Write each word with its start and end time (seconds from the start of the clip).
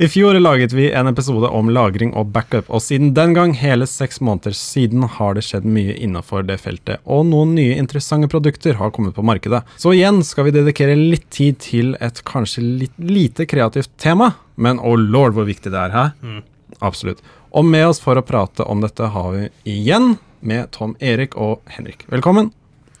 I 0.00 0.06
fjor 0.08 0.36
laget 0.38 0.72
vi 0.72 0.92
en 0.92 1.08
episode 1.10 1.48
om 1.50 1.70
lagring 1.74 2.12
og 2.14 2.28
backup, 2.30 2.68
og 2.70 2.84
siden 2.84 3.16
den 3.16 3.32
gang, 3.34 3.50
hele 3.58 3.82
seks 3.90 4.20
måneder 4.22 4.54
siden, 4.54 5.02
har 5.02 5.32
det 5.34 5.42
skjedd 5.42 5.64
mye 5.66 5.96
innenfor 5.98 6.44
det 6.46 6.60
feltet, 6.62 7.00
og 7.02 7.24
noen 7.26 7.56
nye 7.56 7.74
interessante 7.74 8.28
produkter 8.30 8.78
har 8.78 8.92
kommet 8.94 9.16
på 9.16 9.24
markedet. 9.26 9.64
Så 9.74 9.96
igjen 9.96 10.20
skal 10.22 10.46
vi 10.46 10.52
dedikere 10.54 10.94
litt 10.94 11.26
tid 11.34 11.58
til 11.64 11.96
et 11.98 12.20
kanskje 12.30 12.62
litt 12.62 12.94
lite 13.02 13.48
kreativt 13.50 13.90
tema, 13.98 14.36
men 14.54 14.78
oh 14.78 14.94
lord 14.94 15.34
hvor 15.34 15.48
viktig 15.50 15.74
det 15.74 15.80
er 15.88 15.96
her. 15.96 16.14
Mm. 16.22 16.44
Absolutt. 16.78 17.18
Og 17.50 17.66
med 17.66 17.88
oss 17.88 17.98
for 17.98 18.14
å 18.14 18.22
prate 18.22 18.68
om 18.70 18.86
dette 18.86 19.10
har 19.16 19.34
vi 19.34 19.48
igjen 19.66 20.12
med 20.46 20.70
Tom 20.78 20.94
Erik 21.02 21.34
og 21.34 21.58
Henrik. 21.74 22.06
Velkommen, 22.06 22.52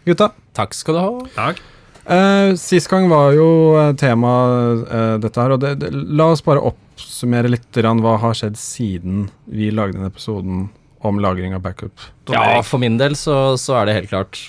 gutta. 0.02 0.32
Takk 0.58 0.74
skal 0.74 0.98
du 0.98 1.04
ha. 1.04 1.14
Takk. 1.38 1.62
Eh, 2.08 2.56
sist 2.58 2.90
gang 2.90 3.06
var 3.06 3.34
jo 3.36 3.48
eh, 3.76 3.94
tema 4.00 4.34
eh, 4.82 5.16
dette 5.22 5.42
her, 5.46 5.54
og 5.54 5.62
det, 5.62 5.74
det, 5.84 5.90
la 5.92 6.30
oss 6.32 6.42
bare 6.42 6.66
oppsummere 6.98 7.50
litt 7.50 7.78
hva 7.78 8.16
har 8.18 8.34
skjedd 8.36 8.58
siden 8.58 9.28
vi 9.46 9.70
lagde 9.70 9.98
den 10.00 10.08
episoden 10.08 10.68
om 11.06 11.20
lagring 11.22 11.54
av 11.54 11.62
backup. 11.62 11.94
Ja, 12.32 12.58
for 12.66 12.82
min 12.82 12.98
del 12.98 13.14
så, 13.16 13.54
så 13.60 13.78
er 13.78 13.86
det 13.86 13.98
helt 14.00 14.10
klart 14.10 14.40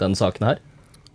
den 0.00 0.16
saken 0.16 0.46
her. 0.48 0.62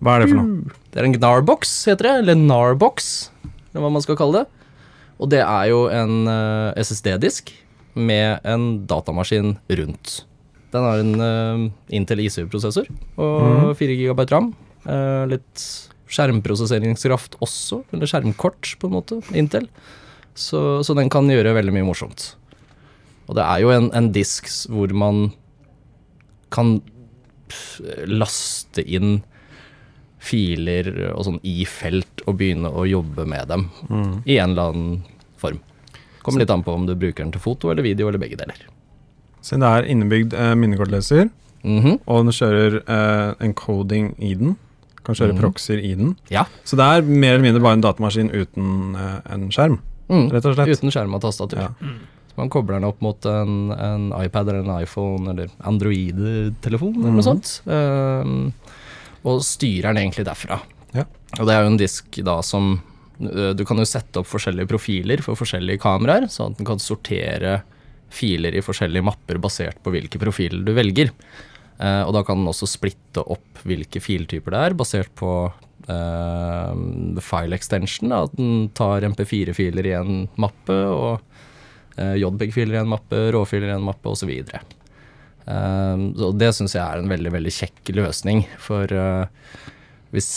Hva 0.04 0.16
er 0.16 0.24
det 0.24 0.30
for 0.30 0.42
noe? 0.42 0.76
Det 0.94 1.02
er 1.02 1.08
en 1.08 1.16
Gnarbox, 1.16 1.74
heter 1.90 2.10
det. 2.10 2.14
Eller 2.22 2.38
Narbox, 2.38 3.32
eller 3.72 3.86
hva 3.86 3.92
man 3.96 4.06
skal 4.06 4.20
kalle 4.20 4.44
det. 4.44 4.70
Og 5.16 5.32
det 5.32 5.42
er 5.42 5.72
jo 5.72 5.86
en 5.90 6.30
uh, 6.30 6.76
SSD-disk 6.78 7.50
med 7.96 8.44
en 8.46 8.86
datamaskin 8.86 9.56
rundt. 9.80 10.16
Den 10.76 10.86
har 10.86 11.02
en 11.02 11.14
uh, 11.24 11.66
Intel 11.96 12.26
ICU-prosessor 12.26 12.90
og 13.16 13.74
4 13.80 13.98
GB 14.04 14.26
ram. 14.30 14.52
Uh, 14.86 15.24
litt 15.32 15.68
skjermprosesseringskraft 16.12 17.40
også, 17.44 17.82
eller 17.96 18.10
skjermkort, 18.12 18.76
på 18.78 18.90
en 18.90 18.98
måte, 19.00 19.22
Intel. 19.34 19.70
Så, 20.36 20.84
så 20.84 20.94
den 20.98 21.10
kan 21.10 21.30
gjøre 21.32 21.54
veldig 21.56 21.74
mye 21.74 21.88
morsomt. 21.88 22.36
Og 23.30 23.36
det 23.38 23.44
er 23.46 23.62
jo 23.64 23.70
en, 23.74 23.90
en 23.96 24.12
disk 24.14 24.50
hvor 24.70 24.92
man 24.94 25.30
kan 26.54 26.82
laste 28.10 28.84
inn 28.86 29.20
filer 30.26 30.88
og 31.14 31.22
sånn 31.28 31.40
i 31.46 31.64
felt 31.70 32.24
og 32.26 32.40
begynne 32.40 32.72
å 32.74 32.86
jobbe 32.90 33.28
med 33.30 33.48
dem 33.52 33.68
i 34.26 34.40
en 34.42 34.56
eller 34.56 34.72
annen 34.72 34.96
form. 35.42 35.60
Kommer 36.26 36.42
litt 36.42 36.54
an 36.54 36.64
på 36.66 36.74
om 36.74 36.88
du 36.90 36.96
bruker 36.98 37.22
den 37.24 37.34
til 37.36 37.44
foto 37.44 37.70
eller 37.70 37.86
video 37.86 38.08
eller 38.10 38.22
begge 38.22 38.40
deler. 38.40 38.64
Siden 39.46 39.62
det 39.62 39.70
er 39.78 39.90
innebygd 39.94 40.34
eh, 40.34 40.54
minnekortleser, 40.58 41.30
Mhm. 41.66 42.00
og 42.06 42.26
den 42.26 42.34
kjører 42.34 42.76
eh, 42.86 43.34
encoding 43.46 44.12
i 44.22 44.34
den, 44.38 44.56
kan 45.06 45.16
kjøre 45.18 45.34
Mhm. 45.34 45.40
proxyer 45.42 45.80
i 45.82 45.94
den, 45.98 46.16
Ja. 46.30 46.46
så 46.64 46.76
det 46.78 46.86
er 46.86 47.02
mer 47.06 47.34
eller 47.36 47.42
mindre 47.46 47.62
bare 47.62 47.74
en 47.74 47.82
datamaskin 47.82 48.30
uten 48.34 48.96
eh, 48.96 49.22
en 49.34 49.50
skjerm, 49.50 49.80
Mm. 50.10 50.28
rett 50.32 50.46
og 50.46 50.56
slett. 50.56 50.70
Uten 50.78 50.92
skjerm 50.94 51.16
og 51.18 51.22
tastatur. 51.24 51.60
Ja. 51.60 51.70
Så 52.30 52.38
man 52.38 52.50
kobler 52.54 52.78
den 52.80 52.84
opp 52.90 53.00
mot 53.02 53.26
en, 53.26 53.72
en 53.72 54.10
iPad 54.22 54.50
eller 54.52 54.64
en 54.66 54.82
iPhone 54.84 55.32
eller 55.32 55.50
Android-telefon 55.66 56.96
eller 57.00 57.12
Mhm. 57.12 57.16
noe 57.16 57.24
sånt. 57.26 57.62
Um, 57.66 58.54
og 59.26 59.42
styrer 59.42 59.94
den 59.94 60.04
egentlig 60.04 60.26
derfra. 60.28 60.60
Ja. 60.94 61.06
Og 61.40 61.48
det 61.48 61.56
er 61.56 61.64
jo 61.64 61.72
en 61.74 61.78
disk 61.82 62.20
da 62.24 62.38
som 62.46 62.82
øh, 63.22 63.54
Du 63.56 63.66
kan 63.66 63.78
jo 63.78 63.86
sette 63.88 64.20
opp 64.22 64.28
forskjellige 64.28 64.68
profiler 64.70 65.22
for 65.24 65.36
forskjellige 65.36 65.80
kameraer, 65.82 66.28
sånn 66.30 66.52
at 66.54 66.58
den 66.60 66.66
kan 66.68 66.80
sortere 66.80 67.62
filer 68.16 68.54
i 68.56 68.62
forskjellige 68.64 69.04
mapper 69.04 69.40
basert 69.42 69.82
på 69.84 69.92
hvilke 69.92 70.20
profiler 70.22 70.64
du 70.64 70.72
velger. 70.74 71.10
Eh, 71.76 72.02
og 72.06 72.14
da 72.16 72.24
kan 72.24 72.40
den 72.40 72.52
også 72.52 72.70
splitte 72.70 73.24
opp 73.24 73.64
hvilke 73.68 74.00
filtyper 74.04 74.54
det 74.56 74.62
er, 74.62 74.78
basert 74.78 75.12
på 75.18 75.32
uh, 75.90 76.74
file 77.26 77.58
extension. 77.58 78.14
At 78.16 78.36
den 78.38 78.70
tar 78.78 79.06
MP4-filer 79.10 79.90
i 79.90 79.96
en 79.98 80.26
mappe, 80.42 80.76
og 80.76 81.20
uh, 82.00 82.16
JPEG-filer 82.20 82.78
i 82.78 82.82
en 82.84 82.92
mappe, 82.94 83.28
råfiler 83.36 83.74
i 83.74 83.78
en 83.78 83.88
mappe 83.88 84.12
osv. 84.12 84.32
Uh, 85.46 86.10
så 86.18 86.32
det 86.38 86.52
syns 86.58 86.78
jeg 86.78 86.84
er 86.86 87.02
en 87.02 87.12
veldig 87.12 87.34
veldig 87.36 87.56
kjekk 87.58 87.96
løsning. 87.98 88.46
For 88.62 88.92
uh, 88.96 89.26
hvis 90.16 90.30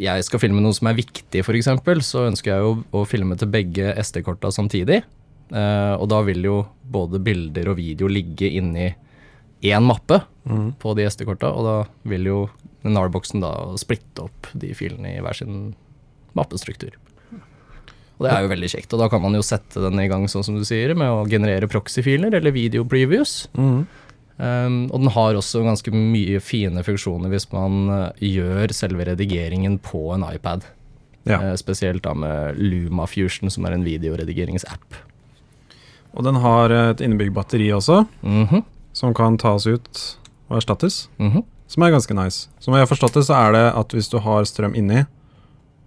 jeg 0.00 0.24
skal 0.24 0.40
filme 0.40 0.62
noe 0.64 0.76
som 0.76 0.88
er 0.88 0.98
viktig, 0.98 1.42
f.eks., 1.42 1.72
så 2.06 2.28
ønsker 2.30 2.54
jeg 2.54 2.64
jo 2.64 2.76
å 2.96 3.04
filme 3.08 3.36
til 3.36 3.50
begge 3.52 3.92
SD-korta 4.00 4.54
samtidig. 4.54 5.02
Uh, 5.50 5.94
og 6.00 6.08
da 6.10 6.22
vil 6.26 6.40
jo 6.46 6.60
både 6.90 7.20
bilder 7.22 7.68
og 7.70 7.78
video 7.78 8.08
ligge 8.10 8.48
inni 8.58 8.88
én 9.64 9.86
mappe 9.86 10.20
mm. 10.44 10.76
på 10.82 10.94
de 10.98 11.06
SD-korta, 11.08 11.50
og 11.52 11.66
da 11.66 11.76
vil 12.10 12.28
jo 12.28 12.38
NAR-boksen 12.86 13.42
da 13.42 13.52
splitte 13.80 14.26
opp 14.28 14.50
de 14.54 14.72
filene 14.76 15.16
i 15.16 15.22
hver 15.24 15.38
sin 15.38 15.74
mappestruktur. 16.36 16.94
Og 18.16 18.24
det 18.24 18.32
er 18.32 18.44
jo 18.46 18.52
veldig 18.52 18.68
kjekt. 18.72 18.94
Og 18.96 19.02
da 19.02 19.10
kan 19.12 19.20
man 19.20 19.36
jo 19.36 19.44
sette 19.44 19.82
den 19.82 20.00
i 20.00 20.08
gang, 20.08 20.24
sånn 20.30 20.44
som 20.46 20.56
du 20.56 20.64
sier, 20.64 20.94
med 20.96 21.12
å 21.12 21.26
generere 21.28 21.68
proxy-filer 21.68 22.32
eller 22.38 22.54
video-previews. 22.54 23.34
Mm. 23.58 23.82
Um, 24.36 24.78
og 24.90 25.02
den 25.02 25.12
har 25.14 25.36
også 25.36 25.64
ganske 25.64 25.92
mye 25.92 26.40
fine 26.44 26.82
funksjoner 26.84 27.32
hvis 27.32 27.46
man 27.54 27.88
eh, 27.88 28.26
gjør 28.36 28.74
selve 28.76 29.06
redigeringen 29.08 29.78
på 29.80 30.02
en 30.12 30.26
iPad. 30.28 30.66
Ja. 31.26 31.40
Eh, 31.40 31.54
spesielt 31.56 32.04
da 32.04 32.12
med 32.16 32.60
Luma 32.60 33.08
Fusion, 33.08 33.52
som 33.52 33.64
er 33.66 33.76
en 33.76 33.84
videoredigeringsapp. 33.86 35.00
Og 36.16 36.24
den 36.24 36.40
har 36.40 36.72
et 36.72 37.02
innebygd 37.04 37.34
batteri 37.36 37.68
også, 37.76 38.04
Mhm, 38.24 38.64
som 38.96 39.12
kan 39.16 39.36
tas 39.40 39.66
ut 39.68 40.00
og 40.48 40.56
erstattes. 40.62 41.06
mhm. 41.20 41.44
Som 41.66 41.82
er 41.82 41.90
ganske 41.90 42.14
nice. 42.14 42.46
Som 42.62 42.76
jeg 42.76 42.84
har 42.84 42.86
forstått 42.86 43.16
det, 43.18 43.24
så 43.26 43.34
er 43.34 43.52
det 43.56 43.64
at 43.74 43.90
hvis 43.92 44.06
du 44.12 44.20
har 44.22 44.44
strøm 44.46 44.76
inni, 44.78 45.00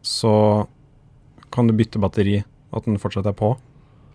så 0.04 0.68
kan 1.56 1.68
du 1.70 1.74
bytte 1.74 2.02
batteri, 2.04 2.42
at 2.76 2.84
den 2.86 3.00
fortsatt 3.00 3.30
er 3.32 3.36
på. 3.40 3.54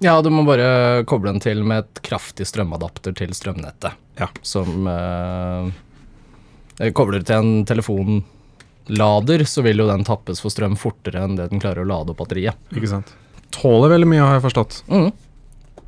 Ja, 0.05 0.19
du 0.21 0.29
må 0.29 0.45
bare 0.45 1.05
koble 1.09 1.33
den 1.33 1.41
til 1.41 1.63
med 1.65 1.87
et 1.87 2.03
kraftig 2.05 2.45
strømadapter 2.51 3.15
til 3.17 3.33
strømnettet. 3.33 3.97
Ja. 4.21 4.29
Som 4.45 4.85
eh, 4.93 6.91
Kobler 6.93 7.25
til 7.25 7.37
en 7.41 7.65
telefonlader, 7.65 9.47
så 9.49 9.65
vil 9.65 9.81
jo 9.81 9.89
den 9.89 10.05
tappes 10.05 10.45
for 10.45 10.53
strøm 10.53 10.77
fortere 10.77 11.25
enn 11.25 11.39
det 11.39 11.49
den 11.55 11.63
klarer 11.65 11.87
å 11.87 11.89
lade 11.89 12.13
opp 12.13 12.21
batteriet. 12.21 12.61
Ikke 12.77 12.93
sant? 12.93 13.15
Tåler 13.55 13.95
veldig 13.97 14.11
mye, 14.13 14.21
har 14.27 14.37
jeg 14.37 14.45
forstått. 14.51 14.83
Mhm. 14.93 15.13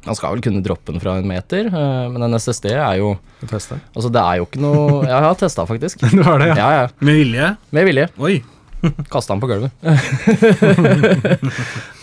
Man 0.07 0.15
skal 0.19 0.37
vel 0.37 0.43
kunne 0.47 0.63
droppe 0.65 0.93
den 0.95 1.03
fra 1.03 1.17
en 1.19 1.27
meter, 1.29 1.67
eh, 1.67 2.09
men 2.15 2.23
en 2.29 2.39
SSD 2.39 2.71
er 2.73 2.99
jo. 3.01 3.15
Altså, 3.43 4.09
det 4.15 4.23
er 4.23 4.39
jo 4.41 4.47
ikke 4.49 4.63
noe 4.63 5.01
Jeg 5.13 5.23
har 5.27 5.35
testa, 5.41 5.67
faktisk. 5.69 6.05
Du 6.15 6.23
har 6.27 6.39
det, 6.43 6.53
ja? 6.53 6.57
Ja, 6.61 6.69
ja. 6.85 6.87
Med 7.03 7.19
vilje? 7.25 7.49
Med 7.75 7.91
vilje. 7.91 8.07
Oi. 8.23 8.37
Kasta 9.11 9.33
den 9.35 9.41
på 9.43 9.49
gulvet. 9.51 9.73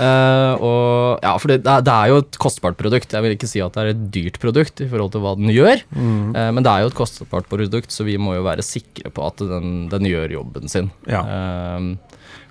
uh, 0.02 0.54
og 0.68 1.22
ja, 1.24 1.34
for 1.40 1.52
det, 1.54 1.60
det 1.64 1.94
er- 1.94 2.10
jo 2.12 2.18
et 2.24 2.38
kostbart 2.42 2.78
produkt. 2.80 3.14
Jeg 3.14 3.24
vil 3.24 3.36
ikke 3.38 3.50
si 3.50 3.62
at 3.64 3.76
det 3.78 3.84
er 3.84 3.92
et 3.94 4.02
dyrt 4.14 4.40
produkt 4.42 4.82
i 4.84 4.88
forhold 4.90 5.14
til 5.14 5.24
hva 5.24 5.36
den 5.40 5.52
gjør, 5.54 5.84
Mm. 5.94 6.34
uh, 6.36 6.50
men 6.52 6.64
det 6.66 6.72
er 6.74 6.84
jo 6.84 6.92
et 6.92 6.98
kostbart 6.98 7.48
produkt, 7.52 7.94
så 7.94 8.04
vi 8.08 8.18
må 8.18 8.36
jo 8.36 8.44
være 8.46 8.66
sikre 8.66 9.12
på 9.14 9.26
at 9.30 9.38
den, 9.46 9.88
den 9.94 10.10
gjør 10.10 10.34
jobben 10.40 10.68
sin. 10.72 10.90
Ja. 11.08 11.22
Eh, 11.24 11.80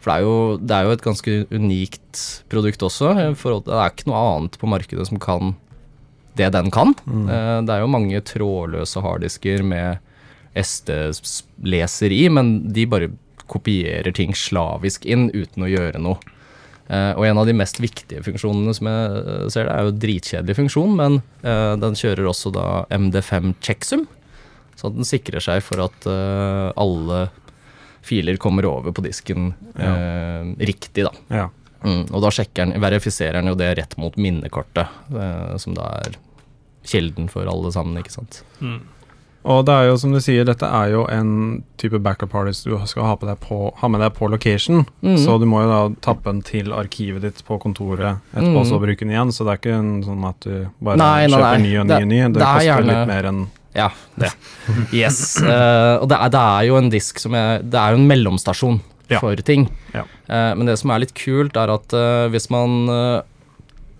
for 0.02 0.10
det 0.10 0.14
er, 0.18 0.26
jo, 0.26 0.36
det 0.58 0.74
er 0.74 0.86
jo 0.86 0.94
et 0.96 1.04
ganske 1.04 1.34
unikt 1.54 2.22
produkt 2.50 2.82
også. 2.82 3.12
For 3.38 3.62
Det 3.62 3.74
er 3.76 3.92
ikke 3.92 4.08
noe 4.10 4.22
annet 4.32 4.58
på 4.58 4.70
markedet 4.70 5.06
som 5.06 5.20
kan 5.22 5.54
det 6.34 6.48
den 6.54 6.70
kan. 6.74 6.94
Mm. 7.06 7.26
Eh, 7.28 7.58
det 7.66 7.74
er 7.74 7.84
jo 7.84 7.92
mange 7.92 8.22
trådløse 8.26 9.02
harddisker 9.04 9.62
med 9.66 10.00
SD-leser 10.58 12.12
i, 12.12 12.24
men 12.32 12.54
de 12.72 12.86
bare 12.88 13.12
kopierer 13.52 14.14
ting 14.16 14.34
slavisk 14.36 15.04
inn 15.08 15.28
uten 15.34 15.66
å 15.66 15.70
gjøre 15.70 16.00
noe. 16.02 16.18
Eh, 16.88 17.12
og 17.14 17.26
en 17.28 17.40
av 17.40 17.46
de 17.48 17.54
mest 17.56 17.78
viktige 17.80 18.24
funksjonene 18.24 18.74
som 18.76 18.88
jeg 18.88 19.20
eh, 19.20 19.46
ser 19.52 19.68
det, 19.68 19.76
er 19.76 19.86
jo 19.86 19.94
dritkjedelig 20.06 20.58
funksjon, 20.58 20.96
men 20.98 21.20
den 21.42 21.96
kjører 21.98 22.26
også 22.32 22.52
da 22.54 22.66
MD5 22.92 23.54
checksum, 23.64 24.08
så 24.80 24.90
den 24.90 25.06
sikrer 25.06 25.42
seg 25.44 25.60
for 25.62 25.84
at 25.84 26.06
alle 26.80 27.26
filer 28.02 28.36
kommer 28.36 28.66
over 28.66 28.92
på 28.92 29.02
disken 29.04 29.52
eh, 29.78 30.52
riktig, 30.66 31.04
da. 31.06 31.12
Ja. 31.30 31.48
Mm, 31.84 32.04
og 32.14 32.22
da 32.22 32.30
sjekker 32.30 32.66
den, 32.66 32.80
verifiserer 32.82 33.40
den 33.40 33.50
jo 33.50 33.54
det 33.58 33.72
rett 33.78 33.96
mot 33.98 34.14
minnekortet, 34.16 34.86
eh, 35.10 35.56
som 35.58 35.74
da 35.74 35.88
er 36.02 36.16
kilden 36.86 37.28
for 37.30 37.46
alle 37.50 37.70
sammen, 37.74 37.98
ikke 38.02 38.10
sant. 38.14 38.42
Og 39.42 39.64
det 39.66 39.74
er 39.74 39.88
jo 39.88 39.96
som 39.98 40.12
du 40.14 40.20
sier, 40.22 40.44
dette 40.46 40.62
er 40.70 40.92
jo 40.92 41.00
en 41.10 41.30
type 41.80 41.98
backup 41.98 42.34
artist 42.38 42.62
du 42.68 42.76
skal 42.86 43.08
ha, 43.08 43.16
på 43.18 43.26
deg 43.26 43.40
på, 43.42 43.56
ha 43.80 43.88
med 43.90 43.98
deg 44.04 44.12
på 44.14 44.28
location. 44.30 44.84
Mm. 45.02 45.16
Så 45.18 45.34
du 45.42 45.46
må 45.50 45.64
jo 45.64 45.70
da 45.72 45.80
tappe 46.04 46.30
den 46.30 46.44
til 46.46 46.70
arkivet 46.76 47.24
ditt 47.26 47.40
på 47.48 47.58
kontoret 47.58 48.20
etterpå, 48.30 48.60
Mhm. 48.62 48.68
så 48.70 48.78
bruke 48.78 49.00
den 49.02 49.10
igjen. 49.10 49.32
Så 49.34 49.42
det 49.44 49.50
er 49.56 49.58
ikke 49.58 49.78
en 49.80 50.02
sånn 50.06 50.22
at 50.28 50.38
du 50.46 50.68
bare 50.80 50.96
Nei, 50.96 51.26
nei, 51.26 51.34
kjøper 51.34 51.58
nei. 51.58 51.62
ny 51.66 51.74
og 51.82 51.86
ny 51.90 51.94
og 51.98 52.06
ny. 52.06 52.20
Det, 52.22 52.32
det 52.34 52.42
er 52.42 52.54
koster 52.54 52.68
gjerne- 52.70 52.86
litt 52.94 53.08
mer 53.10 53.24
enn 53.32 53.42
Ja, 53.74 53.88
det. 54.20 54.28
Yes. 54.92 55.38
Uh, 55.40 55.96
og 56.02 56.08
det 56.12 56.18
er, 56.18 56.30
det 56.34 56.40
er 56.42 56.68
jo 56.68 56.78
en 56.78 56.90
disk 56.92 57.20
som 57.22 57.36
er 57.38 57.62
Det 57.64 57.78
er 57.80 57.94
jo 57.94 58.02
en 58.02 58.08
mellomstasjon 58.10 58.80
Ja. 59.10 59.18
for 59.20 59.36
ting. 59.44 59.66
Ja. 59.92 60.04
Uh, 60.28 60.52
men 60.56 60.68
det 60.68 60.78
som 60.80 60.92
er 60.92 61.02
litt 61.04 61.14
kult, 61.18 61.56
er 61.56 61.72
at 61.72 61.92
uh, 61.96 62.28
hvis 62.32 62.48
man 62.52 62.86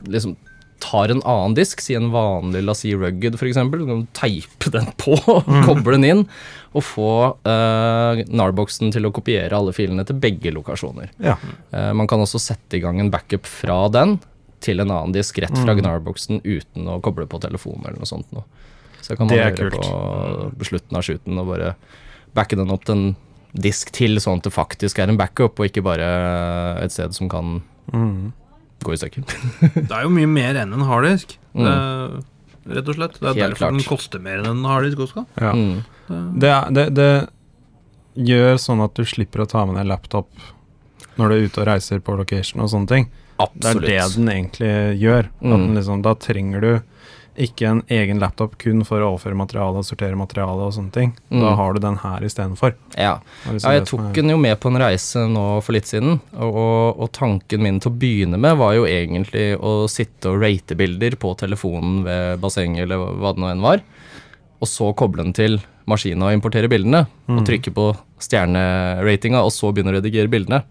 liksom 0.09 0.37
tar 0.83 1.13
en 1.15 1.21
annen 1.29 1.55
disk, 1.55 1.81
si 1.81 1.95
en 1.95 2.09
vanlig 2.11 2.65
la 2.67 2.75
si 2.75 2.91
rugged 2.99 3.37
f.eks., 3.39 3.55
så 3.55 3.87
kan 3.87 4.01
teipe 4.19 4.73
den 4.75 4.89
på, 4.99 5.15
koble 5.69 5.95
den 5.95 6.07
inn, 6.09 6.23
og 6.75 6.83
få 6.83 7.13
Nar-boksen 7.47 8.91
til 8.91 9.07
å 9.07 9.13
kopiere 9.15 9.55
alle 9.55 9.71
filene 9.77 10.03
til 10.09 10.19
begge 10.19 10.51
lokasjoner. 10.51 11.13
Ja. 11.23 11.37
Man 11.95 12.11
kan 12.11 12.25
også 12.25 12.41
sette 12.43 12.81
i 12.81 12.83
gang 12.83 12.99
en 12.99 13.13
backup 13.15 13.47
fra 13.47 13.85
den 13.95 14.17
til 14.59 14.83
en 14.83 14.91
annen 14.91 15.15
disk 15.15 15.39
rett 15.43 15.55
fra 15.55 15.77
Gnar-boksen 15.79 16.43
uten 16.43 16.91
å 16.91 16.99
koble 17.05 17.29
på 17.31 17.39
telefonen 17.47 17.87
eller 17.87 18.03
noe 18.03 18.11
sånt. 18.11 18.27
Noe. 18.35 18.43
Så 19.03 19.17
kan 19.19 19.27
man 19.27 19.57
kult. 19.59 19.75
på 20.59 20.65
slutten 20.69 20.97
av 20.97 21.03
shooten 21.03 21.39
og 21.43 21.49
bare 21.53 21.75
backe 22.35 22.57
den 22.57 22.71
opp 22.73 22.85
til 22.89 22.95
en 22.95 23.17
disk 23.53 23.91
til, 23.93 24.17
sånn 24.23 24.39
at 24.41 24.47
det 24.47 24.53
faktisk 24.55 24.99
er 25.03 25.11
en 25.13 25.19
backup, 25.21 25.59
og 25.61 25.67
ikke 25.69 25.83
bare 25.85 26.07
et 26.83 26.93
sted 26.95 27.13
som 27.15 27.29
kan 27.29 27.63
Mm. 27.93 28.33
gå 28.85 28.93
i 28.95 28.97
stykker. 28.97 29.25
Det 29.89 29.91
er 29.91 30.03
jo 30.07 30.11
mye 30.15 30.29
mer 30.31 30.55
enn 30.63 30.73
en 30.73 30.87
harddisk. 30.89 31.37
Mm. 31.55 31.65
Det- 31.67 32.25
Rett 32.77 32.89
og 32.89 32.95
slett. 32.95 33.17
Det 33.19 33.27
er 33.29 33.35
Helt 33.35 33.59
derfor 33.59 33.73
den 33.75 33.83
koster 33.83 34.21
mer 34.23 34.39
enn 34.39 34.47
en 34.47 34.65
harddisk 34.65 34.99
også. 35.03 35.27
ja. 35.41 35.53
Mm. 35.53 35.83
Det, 36.39 36.49
er- 36.49 36.71
det, 36.71 36.95
det 36.95 37.29
gjør 38.17 38.55
sånn 38.61 38.83
at 38.85 38.95
du 38.95 39.03
slipper 39.05 39.43
å 39.43 39.49
ta 39.49 39.65
med 39.67 39.77
deg 39.81 39.87
laptop 39.91 40.29
når 41.19 41.29
du 41.29 41.35
er 41.35 41.47
ute 41.49 41.61
og 41.61 41.67
reiser 41.67 42.01
på 42.01 42.15
location 42.17 42.61
og 42.63 42.71
sånne 42.71 42.89
ting. 42.89 43.11
Det 43.59 43.67
er 43.75 43.81
det 43.81 44.15
den 44.15 44.29
egentlig 44.31 45.01
gjør. 45.03 45.27
At 45.27 45.43
Mm. 45.43 45.67
den 45.67 45.75
liksom, 45.75 46.03
da 46.03 46.15
trenger 46.15 46.61
du 46.61 46.83
ikke 47.39 47.65
en 47.71 47.83
egen 47.89 48.19
laptop 48.21 48.59
kun 48.61 48.83
for 48.85 49.01
å 49.01 49.15
overføre 49.15 49.37
materiale 49.39 49.81
og 49.81 49.87
sortere 49.89 50.17
materiale 50.19 50.67
og 50.67 50.75
sånne 50.77 50.93
ting. 50.93 51.13
Da 51.31 51.37
Mm. 51.53 51.57
har 51.57 51.73
du 51.73 51.81
den 51.81 51.97
her 52.03 52.21
istedenfor. 52.21 52.75
Ja. 52.99 53.21
Ja, 53.47 53.73
jeg 53.73 53.87
tok 53.89 54.13
den 54.15 54.29
jo 54.29 54.37
med 54.37 54.61
på 54.61 54.69
en 54.69 54.77
reise 54.83 55.27
nå 55.29 55.63
for 55.63 55.73
litt 55.73 55.87
siden, 55.89 56.21
og, 56.37 56.55
og, 56.55 57.01
og 57.01 57.13
tanken 57.13 57.63
min 57.63 57.81
til 57.81 57.91
å 57.91 57.97
begynne 57.99 58.39
med 58.39 58.57
var 58.61 58.75
jo 58.75 58.85
egentlig 58.85 59.57
å 59.59 59.89
sitte 59.89 60.29
og 60.29 60.43
rate 60.43 60.77
bilder 60.77 61.17
på 61.17 61.33
telefonen 61.41 62.03
ved 62.05 62.41
bassenget 62.41 62.85
eller 62.85 62.99
hva 63.17 63.33
det 63.35 63.41
nå 63.41 63.51
enn 63.55 63.63
var, 63.65 63.81
og 64.61 64.69
så 64.69 64.93
koble 64.95 65.25
den 65.25 65.33
til 65.33 65.61
maskinen 65.89 66.23
og 66.29 66.33
importere 66.37 66.69
bildene, 66.71 67.07
Mm. 67.29 67.39
og 67.39 67.47
trykke 67.47 67.73
på 67.73 67.97
stjerneratinga, 68.23 69.41
og 69.43 69.51
så 69.55 69.73
begynne 69.73 69.93
å 69.93 69.99
redigere 70.01 70.29
bildene. 70.31 70.63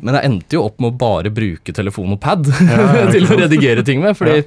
Men 0.00 0.16
jeg 0.16 0.24
endte 0.30 0.56
jo 0.56 0.64
opp 0.64 0.80
med 0.80 0.94
å 0.94 0.98
bare 0.98 1.30
bruke 1.34 1.72
telefon 1.76 2.14
og 2.14 2.20
pad 2.20 2.44
til 3.14 3.26
å 3.28 3.36
redigere 3.38 3.84
ting 3.84 4.00
med, 4.00 4.16
fordi 4.16 4.44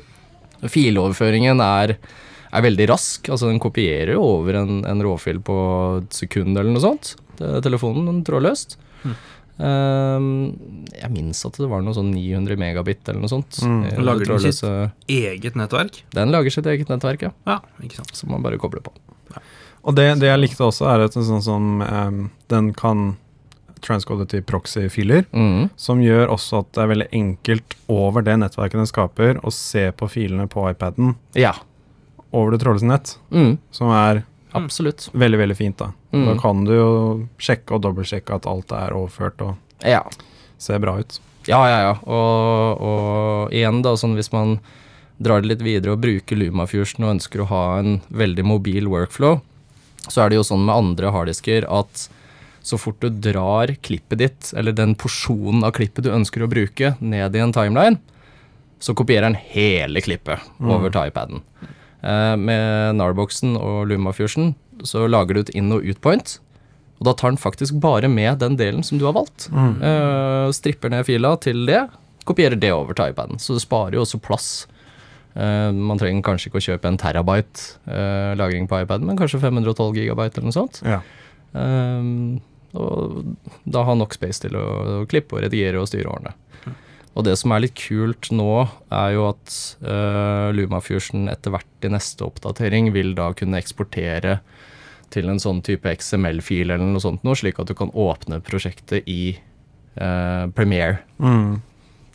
filoverføringen 0.71 1.61
er, 1.63 1.97
er 2.53 2.65
veldig 2.65 2.87
rask. 2.93 3.29
Altså 3.29 3.51
Den 3.51 3.61
kopierer 3.63 4.15
jo 4.15 4.23
over 4.39 4.61
en, 4.61 4.81
en 4.87 5.03
råfil 5.05 5.41
på 5.43 5.57
et 6.01 6.23
sekund 6.23 6.55
eller 6.55 6.71
noe 6.73 6.83
sånt. 6.83 7.15
Det 7.39 7.59
telefonen 7.65 8.09
den 8.09 8.25
trådløst. 8.27 8.77
Um, 9.53 10.55
jeg 10.89 11.11
minnes 11.13 11.39
at 11.45 11.57
det 11.61 11.67
var 11.69 11.83
noe 11.85 11.93
sånn 11.93 12.09
900 12.15 12.57
megabit 12.59 13.09
eller 13.09 13.21
noe 13.21 13.31
sånt. 13.31 13.59
Mm. 13.61 13.83
Lager 14.01 14.33
den 14.33 14.45
sitt? 14.47 14.63
Eget 15.13 15.57
nettverk. 15.59 16.03
Den 16.15 16.33
lager 16.33 16.53
sitt 16.53 16.69
eget 16.69 16.89
nettverk, 16.91 17.27
ja. 17.27 17.33
Ja, 17.49 17.59
ikke 17.85 18.01
sant. 18.01 18.15
Som 18.17 18.33
man 18.33 18.45
bare 18.45 18.61
kobler 18.61 18.83
på. 18.85 18.95
Og 19.83 19.97
det, 19.97 20.07
det 20.21 20.29
jeg 20.29 20.39
likte 20.39 20.63
også, 20.65 20.87
er 20.89 21.05
at 21.05 21.15
sånn 21.15 21.43
som 21.43 21.83
um, 21.83 22.19
den 22.51 22.71
kan 22.77 23.13
transkode 23.83 24.25
til 24.31 24.41
proxy-filer, 24.47 25.25
mm. 25.33 25.69
som 25.79 25.99
gjør 26.03 26.31
også 26.33 26.59
at 26.63 26.71
det 26.73 26.83
er 26.83 26.91
veldig 26.93 27.07
enkelt 27.19 27.75
over 27.91 28.23
det 28.25 28.37
nettverket 28.41 28.79
den 28.81 28.89
skaper, 28.89 29.39
å 29.43 29.51
se 29.53 29.89
på 29.91 30.09
filene 30.09 30.47
på 30.49 30.65
iPaden 30.71 31.15
Ja. 31.35 31.53
over 32.33 32.51
det 32.55 32.61
trådløse 32.63 32.87
nett, 32.89 33.17
Mm, 33.31 33.57
som 33.71 33.91
er 33.93 34.23
absolutt. 34.53 35.09
veldig, 35.13 35.37
veldig 35.43 35.57
fint. 35.57 35.77
Da 35.77 35.91
Mm. 36.13 36.25
Da 36.27 36.35
kan 36.39 36.63
du 36.63 36.71
jo 36.75 37.27
sjekke 37.41 37.73
og 37.73 37.81
dobbeltsjekke 37.81 38.35
at 38.35 38.45
alt 38.45 38.71
er 38.71 38.91
overført 38.93 39.41
og 39.41 39.55
Ja. 39.83 40.03
ser 40.59 40.77
bra 40.79 40.99
ut. 40.99 41.19
Ja, 41.47 41.65
ja, 41.67 41.79
ja. 41.89 41.93
Og, 42.05 42.81
og 42.81 43.51
igjen, 43.51 43.81
da, 43.81 43.95
sånn 43.95 44.13
hvis 44.15 44.31
man 44.31 44.59
drar 45.19 45.41
det 45.41 45.49
litt 45.49 45.61
videre 45.65 45.93
og 45.93 46.01
bruker 46.01 46.37
LumaFusion 46.37 47.03
og 47.03 47.15
ønsker 47.19 47.41
å 47.41 47.47
ha 47.47 47.79
en 47.79 48.01
veldig 48.11 48.45
mobil 48.45 48.85
workflow, 48.87 49.41
så 50.07 50.23
er 50.25 50.29
det 50.29 50.35
jo 50.37 50.43
sånn 50.43 50.65
med 50.65 50.75
andre 50.75 51.11
harddisker 51.11 51.65
at 51.69 52.07
så 52.63 52.79
fort 52.79 53.01
du 53.03 53.09
drar 53.11 53.73
klippet 53.83 54.21
ditt, 54.21 54.51
eller 54.55 54.75
den 54.75 54.95
porsjonen 54.95 55.65
av 55.67 55.75
klippet 55.75 56.05
du 56.05 56.13
ønsker 56.15 56.45
å 56.45 56.49
bruke, 56.51 56.93
ned 57.03 57.35
i 57.35 57.41
en 57.43 57.53
timeline, 57.55 57.99
så 58.83 58.95
kopierer 58.95 59.27
den 59.29 59.39
hele 59.51 60.03
klippet 60.03 60.43
over 60.59 60.91
til 60.91 61.11
iPaden. 61.11 61.43
Eh, 62.03 62.35
med 62.39 62.97
Narboxen 62.99 63.57
og 63.59 63.87
LumaFusion 63.91 64.53
så 64.83 65.05
lager 65.11 65.35
du 65.35 65.43
et 65.43 65.53
inn- 65.59 65.75
og 65.75 65.83
utpoint, 65.87 66.37
og 66.99 67.09
da 67.09 67.13
tar 67.19 67.33
den 67.33 67.41
faktisk 67.41 67.79
bare 67.83 68.07
med 68.11 68.39
den 68.39 68.55
delen 68.59 68.83
som 68.83 68.99
du 68.99 69.05
har 69.07 69.15
valgt. 69.15 69.49
Eh, 69.51 70.51
stripper 70.55 70.91
ned 70.91 71.07
fila 71.07 71.35
til 71.43 71.65
det, 71.67 71.81
kopierer 72.23 72.59
det 72.59 72.71
over 72.71 72.95
til 72.95 73.11
iPaden. 73.11 73.43
Så 73.43 73.57
det 73.57 73.65
sparer 73.65 73.99
jo 73.99 74.05
også 74.05 74.21
plass. 74.23 74.53
Uh, 75.33 75.73
man 75.73 75.97
trenger 75.97 76.21
kanskje 76.21 76.51
ikke 76.51 76.59
å 76.59 76.63
kjøpe 76.67 76.85
en 76.85 76.97
terabyte 77.01 77.79
uh, 77.89 78.37
lagring 78.37 78.67
på 78.69 78.83
iPaden, 78.83 79.07
men 79.09 79.17
kanskje 79.17 79.39
512 79.41 79.97
gigabyte 79.97 80.37
eller 80.37 80.51
noe 80.51 80.55
sånt. 80.55 80.77
Ja. 80.85 80.99
Eh, 81.53 82.03
og 82.73 83.35
da 83.69 83.83
har 83.85 83.97
nok 83.99 84.15
space 84.15 84.45
til 84.45 84.57
å 84.57 85.03
klippe 85.09 85.37
og 85.37 85.45
redigere 85.45 85.81
og 85.81 85.89
styre 85.91 86.09
årene. 86.09 86.33
Og 87.13 87.25
det 87.27 87.35
som 87.37 87.53
er 87.53 87.65
litt 87.65 87.75
kult 87.77 88.31
nå, 88.33 88.65
er 88.89 89.11
jo 89.13 89.27
at 89.29 89.57
uh, 89.85 90.49
LumaFusion 90.55 91.27
etter 91.29 91.53
hvert 91.53 91.85
i 91.85 91.91
neste 91.93 92.25
oppdatering 92.25 92.89
vil 92.95 93.13
da 93.17 93.29
kunne 93.37 93.59
eksportere 93.61 94.39
til 95.13 95.29
en 95.29 95.41
sånn 95.41 95.61
type 95.65 95.91
XML-fil 95.93 96.73
eller 96.73 96.81
noe 96.81 97.03
sånt 97.03 97.21
noe, 97.25 97.37
slik 97.37 97.61
at 97.61 97.69
du 97.69 97.75
kan 97.77 97.93
åpne 97.93 98.41
prosjektet 98.45 99.05
i 99.05 99.35
uh, 100.01 100.49
Premiere. 100.57 101.03
Mm. 101.21 101.61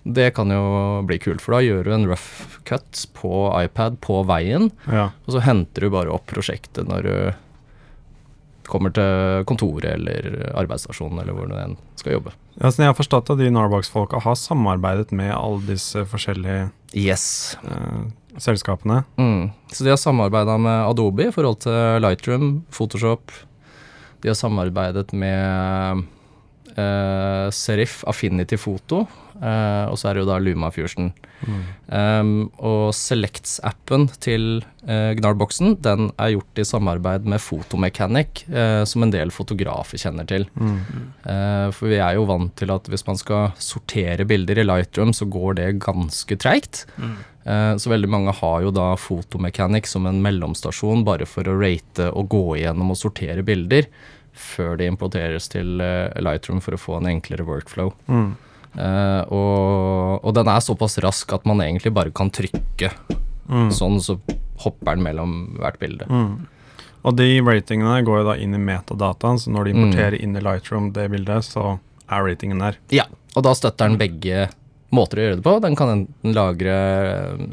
Det 0.08 0.32
kan 0.34 0.50
jo 0.50 0.64
bli 1.06 1.20
kult, 1.22 1.42
for 1.44 1.54
da 1.54 1.62
gjør 1.62 1.86
du 1.86 1.94
en 1.94 2.08
rough 2.10 2.58
cut 2.66 3.04
på 3.14 3.30
iPad 3.54 4.00
på 4.02 4.22
veien, 4.26 4.72
ja. 4.90 5.10
og 5.26 5.36
så 5.36 5.44
henter 5.46 5.86
du 5.86 5.94
bare 5.94 6.10
opp 6.14 6.26
prosjektet 6.32 6.90
når 6.90 7.06
du 7.06 7.14
kommer 8.70 8.92
til 8.94 9.44
kontoret 9.48 9.88
eller 9.94 10.52
arbeidsstasjonen 10.58 11.22
eller 11.22 11.36
hvor 11.36 11.52
enn 11.56 11.76
skal 11.98 12.18
jobbe. 12.18 12.34
Ja, 12.58 12.70
så 12.70 12.82
jeg 12.82 12.90
har 12.90 12.98
forstått 12.98 13.32
at 13.34 13.40
de 13.40 13.50
Narbox-folka 13.54 14.20
har 14.24 14.38
samarbeidet 14.38 15.12
med 15.16 15.32
alle 15.34 15.64
disse 15.72 16.04
forskjellige 16.10 16.68
Yes. 16.96 17.56
uh, 17.64 18.08
selskapene. 18.40 19.02
Mm. 19.18 19.50
Så 19.72 19.84
de 19.84 19.92
har 19.92 20.00
samarbeida 20.00 20.56
med 20.60 20.86
Adobe 20.88 21.28
i 21.28 21.34
forhold 21.34 21.60
til 21.66 22.00
Lightroom, 22.04 22.62
Photoshop. 22.72 23.32
De 24.22 24.30
har 24.30 24.38
samarbeidet 24.38 25.12
med 25.12 26.06
eh, 26.78 27.48
Serif 27.54 28.00
Affinity 28.08 28.58
Photo, 28.60 29.04
uh, 29.42 29.84
og 29.90 29.98
så 29.98 30.10
er 30.10 30.16
det 30.16 30.24
jo 30.24 30.30
da 30.30 30.38
LumaFusion. 30.42 31.12
Um, 31.88 32.48
og 32.58 32.90
Selects-appen 32.96 34.08
til 34.22 34.58
uh, 34.88 35.14
Gnarboxen 35.16 35.76
den 35.84 36.10
er 36.18 36.34
gjort 36.34 36.60
i 36.60 36.66
samarbeid 36.66 37.28
med 37.28 37.42
Fotomechanic, 37.42 38.42
eh, 38.50 38.82
som 38.88 39.04
en 39.04 39.12
del 39.14 39.30
fotografer 39.34 40.00
kjenner 40.00 40.26
til. 40.28 40.46
Mm. 40.58 40.76
Eh, 41.22 41.68
for 41.74 41.90
vi 41.90 42.00
er 42.02 42.16
jo 42.18 42.26
vant 42.28 42.52
til 42.58 42.72
at 42.74 42.88
hvis 42.90 43.06
man 43.06 43.18
skal 43.20 43.52
sortere 43.62 44.26
bilder 44.28 44.60
i 44.60 44.66
Lightroom, 44.66 45.14
så 45.16 45.28
går 45.30 45.58
det 45.60 45.72
ganske 45.84 46.38
treigt. 46.40 46.86
Mm. 46.98 47.18
så 47.80 47.88
veldig 47.88 48.08
mange 48.12 48.32
har 48.36 48.58
jo 48.60 48.70
da 48.74 48.90
Fotomechanic 49.00 49.86
som 49.88 50.04
en 50.04 50.18
mellomstasjon 50.20 51.00
bare 51.06 51.24
for 51.24 51.48
å 51.48 51.54
rate 51.56 52.10
og 52.10 52.28
gå 52.34 52.42
igjennom 52.58 52.92
og 52.92 52.98
sortere 53.00 53.44
bilder 53.46 53.88
før 54.38 54.76
de 54.80 54.86
importeres 54.90 55.48
til 55.52 55.80
eh, 55.84 56.14
Lightroom 56.22 56.60
for 56.64 56.76
å 56.76 56.80
få 56.80 56.98
en 57.00 57.10
enklere 57.10 57.44
workflow. 57.48 57.90
Mm. 58.08 58.28
Uh, 58.78 59.22
og, 59.32 60.24
og 60.28 60.34
den 60.36 60.46
er 60.52 60.60
såpass 60.62 60.98
rask 61.02 61.32
at 61.34 61.46
man 61.48 61.62
egentlig 61.64 61.90
bare 61.96 62.14
kan 62.14 62.30
trykke 62.30 62.92
Mm. 63.48 63.70
sånn, 63.72 63.94
så 64.04 64.18
hopper 64.60 64.98
den 64.98 65.06
mellom 65.06 65.30
hvert 65.56 65.78
bilde. 65.80 66.04
Mm. 66.04 66.34
Og 67.08 67.14
de 67.16 67.28
ratingene 67.40 68.02
går 68.04 68.18
jo 68.20 68.26
da 68.26 68.34
inn 68.36 68.52
i 68.52 68.58
metadataen, 68.60 69.38
så 69.40 69.48
når 69.54 69.64
de 69.64 69.72
Mm. 69.72 69.78
importerer 69.86 70.16
inn 70.20 70.36
i 70.36 70.42
Lightroom 70.44 70.90
det 70.92 71.06
bildet, 71.10 71.46
så 71.48 71.78
er 72.12 72.26
ratingen 72.26 72.58
der. 72.60 72.76
Ja, 72.92 73.06
og 73.34 73.42
da 73.48 73.54
støtter 73.56 73.88
den 73.88 73.96
begge 73.96 74.50
måter 74.92 75.16
å 75.16 75.24
gjøre 75.24 75.36
det 75.40 75.44
på. 75.48 75.54
Den 75.64 75.76
kan 75.80 75.88
enten 75.94 76.34
lagre 76.36 76.76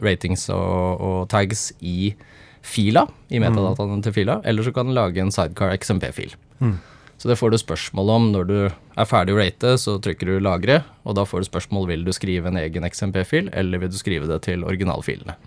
ratings 0.04 0.50
og, 0.50 1.00
og 1.00 1.30
tags 1.32 1.72
i 1.80 2.14
fila, 2.62 3.08
i 3.32 3.40
metadataene 3.40 4.04
til 4.04 4.12
fila, 4.20 4.42
eller 4.44 4.64
så 4.68 4.74
kan 4.76 4.88
den 4.92 4.96
lage 5.00 5.24
en 5.24 5.32
sidecar 5.32 5.72
XMP-fil. 5.80 6.36
Mm. 6.60 6.78
Så 7.18 7.30
det 7.32 7.38
får 7.40 7.54
du 7.54 7.58
spørsmål 7.62 8.12
om 8.12 8.30
når 8.34 8.48
du 8.50 8.58
er 8.68 9.08
ferdig 9.08 9.36
å 9.36 9.40
rate, 9.40 9.76
så 9.82 9.96
trykker 10.04 10.30
du 10.30 10.44
lagre, 10.44 10.82
og 11.08 11.16
da 11.18 11.24
får 11.28 11.42
du 11.42 11.50
spørsmål 11.50 11.88
vil 11.90 12.04
du 12.06 12.12
skrive 12.16 12.52
en 12.52 12.60
egen 12.60 12.86
XMP-fil, 12.88 13.50
eller 13.56 13.82
vil 13.82 13.92
du 13.92 13.98
skrive 14.00 14.28
det 14.30 14.42
til 14.48 14.66
originalfilene. 14.68 15.38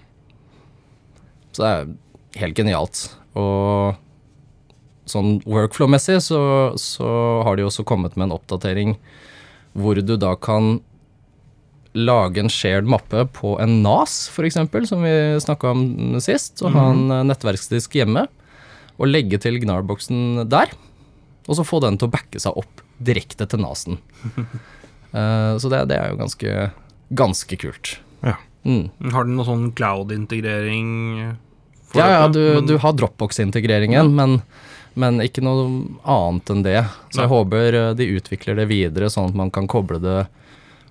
Så 1.52 1.62
det 1.64 1.70
er 1.70 2.42
helt 2.42 2.58
genialt. 2.58 3.02
Og 3.38 3.98
sånn 5.08 5.38
workflow-messig 5.48 6.18
så, 6.24 6.42
så 6.80 7.08
har 7.46 7.56
de 7.56 7.66
også 7.68 7.86
kommet 7.88 8.16
med 8.16 8.28
en 8.28 8.36
oppdatering 8.36 8.96
hvor 9.78 10.00
du 10.00 10.16
da 10.20 10.34
kan 10.40 10.78
lage 11.98 12.40
en 12.42 12.50
shared 12.52 12.88
mappe 12.88 13.24
på 13.34 13.54
en 13.62 13.80
NAS, 13.82 14.28
f.eks., 14.32 14.58
som 14.88 15.04
vi 15.04 15.14
snakka 15.42 15.72
om 15.72 16.18
sist, 16.22 16.60
og 16.62 16.74
ha 16.76 16.90
en 16.92 17.08
eh, 17.14 17.24
nettverksdisk 17.30 17.96
hjemme, 17.98 18.26
og 18.98 19.10
legge 19.10 19.40
til 19.40 19.58
Gnarboxen 19.62 20.44
der, 20.50 20.72
og 21.48 21.56
så 21.56 21.64
få 21.66 21.80
den 21.84 21.96
til 21.98 22.10
å 22.10 22.12
backe 22.12 22.40
seg 22.42 22.56
opp 22.60 22.82
direkte 23.00 23.48
til 23.48 23.62
nasen. 23.64 23.98
uh, 25.16 25.56
så 25.60 25.72
det, 25.72 25.86
det 25.90 25.98
er 25.98 26.12
jo 26.12 26.20
ganske, 26.20 26.70
ganske 27.16 27.60
kult. 27.60 27.96
Ja. 28.20 28.36
Mm. 28.68 28.88
Har 29.14 29.24
den 29.24 29.38
noe 29.38 29.48
sånn 29.48 29.68
cloud-integrering? 29.78 30.90
Ja, 31.96 32.08
ja, 32.12 32.24
du, 32.28 32.60
du 32.68 32.76
har 32.82 32.92
Dropbox-integreringen, 32.92 34.12
men, 34.14 34.40
men 34.98 35.22
ikke 35.24 35.44
noe 35.44 35.64
annet 36.04 36.52
enn 36.52 36.64
det. 36.66 36.82
Så 37.14 37.24
jeg 37.24 37.32
håper 37.32 37.78
eh, 37.80 37.92
de 37.96 38.10
utvikler 38.18 38.60
det 38.60 38.68
videre, 38.68 39.08
sånn 39.12 39.30
at 39.30 39.38
man 39.38 39.52
kan 39.54 39.70
koble 39.70 40.00
det 40.04 40.18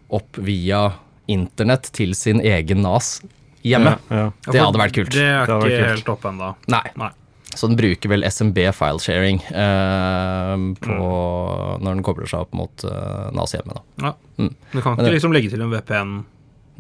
opp 0.08 0.40
via 0.42 0.88
internett 1.30 1.92
til 1.94 2.16
sin 2.18 2.42
egen 2.42 2.82
NAS 2.82 3.20
hjemme. 3.68 3.98
Ja, 4.10 4.24
ja. 4.24 4.28
Det 4.48 4.62
hadde 4.64 4.82
vært 4.82 4.98
kult. 4.98 5.14
Det 5.14 5.28
er 5.28 5.52
ikke 5.52 5.90
helt 5.92 6.12
oppe 6.16 6.32
ennå. 6.32 6.54
Nei. 6.72 6.86
Nei. 6.98 7.12
Så 7.58 7.68
den 7.72 7.78
bruker 7.80 8.10
vel 8.12 8.24
SMB 8.28 8.58
filesharing 8.78 9.40
eh, 9.50 10.54
på, 10.84 10.94
Mm. 10.94 11.82
når 11.84 11.96
den 11.98 12.04
kobler 12.06 12.30
seg 12.30 12.46
opp 12.46 12.54
mot 12.58 12.84
eh, 12.86 13.30
NAS 13.34 13.56
hjemme. 13.58 13.74
Da. 13.80 13.82
Ja. 14.08 14.14
Mm. 14.38 14.54
Du 14.72 14.82
kan 14.82 14.94
ikke 14.96 15.04
det- 15.08 15.14
liksom 15.18 15.34
legge 15.34 15.50
til 15.50 15.62
en 15.66 15.72
VPN. 15.74 16.14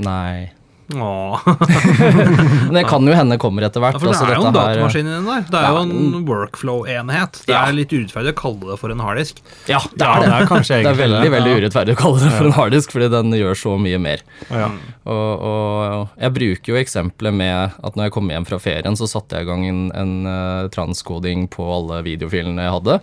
Nei. 0.05 0.51
Åh. 0.96 1.39
Men 2.65 2.74
det 2.77 2.84
kan 2.88 3.03
jo 3.08 3.15
hende 3.15 3.36
kommer 3.41 3.65
etter 3.67 3.84
hvert. 3.84 3.98
Ja, 3.98 4.00
for 4.00 4.08
det 4.08 4.13
altså, 4.15 4.27
er 4.29 4.38
jo 4.38 4.46
en 4.48 4.56
datamaskin 4.56 5.10
i 5.10 5.15
den 5.17 5.25
der. 5.27 5.41
Det 5.51 5.60
er 5.60 5.74
jo 5.75 5.82
en 5.84 6.27
workflow-enhet. 6.29 7.41
Det 7.44 7.51
Ja. 7.53 7.65
er 7.67 7.75
litt 7.75 7.91
urettferdig 7.91 8.32
å 8.32 8.38
kalle 8.39 8.72
det 8.72 8.77
for 8.79 8.94
en 8.96 9.03
harddisk. 9.03 9.41
Ja, 9.67 9.82
det 9.91 10.08
er 10.08 10.24
det. 10.24 10.29
det 10.29 10.38
er 10.38 10.48
kanskje 10.53 10.79
Det 10.88 10.94
er 10.94 11.01
veldig 11.01 11.34
veldig 11.36 11.56
urettferdig 11.60 11.98
å 11.98 12.00
kalle 12.00 12.24
det 12.24 12.32
for 12.38 12.48
en 12.48 12.56
harddisk, 12.56 12.96
fordi 12.96 13.12
den 13.17 13.36
gjør 13.36 13.60
så 13.60 13.75
mye 13.84 14.00
mer. 14.00 14.24
Ja. 14.48 14.72
Og, 15.08 15.46
og 15.51 16.15
jeg 16.24 16.36
bruker 16.39 16.74
jo 16.74 16.79
eksempelet 16.79 17.36
med 17.36 17.77
at 17.84 18.00
når 18.00 18.08
jeg 18.08 18.15
kom 18.15 18.32
hjem 18.32 18.48
fra 18.48 18.60
ferien, 18.63 18.96
så 19.00 19.10
satte 19.12 19.36
jeg 19.41 19.48
i 19.48 19.51
gang 19.51 19.67
en, 19.67 19.84
en 19.91 20.15
eh, 20.32 20.67
transkoding 20.72 21.50
på 21.51 21.67
alle 21.67 22.00
videofilene 22.08 22.63
jeg 22.63 22.77
hadde. 22.79 23.00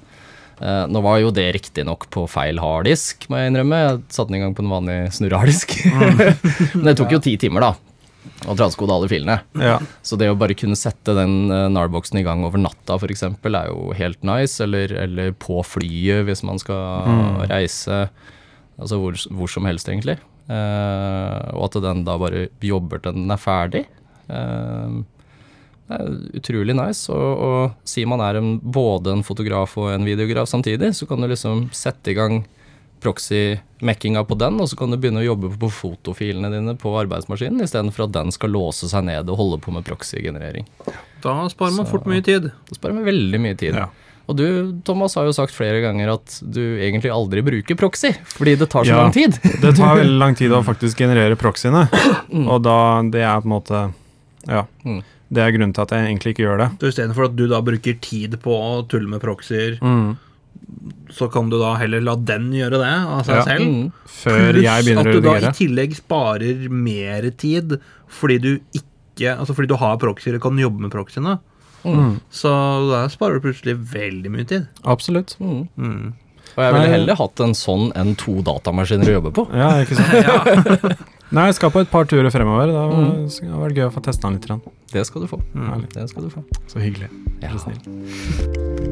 Eh, 0.61 0.85
nå 0.91 1.03
var 1.05 1.19
jo 1.23 1.33
det 1.35 1.47
riktignok 1.57 2.07
på 2.15 2.27
feil 2.31 2.61
harddisk, 2.63 3.27
må 3.31 3.41
jeg 3.41 3.53
innrømme. 3.53 3.81
Jeg 3.83 4.03
satte 4.09 4.31
den 4.31 4.39
i 4.39 4.45
gang 4.45 4.55
på 4.57 4.65
en 4.65 4.75
vanlig 4.75 4.99
snurreharddisk. 5.17 5.75
Men 6.77 6.89
det 6.91 6.97
tok 7.01 7.17
jo 7.17 7.23
ti 7.25 7.37
timer, 7.41 7.69
da. 7.69 7.73
Å 8.49 8.55
transkode 8.57 8.95
alle 8.95 9.09
filene. 9.09 9.39
Ja. 9.61 9.79
Så 10.05 10.19
det 10.21 10.31
å 10.33 10.39
bare 10.39 10.57
kunne 10.57 10.79
sette 10.79 11.15
den 11.17 11.51
uh, 11.53 11.67
NAR-boksen 11.73 12.21
i 12.21 12.25
gang 12.27 12.45
over 12.47 12.61
natta 12.61 12.97
f.eks. 12.97 13.27
er 13.29 13.69
jo 13.71 13.93
helt 13.97 14.21
nice. 14.27 14.61
Eller, 14.65 14.93
eller 15.05 15.35
på 15.37 15.61
flyet 15.67 16.25
hvis 16.29 16.45
man 16.47 16.61
skal 16.61 17.45
reise. 17.51 18.07
Altså 18.81 19.01
hvor, 19.01 19.19
hvor 19.33 19.53
som 19.53 19.69
helst, 19.69 19.89
egentlig. 19.93 20.19
Uh, 20.49 21.53
og 21.57 21.69
at 21.69 21.81
den 21.85 22.05
da 22.09 22.17
bare 22.21 22.49
jobber 22.65 23.05
til 23.05 23.17
den 23.17 23.33
er 23.33 23.41
ferdig. 23.41 23.85
Eh, 24.29 25.01
det 25.89 25.99
er 26.01 26.39
utrolig 26.41 26.75
nice. 26.79 27.09
Og, 27.13 27.45
og 27.45 27.89
sier 27.89 28.07
man 28.09 28.21
er 28.25 28.39
en, 28.41 28.59
både 28.61 29.13
en 29.13 29.23
fotograf 29.27 29.77
og 29.79 29.91
en 29.93 30.05
videograf 30.07 30.49
samtidig, 30.49 30.95
så 30.97 31.07
kan 31.11 31.21
du 31.21 31.29
liksom 31.29 31.67
sette 31.77 32.13
i 32.13 32.19
gang 32.19 32.45
proxy-mekkinga 33.05 34.23
på 34.25 34.37
den, 34.41 34.57
og 34.63 34.69
så 34.71 34.79
kan 34.81 34.91
du 34.93 34.97
begynne 34.97 35.21
å 35.21 35.27
jobbe 35.27 35.51
på 35.61 35.69
fotofilene 35.73 36.49
dine 36.53 36.73
på 36.81 36.93
arbeidsmaskinen, 37.03 37.61
istedenfor 37.67 38.07
at 38.07 38.15
den 38.17 38.33
skal 38.35 38.55
låse 38.55 38.89
seg 38.89 39.05
ned 39.09 39.29
og 39.29 39.37
holde 39.41 39.59
på 39.65 39.75
med 39.75 39.85
proxy-generering. 39.85 40.65
Da 41.25 41.35
sparer 41.53 41.77
man 41.77 41.85
Så- 41.87 41.91
fort 41.93 42.07
mye 42.09 42.25
tid. 42.25 42.51
Da 42.71 42.75
sparer 42.79 42.95
man 42.95 43.05
veldig 43.05 43.41
mye 43.41 43.57
tid. 43.61 43.75
Ja. 43.77 43.89
Og 44.27 44.37
du, 44.39 44.73
Thomas, 44.89 45.15
har 45.17 45.27
jo 45.29 45.35
sagt 45.37 45.53
flere 45.53 45.83
ganger 45.85 46.15
at 46.15 46.39
du 46.41 46.79
egentlig 46.81 47.13
aldri 47.13 47.43
bruker 47.45 47.77
proxy, 47.77 48.15
fordi 48.25 48.57
det 48.57 48.71
tar 48.73 48.85
så 48.85 48.89
Ja. 48.97 49.03
lang 49.03 49.13
tid. 49.13 49.37
Det 49.61 49.77
tar 49.77 49.97
veldig 50.01 50.19
lang 50.19 50.35
tid 50.35 50.51
å 50.51 50.65
faktisk 50.71 50.97
generere 50.97 51.37
proxyene, 51.37 51.89
og 52.49 52.63
da 52.63 53.03
det 53.03 53.21
er 53.21 53.41
på 53.41 53.45
en 53.45 53.53
måte 53.61 53.93
Ja. 54.49 54.65
Mm. 54.85 55.03
Det 55.35 55.43
er 55.43 55.55
grunnen 55.57 55.75
til 55.77 55.83
at 55.85 55.95
jeg 55.97 56.07
egentlig 56.09 56.35
ikke 56.35 56.45
gjør 56.47 56.61
det. 56.63 56.69
Så 56.81 56.91
Istedenfor 56.93 57.27
at 57.29 57.35
du 57.37 57.45
da 57.51 57.61
bruker 57.67 57.99
tid 58.05 58.37
på 58.45 58.55
å 58.55 58.71
tulle 58.89 59.09
med 59.11 59.21
proxyer, 59.25 59.79
Mm. 59.83 60.17
så 61.13 61.29
kan 61.33 61.51
du 61.51 61.59
da 61.61 61.75
heller 61.81 62.01
la 62.01 62.15
den 62.17 62.51
gjøre 62.55 62.79
det 62.81 62.95
av 62.95 63.23
seg 63.27 63.37
Ja. 63.37 63.45
selv. 63.45 63.67
Mm. 63.67 63.93
Før 64.07 64.53
Pluss 64.55 64.63
jeg 64.65 64.85
begynner 64.85 65.03
å 65.03 65.13
redigere. 65.13 65.23
Pluss 65.23 65.35
at 65.35 65.43
du 65.43 65.43
da 65.43 65.51
i 65.51 65.59
tillegg 65.61 65.97
sparer 65.99 66.69
mer 66.71 67.31
tid 67.31 67.79
fordi 68.09 68.39
du 68.41 68.51
ikke 68.73 68.85
Altså 69.39 69.55
fordi 69.55 69.69
du 69.71 69.77
har 69.79 69.97
proxyer 70.03 70.35
og 70.35 70.41
kan 70.43 70.57
jobbe 70.59 70.81
med 70.81 70.91
proxyene. 70.91 71.37
Mm. 71.85 72.17
Så 72.33 72.51
da 72.91 73.05
sparer 73.13 73.39
du 73.39 73.45
plutselig 73.45 73.77
veldig 73.93 74.31
mye 74.33 74.45
tid. 74.49 74.67
Absolutt. 74.85 75.37
Mm. 75.39 75.69
Mm. 75.79 76.13
Og 76.57 76.63
jeg 76.65 76.73
ville 76.75 76.89
heller 76.95 77.15
hatt 77.21 77.41
en 77.45 77.55
sånn 77.55 77.93
enn 77.95 78.17
to 78.19 78.41
datamaskiner 78.43 79.07
å 79.13 79.15
jobbe 79.21 79.33
på. 79.37 79.45
Ja, 79.55 79.69
ikke 79.85 79.95
sant. 79.99 80.11
Ja. 80.27 80.95
Nei, 81.33 81.47
jeg 81.49 81.57
skal 81.57 81.73
på 81.73 81.81
et 81.81 81.91
par 81.91 82.05
turer 82.11 82.29
fremover. 82.33 82.69
Da 82.75 82.85
skal 83.33 83.55
det 83.55 83.63
vært 83.63 83.79
gøy 83.81 83.87
å 83.89 83.95
få 83.95 84.03
testa 84.05 84.29
den 84.29 84.41
litt. 84.43 84.61
Det 84.93 85.07
skal 85.09 85.25
du 85.25 85.31
få. 85.31 85.41
Mm. 85.55 85.87
Det 85.95 86.09
skal 86.11 86.27
du 86.27 86.31
få. 86.31 86.45
Så 86.71 86.83
hyggelig. 86.83 87.09
Ja. 87.41 87.55
Så 87.55 87.65
snill. 87.65 88.85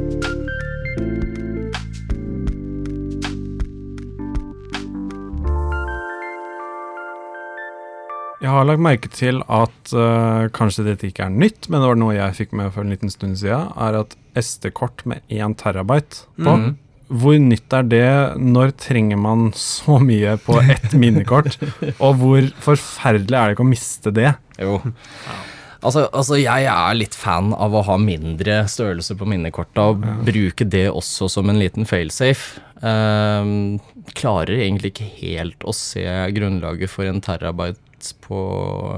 Jeg 8.43 8.51
har 8.51 8.67
lagt 8.67 8.83
merke 8.83 9.07
til 9.13 9.39
at 9.47 9.93
uh, 9.95 10.49
kanskje 10.51 10.89
dette 10.89 11.07
ikke 11.07 11.29
er 11.29 11.35
nytt, 11.35 11.69
men 11.71 11.79
det 11.79 11.93
var 11.93 12.01
noe 12.01 12.17
jeg 12.17 12.39
fikk 12.41 12.57
med 12.59 12.73
for 12.75 12.83
en 12.83 12.91
liten 12.91 13.13
stund 13.13 13.39
siden, 13.39 13.69
er 13.79 14.01
at 14.01 14.17
SD-kort 14.35 15.05
med 15.07 15.23
1 15.31 15.55
terabyte 15.63 16.25
på. 16.41 16.51
Mhm. 16.57 16.73
Hvor 17.13 17.39
nytt 17.41 17.77
er 17.77 17.87
det? 17.89 18.11
Når 18.41 18.75
trenger 18.81 19.21
man 19.21 19.51
så 19.59 19.99
mye 20.03 20.37
på 20.41 20.59
ett 20.63 20.95
minnekort? 21.03 21.59
Og 21.99 22.21
hvor 22.21 22.51
forferdelig 22.65 23.39
er 23.39 23.51
det 23.51 23.57
ikke 23.57 23.67
å 23.67 23.73
miste 23.73 24.15
det? 24.17 24.31
Jo. 24.63 24.79
Altså, 25.83 26.07
altså, 26.15 26.37
jeg 26.39 26.67
er 26.71 26.95
litt 26.95 27.17
fan 27.19 27.51
av 27.59 27.75
å 27.75 27.83
ha 27.89 27.97
mindre 27.99 28.61
størrelse 28.71 29.17
på 29.19 29.27
minnekorta 29.27 29.89
og 29.91 30.05
bruke 30.27 30.67
det 30.71 30.87
også 30.93 31.27
som 31.33 31.51
en 31.51 31.59
liten 31.59 31.89
failsafe. 31.89 32.63
Um, 32.83 33.81
klarer 34.19 34.63
egentlig 34.63 34.93
ikke 34.93 35.11
helt 35.21 35.67
å 35.67 35.75
se 35.75 36.07
grunnlaget 36.35 36.91
for 36.91 37.07
en 37.07 37.23
terabyte 37.23 37.83
på 38.25 38.39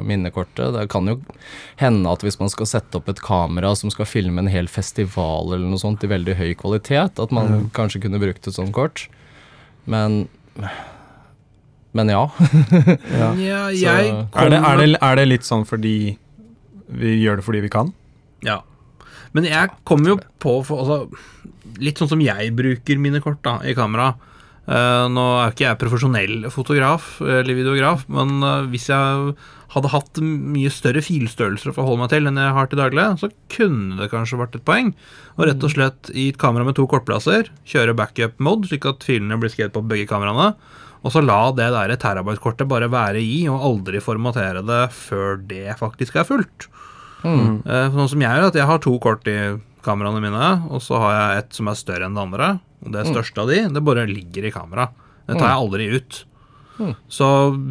minnekortet. 0.09 0.73
Det 0.73 0.87
kan 0.93 1.11
jo 1.11 1.19
hende 1.81 2.09
at 2.09 2.25
hvis 2.25 2.39
man 2.41 2.49
skal 2.53 2.69
sette 2.71 2.97
opp 2.97 3.11
et 3.13 3.21
kamera 3.25 3.75
som 3.77 3.93
skal 3.93 4.09
filme 4.09 4.41
en 4.41 4.49
hel 4.49 4.71
festival 4.73 5.53
eller 5.53 5.69
noe 5.69 5.83
sånt 5.83 6.05
i 6.07 6.11
veldig 6.11 6.39
høy 6.41 6.55
kvalitet, 6.57 7.21
at 7.21 7.35
man 7.35 7.69
kanskje 7.77 8.01
kunne 8.07 8.23
brukt 8.23 8.49
et 8.49 8.57
sånt 8.57 8.73
kort. 8.77 9.07
Men 9.85 10.25
Men 11.93 12.09
ja. 12.11 12.25
Ja. 13.21 13.31
Ja, 13.39 13.63
jeg 13.71 14.09
Er, 14.35 14.51
det, 14.51 14.59
er, 14.59 14.79
det, 14.81 14.99
er 14.99 15.19
det 15.21 15.27
litt 15.29 15.45
sånn 15.47 15.67
fordi 15.69 16.17
vi 16.89 17.17
gjør 17.21 17.39
det 17.39 17.45
fordi 17.47 17.61
vi 17.65 17.71
kan? 17.73 17.93
Ja. 18.45 18.63
Men 19.35 19.47
jeg 19.49 19.71
kommer 19.85 20.15
jo 20.15 20.21
på 20.43 20.61
for, 20.67 20.85
altså, 20.85 21.25
Litt 21.83 21.99
sånn 21.99 22.11
som 22.11 22.23
jeg 22.23 22.53
bruker 22.55 23.01
mine 23.03 23.21
kort 23.25 23.41
da, 23.43 23.57
i 23.67 23.75
kamera. 23.75 24.13
Eh, 24.65 25.07
nå 25.13 25.25
er 25.43 25.53
ikke 25.53 25.67
jeg 25.67 25.81
profesjonell 25.81 26.47
fotograf 26.53 27.19
eller 27.21 27.57
videograf, 27.57 28.07
men 28.09 28.39
eh, 28.41 28.69
hvis 28.73 28.87
jeg 28.89 29.35
hadde 29.75 29.91
hatt 29.91 30.21
mye 30.23 30.71
større 30.73 31.03
filstørrelser 31.05 31.73
å 31.73 31.77
forholde 31.77 32.05
meg 32.05 32.13
til 32.13 32.31
enn 32.31 32.39
jeg 32.41 32.55
har 32.57 32.71
til 32.71 32.81
daglig, 32.81 33.05
så 33.21 33.29
kunne 33.53 33.99
det 33.99 34.09
kanskje 34.13 34.39
vært 34.41 34.57
et 34.57 34.65
poeng. 34.65 34.93
Og 35.35 35.49
rett 35.51 35.67
og 35.67 35.75
slett 35.75 36.13
i 36.15 36.29
et 36.31 36.39
kamera 36.41 36.65
med 36.65 36.79
to 36.79 36.87
kortplasser 36.89 37.51
kjøre 37.69 37.97
backup-mode, 37.99 38.71
slik 38.71 38.87
at 38.89 39.05
filene 39.05 39.37
blir 39.43 39.53
skrevet 39.53 39.75
på 39.75 39.85
begge 39.91 40.09
kameraene. 40.09 40.55
Og 41.05 41.13
så 41.13 41.21
la 41.21 41.51
det 41.53 41.67
der 41.75 41.93
terabyte-kortet 42.01 42.71
bare 42.71 42.89
være 42.89 43.21
i, 43.21 43.43
og 43.53 43.67
aldri 43.69 44.01
formatere 44.01 44.63
det 44.65 44.87
før 44.97 45.43
det 45.51 45.77
faktisk 45.77 46.17
er 46.23 46.29
fullt. 46.29 46.71
Mm. 47.25 47.61
Eh, 47.67 47.89
Sånn 47.93 48.11
som 48.15 48.25
jeg 48.25 48.31
gjør, 48.31 48.49
at 48.49 48.61
jeg 48.61 48.71
har 48.71 48.81
to 48.85 48.95
kort 49.03 49.29
i 49.29 49.37
kameraene 49.85 50.23
mine, 50.25 50.49
og 50.73 50.81
så 50.81 51.03
har 51.03 51.13
jeg 51.19 51.43
et 51.43 51.59
som 51.59 51.69
er 51.69 51.77
større 51.77 52.09
enn 52.09 52.17
det 52.17 52.25
andre. 52.25 52.49
Og 52.85 52.93
det 52.95 53.09
største 53.09 53.43
av 53.43 53.51
de, 53.51 53.65
det 53.73 53.83
bare 53.85 54.07
ligger 54.11 54.47
i 54.49 54.55
kamera. 54.55 54.91
Det 55.25 55.39
tar 55.39 55.49
jeg 55.49 55.65
aldri 55.65 55.91
ut. 55.97 56.21
Mm. 56.79 56.95
Så 57.09 57.27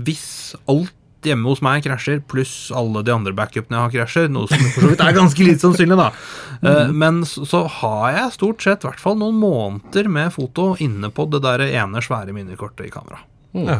hvis 0.07 0.27
alt 0.71 0.93
hjemme 1.23 1.47
hos 1.47 1.61
meg 1.63 1.83
krasjer, 1.85 2.19
pluss 2.27 2.71
alle 2.75 3.03
de 3.05 3.13
andre 3.13 3.33
backupene 3.35 3.77
jeg 3.77 3.85
har 3.85 3.93
krasjer, 3.93 4.31
noe 4.31 4.49
som 4.51 4.59
for 4.73 4.85
så 4.85 4.91
vidt 4.91 5.03
er 5.05 5.15
ganske 5.15 5.45
lite 5.45 5.63
sannsynlig, 5.63 5.99
da, 5.99 6.09
Eh, 6.63 6.91
men 6.95 7.25
så, 7.27 7.41
så 7.43 7.59
har 7.67 8.13
jeg 8.15 8.35
stort 8.37 8.63
sett 8.63 8.85
i 8.85 8.87
hvert 8.87 9.01
fall 9.03 9.17
noen 9.19 9.35
måneder 9.35 10.07
med 10.07 10.29
foto 10.31 10.69
inne 10.79 11.09
på 11.11 11.25
det 11.27 11.41
der 11.43 11.65
ene 11.65 11.99
svære 11.99 12.31
minnekortet 12.31 12.87
i 12.87 12.91
kamera. 12.93 13.19
Mm. 13.51 13.65
Ja. 13.67 13.75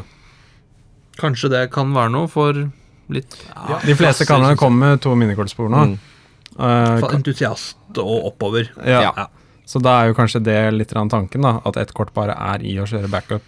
Kanskje 1.22 1.48
det 1.54 1.62
kan 1.72 1.94
være 1.96 2.12
noe 2.12 2.28
for 2.28 2.58
litt 3.13 3.38
ja, 3.48 3.78
De 3.86 3.96
fleste 3.96 4.28
kameraene 4.28 4.60
kommer 4.60 4.92
med 4.98 5.04
to 5.06 5.13
minnekortspor 5.16 5.72
nå. 5.72 5.86
Mm. 5.94 5.96
Uh, 6.60 7.08
entusiast 7.16 8.04
og 8.04 8.34
oppover. 8.34 8.68
ja. 8.84 9.06
Ja. 9.08 9.30
Så 9.74 9.82
da 9.82 9.96
er 10.03 10.12
jo 10.12 10.18
kanskje 10.20 10.44
det 10.46 10.58
litt 10.75 10.94
tanken, 10.94 11.42
da. 11.42 11.56
At 11.65 11.77
ett 11.82 11.94
kort 11.98 12.13
bare 12.13 12.36
er 12.38 12.62
i 12.62 12.75
å 12.77 12.86
kjøre 12.86 13.10
backup. 13.10 13.42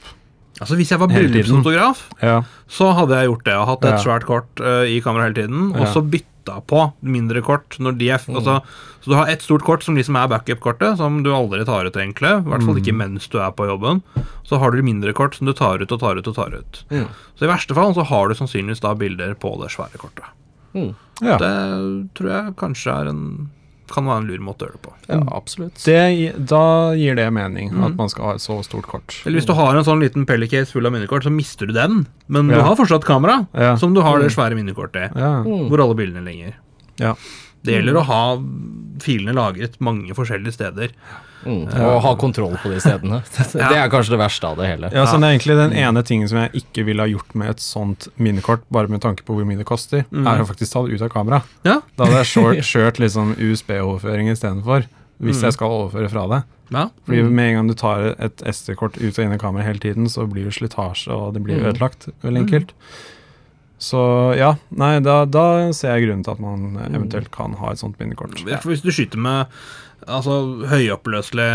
Altså 0.59 0.77
Hvis 0.79 0.89
jeg 0.93 0.99
var 1.01 1.09
bryllupsfotograf, 1.11 2.05
Ja. 2.23 2.41
så 2.67 2.93
hadde 2.95 3.17
jeg 3.19 3.27
gjort 3.29 3.43
det. 3.45 3.53
Og 3.59 3.67
hatt 3.67 3.83
et 3.85 3.91
Ja. 3.91 4.03
svært 4.03 4.23
kort 4.25 4.59
uh, 4.63 4.83
i 4.87 5.01
kamera 5.03 5.27
hele 5.27 5.35
tiden, 5.35 5.71
og 5.75 5.81
Ja. 5.83 5.91
så 5.93 6.01
bytta 6.01 6.61
på 6.65 6.93
mindre 7.03 7.41
kort 7.43 7.77
når 7.77 7.97
de 7.97 8.09
er 8.09 8.17
Mm. 8.19 8.35
altså, 8.37 8.61
Så 9.03 9.11
du 9.11 9.15
har 9.15 9.27
ett 9.27 9.41
stort 9.43 9.61
kort 9.61 9.83
som 9.83 9.95
liksom 9.95 10.15
er 10.15 10.27
backup-kortet, 10.27 10.97
som 10.97 11.21
du 11.21 11.29
aldri 11.29 11.63
tar 11.65 11.85
ut, 11.85 11.93
egentlig. 11.93 12.31
I 12.39 12.49
hvert 12.49 12.63
fall 12.65 12.73
Mm. 12.73 12.81
ikke 12.81 12.95
mens 12.97 13.27
du 13.29 13.37
er 13.37 13.51
på 13.51 13.67
jobben. 13.67 14.01
Så 14.43 14.57
har 14.57 14.71
du 14.71 14.81
mindre 14.81 15.13
kort 15.13 15.35
som 15.35 15.45
du 15.45 15.53
tar 15.53 15.77
ut 15.79 15.91
og 15.91 15.99
tar 15.99 16.15
ut 16.17 16.27
og 16.27 16.33
tar 16.35 16.49
ut. 16.55 16.83
Mm. 16.89 17.07
Så 17.37 17.43
i 17.45 17.47
verste 17.53 17.75
fall 17.75 17.93
så 17.93 18.03
har 18.03 18.27
du 18.29 18.33
sannsynligvis 18.33 18.79
da 18.81 18.95
bilder 18.95 19.35
på 19.35 19.61
det 19.61 19.69
svære 19.69 19.97
kortet. 19.99 20.25
Mm. 20.73 20.95
ja. 21.21 21.37
Det 21.37 22.13
tror 22.15 22.29
jeg 22.31 22.55
kanskje 22.55 22.91
er 23.01 23.09
en 23.09 23.49
kan 23.91 24.05
være 24.05 24.17
en 24.23 24.27
lur 24.27 24.39
måte 24.43 24.65
å 24.65 24.67
gjøre 24.69 24.77
det 24.79 24.81
på. 24.81 24.93
Ja, 25.09 25.19
absolutt. 25.37 25.83
Det, 25.85 26.47
da 26.49 26.93
gir 26.97 27.15
det 27.15 27.27
mening, 27.33 27.71
Mm. 27.71 27.83
at 27.85 27.95
man 27.95 28.09
skal 28.09 28.25
ha 28.25 28.33
et 28.35 28.41
så 28.41 28.57
stort 28.65 28.87
kort. 28.87 29.21
Eller 29.25 29.39
hvis 29.39 29.45
du 29.47 29.53
har 29.53 29.75
en 29.75 29.83
sånn 29.83 29.99
liten 30.01 30.25
pellicase 30.25 30.71
full 30.71 30.85
av 30.85 30.91
minnekort, 30.93 31.23
så 31.23 31.31
mister 31.31 31.65
du 31.67 31.73
den. 31.73 32.05
Men 32.27 32.47
du 32.47 32.55
har 32.59 32.75
fortsatt 32.75 33.03
kamera, 33.05 33.47
Ja. 33.53 33.75
som 33.77 33.93
du 33.93 34.01
har 34.01 34.19
det 34.19 34.31
svære 34.31 34.55
minnekortet. 34.55 35.15
Ja. 35.15 35.43
Mm. 35.43 35.69
Hvor 35.69 35.79
alle 35.83 35.95
bildene 35.95 36.23
ligger. 36.25 36.53
Ja. 36.97 37.13
Det 37.65 37.75
gjelder 37.79 37.97
å 38.01 38.05
ha 38.05 38.23
filene 39.03 39.33
lagret 39.35 39.79
mange 39.83 40.13
forskjellige 40.15 40.53
steder. 40.55 40.91
Mm. 41.45 41.67
Og 41.69 41.99
ha 42.01 42.11
kontroll 42.17 42.55
på 42.57 42.71
de 42.71 42.79
stedene. 42.81 43.19
Det 43.53 43.61
er 43.77 43.89
kanskje 43.93 44.15
det 44.15 44.21
verste 44.21 44.47
av 44.49 44.55
det 44.57 44.65
hele. 44.71 44.89
Ja, 44.95 45.03
så 45.05 45.19
det 45.21 45.27
er 45.27 45.35
egentlig 45.35 45.57
den 45.59 45.75
ene 45.77 46.01
tingen 46.07 46.29
som 46.31 46.39
jeg 46.41 46.63
ikke 46.63 46.85
ville 46.87 47.03
ha 47.05 47.11
gjort 47.11 47.35
med 47.37 47.51
et 47.53 47.61
sånt 47.61 48.07
minnekort, 48.17 48.63
bare 48.73 48.89
med 48.89 49.03
tanke 49.03 49.21
på 49.27 49.35
hvor 49.37 49.45
mye 49.45 49.59
det 49.59 49.67
koster, 49.69 50.05
Mm. 50.09 50.25
er 50.31 50.41
å 50.41 50.47
faktisk 50.49 50.73
ta 50.73 50.81
det 50.87 50.95
ut 50.97 51.01
av 51.05 51.09
kamera. 51.13 51.43
Ja, 51.67 51.81
Da 51.97 52.05
hadde 52.07 52.23
jeg 52.23 52.31
short, 52.31 52.57
kjørt 52.65 52.97
liksom 53.03 53.35
USB-overføring 53.37 54.31
istedenfor, 54.33 54.87
hvis 55.21 55.37
Mm. 55.37 55.43
jeg 55.43 55.53
skal 55.53 55.69
overføre 55.75 56.09
fra 56.09 56.27
det. 56.33 56.43
ja. 56.71 56.89
Fordi 57.05 57.21
med 57.29 57.45
en 57.51 57.55
gang 57.59 57.67
du 57.67 57.73
tar 57.75 58.15
et 58.17 58.41
SD-kort 58.41 58.97
ut 58.97 59.19
og 59.19 59.23
inn 59.25 59.33
i 59.33 59.37
kameraet 59.37 59.65
hele 59.69 59.79
tiden, 59.79 60.07
så 60.09 60.25
blir 60.25 60.45
det 60.49 60.53
slitasje, 60.57 61.11
og 61.13 61.33
det 61.35 61.43
blir 61.43 61.59
Mm. 61.61 61.69
ødelagt, 61.75 62.09
veldig 62.23 62.41
enkelt. 62.47 62.73
Så 63.79 63.99
ja, 64.39 64.53
nei, 64.71 64.99
da, 65.03 65.25
da 65.27 65.71
ser 65.75 65.97
jeg 65.97 66.05
grunnen 66.07 66.23
til 66.23 66.31
at 66.31 66.39
man 66.43 66.77
eventuelt 66.87 67.27
kan 67.35 67.53
ha 67.59 67.71
et 67.73 67.81
sånt 67.81 67.97
minnekort. 67.99 68.37
Ja, 68.47 68.61
Hvis 68.63 68.81
du 68.85 68.89
skyter 68.95 69.19
med 69.19 69.51
altså, 70.07 70.37
høyoppløselig 70.71 71.49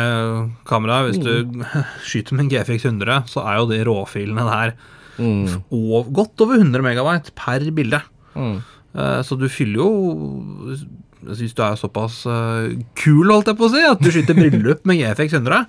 kamera, 0.68 1.02
hvis 1.08 1.18
du 1.22 1.64
skyter 2.08 2.36
med 2.36 2.44
en 2.46 2.50
GFX 2.52 2.84
100, 2.90 3.24
så 3.32 3.44
er 3.48 3.60
jo 3.62 3.68
de 3.72 3.84
råfilene 3.88 4.46
der 4.50 4.74
Mm. 5.20 5.58
og 5.74 6.06
godt 6.16 6.40
over 6.40 6.56
100 6.56 6.80
megabyte 6.80 7.32
per 7.36 7.60
bilde. 7.76 7.98
Mm. 8.32 8.62
Uh, 8.94 9.18
Så 9.26 9.36
du 9.36 9.48
fyller 9.52 9.82
jo 9.82 9.88
Hvis 11.20 11.52
du 11.52 11.60
er 11.62 11.74
såpass 11.76 12.22
uh, 12.24 12.70
kul, 12.96 13.28
holdt 13.28 13.50
jeg 13.50 13.58
på 13.58 13.66
å 13.68 13.72
si, 13.74 13.82
at 13.84 14.00
du 14.00 14.08
skyter 14.14 14.38
bryllup 14.38 14.86
med 14.88 14.96
GFX 15.02 15.34
100 15.36 15.66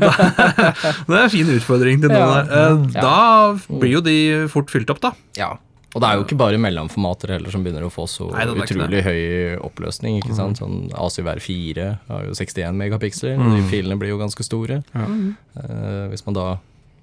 da, 0.00 0.14
Det 1.10 1.18
er 1.18 1.26
en 1.26 1.34
fin 1.34 1.50
utfordring 1.58 2.00
til 2.00 2.14
noen 2.14 2.22
Ja. 2.24 2.40
der. 2.48 2.78
ja. 2.94 3.04
Da 3.04 3.76
blir 3.82 3.98
jo 3.98 4.00
de 4.06 4.16
fort 4.48 4.72
fylt 4.72 4.88
opp, 4.94 5.02
da. 5.04 5.12
Ja. 5.36 5.50
Og 5.96 6.02
det 6.04 6.08
er 6.10 6.18
jo 6.18 6.24
ikke 6.26 6.36
bare 6.36 6.58
mellomformater 6.60 7.30
heller 7.32 7.50
som 7.54 7.62
begynner 7.64 7.86
å 7.86 7.90
få 7.92 8.04
så 8.10 8.26
Nei, 8.34 8.44
utrolig 8.52 9.00
høy 9.06 9.20
oppløsning. 9.64 10.18
ikke 10.20 10.34
sant? 10.36 10.60
Sånn 10.60 10.90
ACVR 10.92 11.40
4 11.40 11.86
har 12.10 12.26
jo 12.28 12.34
61 12.36 12.76
megapiksler, 12.76 13.38
Mm. 13.40 13.54
de 13.56 13.62
filene 13.70 13.96
blir 13.98 14.12
jo 14.12 14.18
ganske 14.20 14.44
store. 14.44 14.82
Ja. 14.92 15.06
Uh, 15.56 16.08
hvis 16.12 16.26
man 16.26 16.36
da 16.36 16.44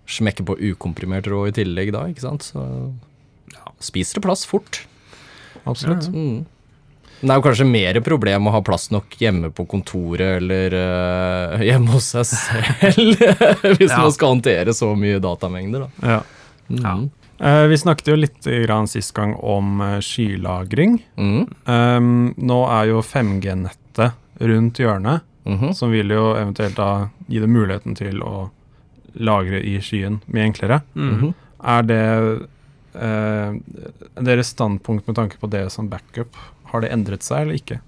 smekker 0.06 0.46
på 0.46 0.58
ukomprimert 0.60 1.26
rå 1.32 1.48
i 1.50 1.56
tillegg 1.56 1.90
da, 1.96 2.04
ikke 2.12 2.22
sant, 2.28 2.46
så 2.54 2.92
spiser 3.82 4.20
det 4.20 4.26
plass 4.28 4.46
fort. 4.46 4.84
Absolutt. 5.66 6.10
Mm. 6.14 6.46
Men 7.24 7.30
det 7.30 7.32
er 7.32 7.40
jo 7.40 7.46
kanskje 7.48 7.66
mer 7.72 8.00
problem 8.04 8.48
å 8.50 8.52
ha 8.52 8.62
plass 8.62 8.90
nok 8.92 9.16
hjemme 9.18 9.50
på 9.56 9.64
kontoret 9.72 10.38
eller 10.42 10.74
uh, 10.76 11.64
hjemme 11.64 11.94
hos 11.96 12.12
seg 12.14 12.26
selv, 12.30 13.26
hvis 13.80 13.90
Ja. 13.90 14.02
man 14.04 14.12
skal 14.12 14.36
håndtere 14.36 14.74
så 14.76 14.92
mye 15.00 15.22
datamengder, 15.24 15.88
da. 15.88 16.16
Ja. 16.16 16.22
Mm. 16.70 17.10
Eh, 17.44 17.66
vi 17.68 17.78
snakket 17.78 18.08
jo 18.08 18.16
litt 18.16 18.46
grann 18.64 18.88
sist 18.88 19.12
gang 19.18 19.34
om 19.36 19.82
eh, 19.84 19.98
skylagring. 20.00 20.98
Mm. 21.20 21.42
Um, 21.68 22.12
nå 22.40 22.60
er 22.72 22.92
jo 22.94 23.02
5G-nettet 23.04 24.14
rundt 24.40 24.80
hjørnet, 24.80 25.22
Mhm. 25.46 25.74
som 25.76 25.92
vil 25.92 26.08
jo 26.16 26.30
eventuelt 26.40 26.76
da 26.80 27.10
gi 27.28 27.40
det 27.44 27.50
muligheten 27.52 27.98
til 28.00 28.22
å 28.24 28.50
lagre 29.20 29.60
i 29.60 29.76
skyen 29.84 30.22
mye 30.32 30.46
enklere. 30.48 30.82
Mhm. 30.96 31.34
Er 31.64 31.84
det 31.84 32.48
uh, 32.96 33.54
deres 34.24 34.54
standpunkt 34.56 35.08
med 35.08 35.16
tanke 35.18 35.38
på 35.42 35.50
det 35.50 35.66
som 35.72 35.90
backup? 35.90 36.36
Har 36.72 36.82
det 36.82 36.92
endret 36.96 37.24
seg 37.24 37.42
eller 37.42 37.60
ikke? 37.60 37.80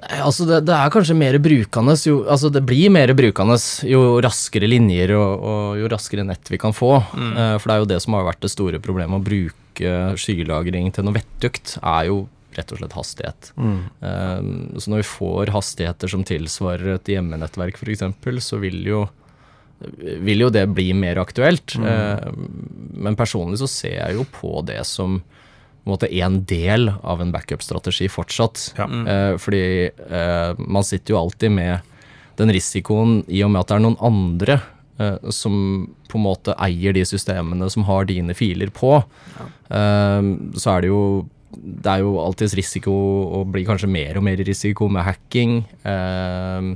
Nei, 0.00 0.18
Altså 0.24 0.46
det, 0.48 0.62
det 0.68 0.76
er 0.76 0.92
kanskje 0.92 1.16
mer 1.18 1.38
brukende 1.42 1.94
jo, 2.06 2.22
Altså 2.30 2.50
det 2.52 2.62
blir 2.66 2.92
mer 2.92 3.12
brukende 3.16 3.56
jo 3.88 4.02
raskere 4.24 4.68
linjer 4.70 5.14
og, 5.18 5.46
og 5.52 5.80
jo 5.80 5.92
raskere 5.92 6.26
nett 6.26 6.52
vi 6.52 6.60
kan 6.60 6.74
få. 6.76 6.96
Eh, 7.16 7.56
for 7.60 7.68
det 7.68 7.76
er 7.76 7.84
jo 7.84 7.90
det 7.94 8.02
som 8.04 8.16
har 8.16 8.28
vært 8.30 8.44
det 8.44 8.52
store 8.52 8.82
problemet. 8.82 9.20
Å 9.20 9.28
bruke 9.30 9.94
skylagring 10.20 10.90
til 10.94 11.06
noe 11.06 11.16
vettugt 11.16 11.76
er 11.80 12.10
jo 12.10 12.24
rett 12.56 12.72
og 12.74 12.80
slett 12.80 12.96
hastighet. 12.98 13.52
Eh, 13.56 14.50
så 14.80 14.92
når 14.92 15.02
vi 15.02 15.08
får 15.12 15.54
hastigheter 15.54 16.10
som 16.10 16.26
tilsvarer 16.26 16.96
et 16.96 17.12
hjemmenettverk 17.14 17.78
f.eks., 17.80 18.04
så 18.44 18.60
vil 18.62 18.82
jo 18.88 19.06
vil 20.20 20.42
jo 20.44 20.50
det 20.52 20.66
bli 20.74 20.90
mer 20.92 21.20
aktuelt. 21.22 21.76
Eh, 21.76 22.32
men 23.00 23.16
personlig 23.16 23.62
så 23.62 23.68
ser 23.70 23.96
jeg 23.96 24.18
jo 24.18 24.26
på 24.28 24.60
det 24.68 24.82
som 24.88 25.20
en 25.88 25.94
måte 25.94 26.10
en 26.20 26.42
del 26.48 26.90
av 27.02 27.22
en 27.22 27.32
backup-strategi 27.32 28.08
fortsatt. 28.12 28.66
Ja. 28.78 28.86
Eh, 28.86 29.32
fordi 29.40 29.62
eh, 29.88 30.60
man 30.60 30.86
sitter 30.86 31.14
jo 31.14 31.22
alltid 31.22 31.54
med 31.56 31.88
den 32.40 32.52
risikoen 32.54 33.20
i 33.28 33.42
og 33.44 33.52
med 33.52 33.62
at 33.62 33.72
det 33.72 33.78
er 33.78 33.84
noen 33.86 33.98
andre 34.04 34.60
eh, 35.00 35.32
som 35.34 35.88
på 36.10 36.18
en 36.18 36.26
måte 36.26 36.56
eier 36.60 36.96
de 36.96 37.04
systemene 37.06 37.68
som 37.72 37.86
har 37.88 38.08
dine 38.10 38.36
filer 38.36 38.72
på. 38.74 38.98
Eh, 39.40 40.30
så 40.56 40.76
er 40.76 40.86
det 40.86 40.92
jo 40.92 41.04
det 41.50 41.90
er 41.90 42.04
jo 42.04 42.12
alltids 42.22 42.54
risiko, 42.54 42.92
og 43.34 43.48
blir 43.50 43.66
kanskje 43.66 43.90
mer 43.90 44.20
og 44.20 44.22
mer 44.22 44.38
risiko 44.46 44.86
med 44.92 45.02
hacking. 45.02 45.56
Eh, 45.82 46.68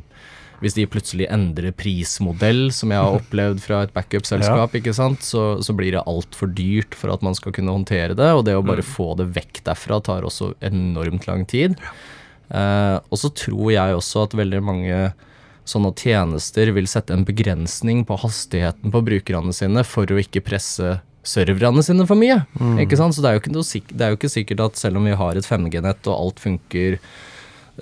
hvis 0.62 0.76
de 0.76 0.86
plutselig 0.90 1.28
endrer 1.32 1.74
prismodell, 1.76 2.68
som 2.74 2.92
jeg 2.94 3.02
har 3.02 3.16
opplevd 3.20 3.62
fra 3.64 3.82
et 3.84 3.94
backup-selskap, 3.94 4.76
ikke 4.78 4.94
sant, 4.96 5.24
så, 5.26 5.46
så 5.64 5.76
blir 5.76 5.96
det 5.96 6.04
altfor 6.08 6.52
dyrt 6.54 6.96
for 6.98 7.14
at 7.14 7.24
man 7.26 7.36
skal 7.38 7.54
kunne 7.56 7.74
håndtere 7.74 8.16
det. 8.18 8.30
Og 8.32 8.44
det 8.46 8.56
å 8.58 8.64
bare 8.66 8.86
få 8.86 9.12
det 9.20 9.30
vekk 9.36 9.64
derfra 9.66 10.00
tar 10.04 10.26
også 10.26 10.52
enormt 10.64 11.28
lang 11.30 11.44
tid. 11.50 11.78
Eh, 12.48 12.96
og 12.98 13.20
så 13.20 13.30
tror 13.34 13.70
jeg 13.74 13.98
også 13.98 14.26
at 14.28 14.36
veldig 14.38 14.62
mange 14.64 14.98
sånne 15.68 15.94
tjenester 15.96 16.70
vil 16.76 16.88
sette 16.90 17.14
en 17.16 17.24
begrensning 17.24 18.02
på 18.04 18.18
hastigheten 18.20 18.92
på 18.92 19.02
brukerne 19.04 19.54
sine 19.56 19.84
for 19.88 20.08
å 20.12 20.20
ikke 20.20 20.44
presse 20.44 20.98
serverne 21.24 21.82
sine 21.84 22.04
for 22.08 22.20
mye. 22.20 22.42
Ikke 22.82 22.98
sant? 23.00 23.16
Så 23.16 23.24
det 23.24 23.30
er, 23.30 23.38
jo 23.38 23.42
ikke 23.42 23.54
det 23.96 24.04
er 24.04 24.12
jo 24.12 24.18
ikke 24.18 24.32
sikkert 24.32 24.66
at 24.66 24.80
selv 24.80 25.00
om 25.00 25.08
vi 25.08 25.16
har 25.16 25.40
et 25.40 25.48
5G-nett 25.48 26.10
og 26.12 26.18
alt 26.18 26.42
funker 26.42 26.98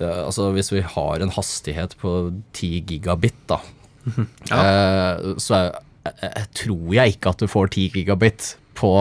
Altså 0.01 0.49
hvis 0.57 0.71
vi 0.73 0.81
har 0.81 1.21
en 1.21 1.33
hastighet 1.35 1.97
på 2.01 2.33
10 2.57 2.71
gigabit, 2.89 3.37
da, 3.51 3.59
eh, 4.57 5.33
så 5.37 5.59
jeg, 5.59 5.75
jeg 6.23 6.47
tror 6.63 6.95
jeg 6.97 7.17
ikke 7.17 7.33
at 7.35 7.43
du 7.43 7.51
får 7.51 7.75
10 7.75 7.91
gigabit 7.99 8.55
på 8.79 8.95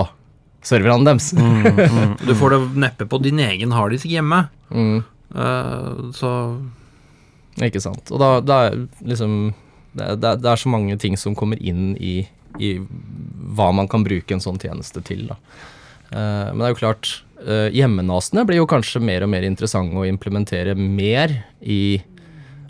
serverne 0.62 1.08
deres. 1.08 1.32
Du 2.28 2.36
får 2.38 2.54
det 2.54 2.62
neppe 2.86 3.08
på 3.10 3.20
din 3.24 3.40
egen 3.42 3.74
harddisk 3.76 4.10
hjemme. 4.10 4.46
Mm. 4.70 5.02
Uh, 5.34 6.12
så 6.16 6.32
Ikke 7.62 7.82
sant. 7.84 8.12
Og 8.12 8.22
da, 8.22 8.30
da 8.44 8.60
er 8.68 8.86
liksom 9.00 9.54
det, 9.92 10.22
det, 10.24 10.38
det 10.44 10.52
er 10.52 10.60
så 10.60 10.72
mange 10.72 10.96
ting 11.00 11.18
som 11.20 11.36
kommer 11.36 11.60
inn 11.60 11.96
i, 12.00 12.22
i 12.60 12.78
hva 12.80 13.72
man 13.76 13.90
kan 13.92 14.06
bruke 14.08 14.36
en 14.36 14.44
sånn 14.44 14.60
tjeneste 14.62 15.04
til. 15.08 15.26
Da. 15.32 15.40
Uh, 16.12 16.52
men 16.52 16.62
det 16.62 16.70
er 16.70 16.76
jo 16.76 16.82
klart, 16.84 17.12
uh, 17.46 17.68
hjemmenasene 17.74 18.46
blir 18.48 18.62
jo 18.62 18.70
kanskje 18.70 19.02
mer 19.04 19.26
og 19.26 19.32
mer 19.34 19.46
interessante 19.48 19.98
å 19.98 20.08
implementere 20.08 20.76
mer 20.78 21.34
i 21.62 22.02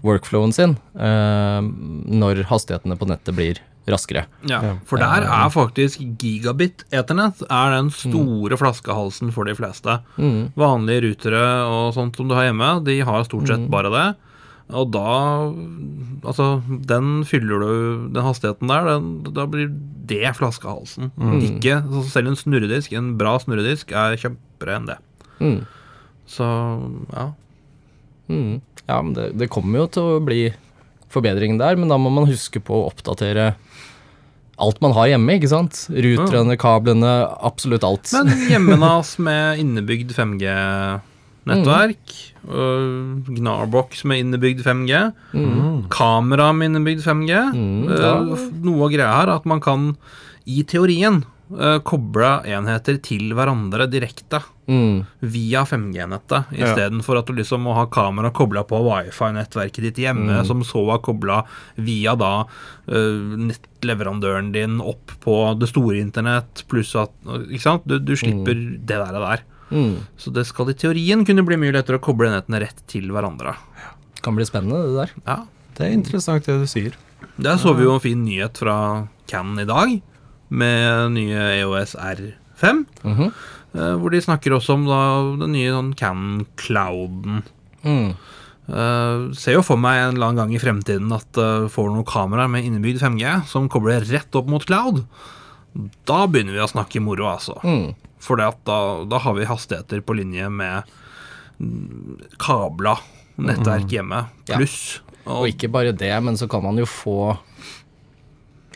workflowen 0.05 0.53
sin 0.55 0.77
uh, 0.97 1.61
når 1.61 2.45
hastighetene 2.49 2.97
på 2.97 3.09
nettet 3.09 3.37
blir 3.37 3.61
raskere. 3.89 4.25
Ja, 4.49 4.59
for 4.87 5.01
der 5.01 5.25
er 5.25 5.51
faktisk 5.53 6.01
gigabit 6.21 6.83
eternett 6.93 7.41
er 7.47 7.73
den 7.73 7.89
store 7.93 8.57
flaskehalsen 8.59 9.31
for 9.33 9.49
de 9.49 9.55
fleste. 9.57 9.97
Mm. 10.21 10.51
Vanlige 10.59 11.07
rutere 11.07 11.45
og 11.65 11.95
sånt 11.97 12.19
som 12.19 12.29
du 12.29 12.35
har 12.37 12.49
hjemme, 12.49 12.75
de 12.85 12.99
har 13.07 13.25
stort 13.25 13.49
sett 13.49 13.65
bare 13.73 13.93
det. 13.93 14.07
Og 14.71 14.91
da 14.93 15.11
Altså, 16.21 16.61
den 16.85 17.23
fyller 17.25 17.63
du 17.63 17.71
Den 18.13 18.25
hastigheten 18.25 18.69
der, 18.69 18.85
den, 18.85 19.33
da 19.33 19.47
blir 19.49 19.71
det 20.11 20.35
flaskehalsen. 20.37 21.09
Ikke 21.41 21.79
altså 21.79 22.03
Selv 22.11 22.31
en 22.31 22.37
snurredisk, 22.37 22.93
en 22.93 23.15
bra 23.17 23.37
snurredisk, 23.41 23.93
er 23.95 24.19
kjempere 24.19 24.75
enn 24.77 24.89
det. 24.89 24.97
Mm. 25.41 25.61
Så 26.29 26.45
ja. 27.15 27.31
Mm. 28.29 28.59
Ja, 28.87 28.99
men 29.01 29.15
det, 29.15 29.31
det 29.39 29.49
kommer 29.53 29.83
jo 29.83 29.87
til 29.95 30.09
å 30.17 30.23
bli 30.23 30.43
forbedring 31.11 31.57
der, 31.59 31.79
men 31.79 31.91
da 31.91 31.97
må 31.99 32.11
man 32.13 32.29
huske 32.29 32.61
på 32.63 32.75
å 32.77 32.89
oppdatere 32.91 33.53
alt 34.61 34.81
man 34.83 34.93
har 34.93 35.09
hjemme, 35.13 35.37
ikke 35.39 35.49
sant? 35.49 35.85
Ruterne, 35.89 36.57
kablene, 36.59 37.11
absolutt 37.41 37.85
alt. 37.87 38.11
Men 38.13 38.45
hjemmenas 38.51 39.15
med 39.21 39.63
innebygd 39.63 40.13
5G-nettverk, 41.45 42.13
og 42.51 43.25
Gnarbox 43.37 44.03
med 44.05 44.21
innebygd 44.25 44.63
5G, 44.65 45.13
kamera 45.89 46.51
med 46.53 46.71
innebygd 46.71 47.03
5G 47.05 47.53
Mm, 47.53 47.89
eh, 47.89 48.01
ja. 48.01 48.15
Noe 48.63 48.85
av 48.85 48.91
greia 48.93 49.13
her 49.15 49.27
er 49.27 49.35
at 49.35 49.45
man 49.45 49.59
kan, 49.61 49.95
i 50.45 50.63
teorien, 50.63 51.23
eh, 51.57 51.79
koble 51.79 52.43
enheter 52.45 53.01
til 53.01 53.31
hverandre 53.33 53.89
direkte 53.89 54.41
Mm. 54.69 55.05
via 55.21 55.65
5G-nettet, 55.65 56.45
Ja. 56.55 56.65
istedenfor 56.67 57.17
at 57.19 57.25
du 57.25 57.33
liksom 57.33 57.61
må 57.63 57.73
ha 57.75 57.85
kamera 57.87 58.31
kobla 58.31 58.63
på 58.63 58.79
wifi-nettverket 58.85 59.81
ditt 59.81 59.95
hjemme, 59.97 60.45
som 60.45 60.61
så 60.63 60.93
er 60.93 60.99
kobla 60.99 61.43
via 61.77 62.15
da 62.15 62.45
eh, 62.87 62.93
nettleverandøren 63.35 64.51
din 64.53 64.79
opp 64.79 65.11
på 65.19 65.59
det 65.59 65.67
store 65.67 65.99
internett, 65.99 66.63
pluss 66.69 66.95
at 66.95 67.09
Ikke 67.25 67.59
sant? 67.61 67.81
Du, 67.85 67.99
du 67.99 68.13
slipper 68.15 68.53
det 68.53 68.87
der, 68.87 69.11
der. 69.11 69.41
Mm. 69.71 70.03
Så 70.19 70.33
det 70.35 70.45
skal 70.49 70.71
i 70.71 70.77
teorien 70.77 71.25
kunne 71.27 71.45
bli 71.47 71.57
mye 71.59 71.75
lettere 71.75 71.99
å 71.99 72.03
koble 72.03 72.29
enhetene 72.29 72.61
rett 72.65 72.83
til 72.91 73.09
hverandre. 73.13 73.55
Det 74.15 74.25
Kan 74.25 74.37
bli 74.37 74.45
spennende, 74.47 74.83
det 74.87 74.99
der. 74.99 75.15
Ja. 75.25 75.39
Det 75.77 75.87
er 75.87 75.95
interessant 75.95 76.45
det 76.45 76.59
du 76.61 76.67
sier. 76.69 76.97
Der 77.41 77.57
så 77.57 77.73
vi 77.73 77.87
jo 77.87 77.95
en 77.95 78.03
fin 78.03 78.19
nyhet 78.25 78.59
fra 78.59 78.75
Canon 79.31 79.63
i 79.63 79.67
dag, 79.69 79.95
med 80.51 81.15
nye 81.15 81.47
EOS 81.61 81.95
R5. 81.95 82.85
Mm 83.03 83.15
-hmm. 83.15 83.31
hvor 83.71 84.11
de 84.11 84.21
snakker 84.21 84.51
også 84.51 84.73
om 84.73 84.85
da, 84.85 84.99
den 85.45 85.53
nye 85.53 85.71
sånn 85.71 85.95
Canon 85.95 86.45
Clouden. 86.57 87.43
mm. 87.83 88.13
Uh, 88.71 89.33
ser 89.35 89.57
jo 89.57 89.63
for 89.65 89.79
meg 89.81 89.97
en 89.99 90.15
eller 90.15 90.29
annen 90.29 90.37
gang 90.37 90.51
i 90.53 90.61
fremtiden 90.61 91.11
at 91.11 91.35
uh, 91.41 91.67
får 91.67 91.89
noen 91.89 92.05
kameraer 92.07 92.47
med 92.47 92.63
innebygd 92.63 93.01
5G 93.01 93.43
som 93.49 93.67
kobler 93.67 94.05
rett 94.07 94.37
opp 94.37 94.47
mot 94.47 94.63
cloud. 94.63 95.01
Da 96.07 96.27
begynner 96.27 96.53
vi 96.53 96.63
å 96.63 96.69
snakke 96.69 97.01
moro, 97.03 97.27
altså. 97.31 97.57
Mm. 97.65 97.91
For 98.21 98.37
da, 98.37 98.51
da 99.09 99.17
har 99.23 99.33
vi 99.37 99.47
hastigheter 99.49 100.01
på 100.05 100.13
linje 100.19 100.47
med 100.53 100.83
mm, 101.59 102.19
kabla 102.41 102.95
nettverk 103.41 103.89
hjemme, 103.89 104.25
Ja. 104.49 104.57
pluss. 104.59 104.99
Og 105.25 105.47
ikke 105.49 105.69
bare 105.73 105.91
det, 105.93 106.11
men 106.25 106.37
så 106.37 106.47
kan 106.49 106.63
man 106.65 106.77
jo 106.81 106.85
få 106.89 107.37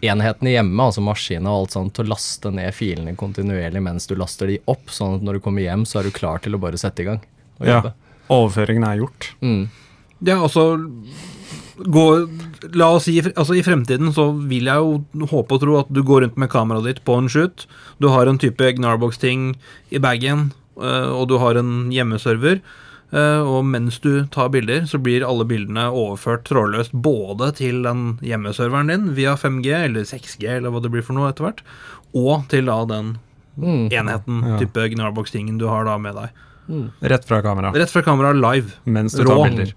enhetene 0.05 0.51
hjemme, 0.53 0.83
altså 0.89 1.01
maskinen 1.01 1.47
og 1.49 1.63
alt 1.63 1.75
sånt, 1.75 1.93
til 1.97 2.05
å 2.05 2.11
laste 2.13 2.51
ned 2.53 2.73
filene 2.75 3.15
kontinuerlig 3.17 3.81
mens 3.81 4.05
du 4.09 4.13
laster 4.19 4.51
de 4.51 4.59
opp, 4.69 4.91
sånn 4.93 5.15
at 5.17 5.25
når 5.25 5.37
du 5.39 5.43
kommer 5.45 5.65
hjem, 5.65 5.85
så 5.89 5.99
er 6.01 6.09
du 6.09 6.13
klar 6.15 6.41
til 6.43 6.57
å 6.57 6.61
bare 6.61 6.77
sette 6.81 7.01
i 7.05 7.07
gang 7.09 7.21
og 7.59 7.69
Ja. 7.69 7.81
Overføringen 8.29 8.83
er 8.87 8.97
gjort. 9.03 9.27
Mm. 9.45 9.67
Ja, 10.25 10.39
altså 10.41 10.63
gå, 11.77 12.29
La 12.73 12.87
oss 12.95 13.03
si 13.07 13.19
altså 13.21 13.55
I 13.57 13.63
fremtiden 13.63 14.13
så 14.15 14.29
vil 14.47 14.65
jeg 14.69 14.75
jo 14.77 15.25
håpe 15.27 15.55
og 15.57 15.61
tro 15.61 15.77
at 15.79 15.91
du 15.93 16.01
går 16.03 16.21
rundt 16.25 16.37
med 16.37 16.49
kameraet 16.49 16.85
ditt 16.85 17.03
på 17.05 17.17
en 17.19 17.27
shoot. 17.29 17.65
Du 17.99 18.07
har 18.09 18.27
en 18.27 18.37
type 18.41 18.57
Gnarbox-ting 18.77 19.55
i 19.91 19.99
bagen, 19.99 20.51
øh, 20.79 21.11
og 21.19 21.27
du 21.29 21.37
har 21.37 21.55
en 21.59 21.91
hjemmeserver. 21.91 22.61
øh, 23.13 23.41
og 23.47 23.65
mens 23.65 23.99
du 23.99 24.25
tar 24.27 24.49
bilder, 24.49 24.81
så 24.89 24.97
blir 25.01 25.23
alle 25.27 25.45
bildene 25.45 25.89
overført 25.91 26.43
trådløst 26.45 26.91
både 26.91 27.51
til 27.55 27.83
den 27.83 28.17
hjemmeserveren 28.21 28.87
din 28.89 29.13
via 29.15 29.35
5G 29.35 29.67
eller 29.85 30.01
6G 30.03 30.43
eller 30.57 30.69
hva 30.71 30.81
det 30.81 30.91
blir 30.91 31.03
for 31.05 31.13
noe 31.13 31.29
etter 31.29 31.45
hvert, 31.45 31.61
og 32.15 32.47
til 32.49 32.65
da 32.65 32.83
den 32.85 33.17
Mm. 33.57 33.87
enheten, 33.89 34.41
Ja. 34.43 34.57
type 34.59 34.75
Gnarbox-tingen 34.91 35.57
du 35.57 35.67
har 35.69 35.85
da 35.85 35.97
med 35.97 36.13
deg. 36.13 36.29
Rett 37.01 37.23
fra 37.23 37.41
kamera. 37.41 37.71
Rett 37.71 37.89
fra 37.89 38.01
kamera 38.01 38.33
live. 38.33 38.73
Mens 38.85 39.13
du 39.13 39.23
Rå. 39.23 39.27
tar 39.29 39.49
bilder. 39.49 39.73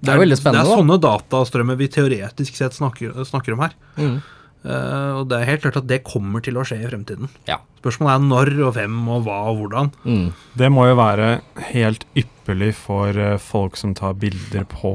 Det 0.00 0.12
er 0.12 0.20
veldig 0.22 0.38
spennende, 0.38 0.64
Det 0.64 0.72
er 0.72 0.80
sånne 0.80 1.00
datastrømmer 1.04 1.76
vi 1.80 1.88
teoretisk 1.92 2.56
sett 2.56 2.76
snakker, 2.76 3.16
snakker 3.28 3.56
om 3.56 3.64
her. 3.66 3.74
Mm. 4.00 4.20
Uh, 4.60 5.22
og 5.22 5.28
det 5.30 5.38
er 5.38 5.48
helt 5.48 5.62
klart 5.64 5.78
at 5.80 5.88
det 5.88 6.02
kommer 6.04 6.42
til 6.44 6.58
å 6.60 6.64
skje 6.68 6.82
i 6.82 6.88
fremtiden. 6.88 7.30
Ja. 7.48 7.60
Spørsmålet 7.80 8.16
er 8.18 8.26
når 8.28 8.50
og 8.68 8.74
hvem 8.76 8.96
og 9.08 9.22
hva 9.24 9.38
og 9.48 9.60
hvordan. 9.62 9.92
Mm. 10.04 10.26
Det 10.60 10.68
må 10.72 10.84
jo 10.90 10.98
være 11.00 11.28
helt 11.70 12.04
ypperlig 12.12 12.74
for 12.76 13.16
eh, 13.16 13.38
folk 13.40 13.78
som 13.80 13.94
tar 13.96 14.18
bilder 14.20 14.66
på 14.68 14.92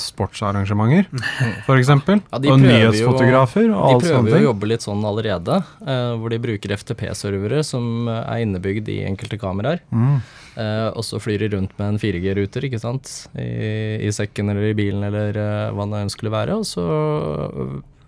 sportsarrangementer, 0.00 1.06
f.eks. 1.66 1.88
Ja, 1.92 1.96
og 2.52 2.60
nyhetsfotografer. 2.62 3.66
jo- 3.68 3.76
alt 3.76 4.04
sånt. 4.06 4.26
De 4.26 4.30
prøver 4.30 4.30
jo 4.30 4.36
å 4.38 4.48
jobbe 4.54 4.70
litt 4.70 4.84
sånn 4.86 5.04
allerede, 5.04 5.58
uh, 5.84 6.16
hvor 6.16 6.30
de 6.32 6.38
bruker 6.40 6.72
FTP-servere 6.76 7.62
som 7.64 8.08
eh, 8.08 8.22
er 8.24 8.44
innebygd 8.46 8.88
i 8.88 8.98
enkelte 9.04 9.38
kameraer. 9.38 9.82
Mm. 9.92 10.20
Uh, 10.56 10.88
og 10.96 11.04
så 11.04 11.20
flyr 11.20 11.44
de 11.44 11.50
rundt 11.56 11.74
med 11.78 11.88
en 11.94 11.98
4G-ruter 12.00 12.64
ikke 12.64 12.80
sant? 12.80 13.28
I, 13.36 14.00
i 14.08 14.12
sekken 14.16 14.48
eller 14.54 14.70
i 14.70 14.76
bilen 14.78 15.04
eller 15.04 15.36
uh, 15.36 15.72
hva 15.76 15.84
det 15.92 16.00
enn 16.06 16.12
skulle 16.14 16.32
være. 16.32 16.56
Og 16.56 16.64
så 16.64 16.86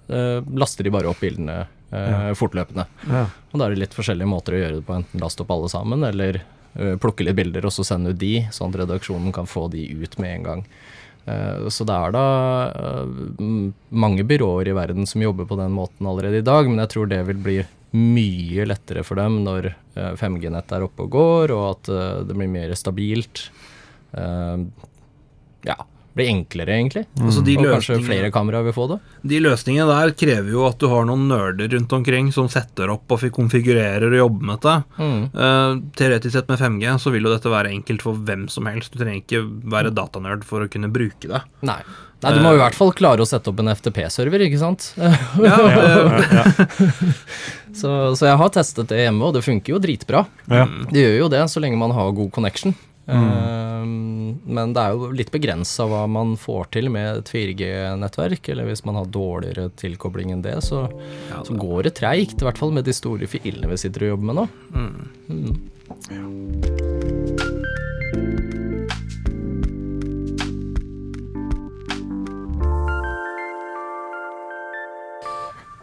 eh, 0.09 0.41
laster 0.57 0.85
de 0.89 0.91
bare 0.95 1.11
opp 1.11 1.21
bildene 1.21 1.67
eh, 1.93 2.09
Ja. 2.09 2.35
fortløpende. 2.39 2.87
Ja. 3.09 3.27
Og 3.53 3.61
da 3.61 3.67
er 3.69 3.75
det 3.75 3.83
litt 3.85 3.97
forskjellige 3.97 4.29
måter 4.31 4.57
å 4.57 4.63
gjøre 4.63 4.79
det 4.81 4.87
på. 4.89 4.97
Enten 4.97 5.21
laste 5.21 5.45
opp 5.45 5.53
alle 5.53 5.69
sammen, 5.73 6.05
eller 6.09 6.41
eh, 6.41 6.97
plukke 7.01 7.25
litt 7.29 7.37
bilder 7.37 7.67
og 7.69 7.73
så 7.77 7.85
sende 7.85 8.15
ut 8.15 8.21
de, 8.21 8.47
sånn 8.55 8.73
at 8.73 8.81
redaksjonen 8.87 9.33
kan 9.37 9.49
få 9.49 9.69
de 9.73 9.85
ut 10.01 10.19
med 10.19 10.39
en 10.39 10.49
gang. 10.49 10.65
Eh, 11.29 11.69
så 11.69 11.85
det 11.89 11.97
er 11.97 12.15
da 12.15 12.27
eh, 12.73 13.43
mange 14.05 14.25
byråer 14.29 14.71
i 14.71 14.77
verden 14.77 15.09
som 15.09 15.25
jobber 15.25 15.49
på 15.49 15.59
den 15.61 15.75
måten 15.77 16.09
allerede 16.09 16.41
i 16.41 16.47
dag, 16.47 16.69
men 16.71 16.81
jeg 16.85 16.95
tror 16.95 17.11
det 17.11 17.21
vil 17.29 17.43
bli 17.45 17.59
mye 17.97 18.67
lettere 18.69 19.05
for 19.07 19.21
dem 19.21 19.43
når 19.47 19.71
eh, 19.73 20.15
5G-nettet 20.21 20.77
er 20.77 20.87
oppe 20.87 21.07
og 21.07 21.13
går, 21.17 21.55
og 21.57 21.65
at 21.73 21.93
eh, 21.93 22.17
det 22.29 22.37
blir 22.37 22.53
mer 22.53 22.75
stabilt. 22.79 23.49
Eh, 24.13 24.65
ja, 25.69 25.79
blir 26.19 26.31
enklere, 26.33 26.75
egentlig. 26.77 27.05
Altså 27.23 27.43
de, 27.47 27.55
Og 27.61 27.69
kanskje 27.77 28.01
flere 28.05 28.33
kameraer 28.35 28.67
vil 28.67 28.75
få 28.77 28.89
det. 28.93 28.99
de 29.33 29.41
løsningene 29.45 29.87
der 29.89 30.15
krever 30.19 30.51
jo 30.53 30.67
at 30.69 30.79
du 30.83 30.89
har 30.91 31.07
noen 31.09 31.29
nerder 31.31 31.71
rundt 31.77 31.95
omkring 31.97 32.33
som 32.35 32.51
setter 32.53 32.91
opp 32.95 33.15
og 33.15 33.25
konfigurerer 33.35 34.11
og 34.11 34.19
jobber 34.21 34.51
med 34.51 34.59
dette. 34.59 34.77
Mm. 34.99 35.23
Uh, 35.33 35.79
teoretisk 35.99 36.35
sett 36.37 36.51
med 36.51 36.61
5G 36.61 36.99
så 37.03 37.15
vil 37.15 37.27
jo 37.29 37.33
dette 37.33 37.55
være 37.55 37.73
enkelt 37.75 38.05
for 38.05 38.19
hvem 38.29 38.49
som 38.53 38.69
helst. 38.71 38.93
Du 38.93 39.01
trenger 39.01 39.23
ikke 39.23 39.45
være 39.73 39.95
datanerd 39.95 40.45
for 40.49 40.67
å 40.67 40.71
kunne 40.71 40.91
bruke 40.93 41.31
det. 41.31 41.43
Nei. 41.67 41.81
Nei, 42.19 42.33
du 42.35 42.41
må 42.43 42.51
i 42.57 42.59
hvert 42.59 42.75
fall 42.75 42.91
klare 42.99 43.23
å 43.23 43.29
sette 43.31 43.47
opp 43.53 43.61
en 43.63 43.71
FTP-server, 43.71 44.43
ikke 44.49 44.59
sant? 44.59 44.89
Ja, 44.99 45.55
eh, 45.71 46.99
Så, 47.79 47.91
så 48.19 48.27
jeg 48.27 48.39
har 48.41 48.51
testet 48.51 48.91
det 48.91 49.05
hjemme, 49.05 49.29
og 49.29 49.37
det 49.37 49.45
funker 49.47 49.77
jo 49.77 49.79
dritbra. 49.83 50.25
Ja. 50.51 50.65
Det 50.91 51.05
gjør 51.05 51.17
jo 51.21 51.29
det, 51.31 51.45
så 51.53 51.63
lenge 51.63 51.79
man 51.79 51.93
har 51.95 52.11
god 52.17 52.33
connection. 52.35 52.75
Ehm, 53.07 54.18
men 54.45 54.75
det 54.77 54.83
er 54.83 54.97
jo 54.97 55.11
litt 55.15 55.33
begrensa 55.35 55.87
hva 55.89 56.03
man 56.11 56.37
får 56.41 56.71
til 56.77 56.91
med 56.95 57.23
et 57.23 57.33
4G-nettverk. 57.33 58.51
Eller 58.53 58.69
hvis 58.69 58.85
man 58.89 58.99
har 59.01 59.11
dårligere 59.13 59.69
tilkobling 59.81 60.33
enn 60.35 60.45
det, 60.45 60.59
så, 60.67 60.87
Ja, 61.31 61.43
så 61.47 61.57
går 61.59 61.89
det 61.89 61.97
treigt. 62.01 62.39
I 62.41 62.49
hvert 62.49 62.61
fall 62.61 62.75
med 62.75 62.89
de 62.89 62.97
store 62.97 63.27
filene 63.31 63.71
vi 63.71 63.81
sitter 63.81 64.07
og 64.07 64.15
jobber 64.17 64.31
med 64.31 64.41
nå. 64.43 64.47
mm. 64.77 64.95
Mm. 65.29 65.55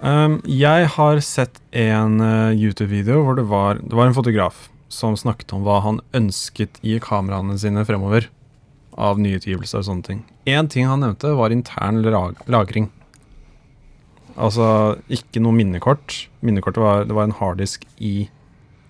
Um, 0.06 0.36
jeg 0.46 0.86
har 0.94 1.20
sett 1.26 1.56
en 1.74 2.20
eh, 2.22 2.54
YouTube-video 2.54 3.24
hvor 3.26 3.40
det 3.40 3.48
var, 3.50 3.80
det 3.82 3.96
var 3.98 4.06
en 4.12 4.14
fotograf 4.14 4.68
som 4.96 5.18
snakket 5.20 5.52
om 5.58 5.66
hva 5.68 5.82
han 5.84 6.00
ønsket 6.16 6.80
i 6.88 6.96
kameraene 7.04 7.58
sine 7.60 7.84
fremover. 7.88 8.30
Av 8.96 9.20
nyutgivelser 9.20 9.82
og 9.82 9.88
sånne 9.90 10.08
ting. 10.08 10.22
Én 10.48 10.70
ting 10.72 10.88
han 10.88 11.02
nevnte, 11.04 11.34
var 11.36 11.52
intern 11.52 12.00
lag 12.06 12.38
lagring. 12.48 12.88
Altså 14.36 14.68
ikke 15.12 15.42
noe 15.44 15.56
minnekort. 15.56 16.26
Minnekortet 16.46 16.84
var, 16.84 17.04
det 17.08 17.16
var 17.16 17.28
en 17.28 17.36
harddisk 17.36 17.86
i 18.04 18.28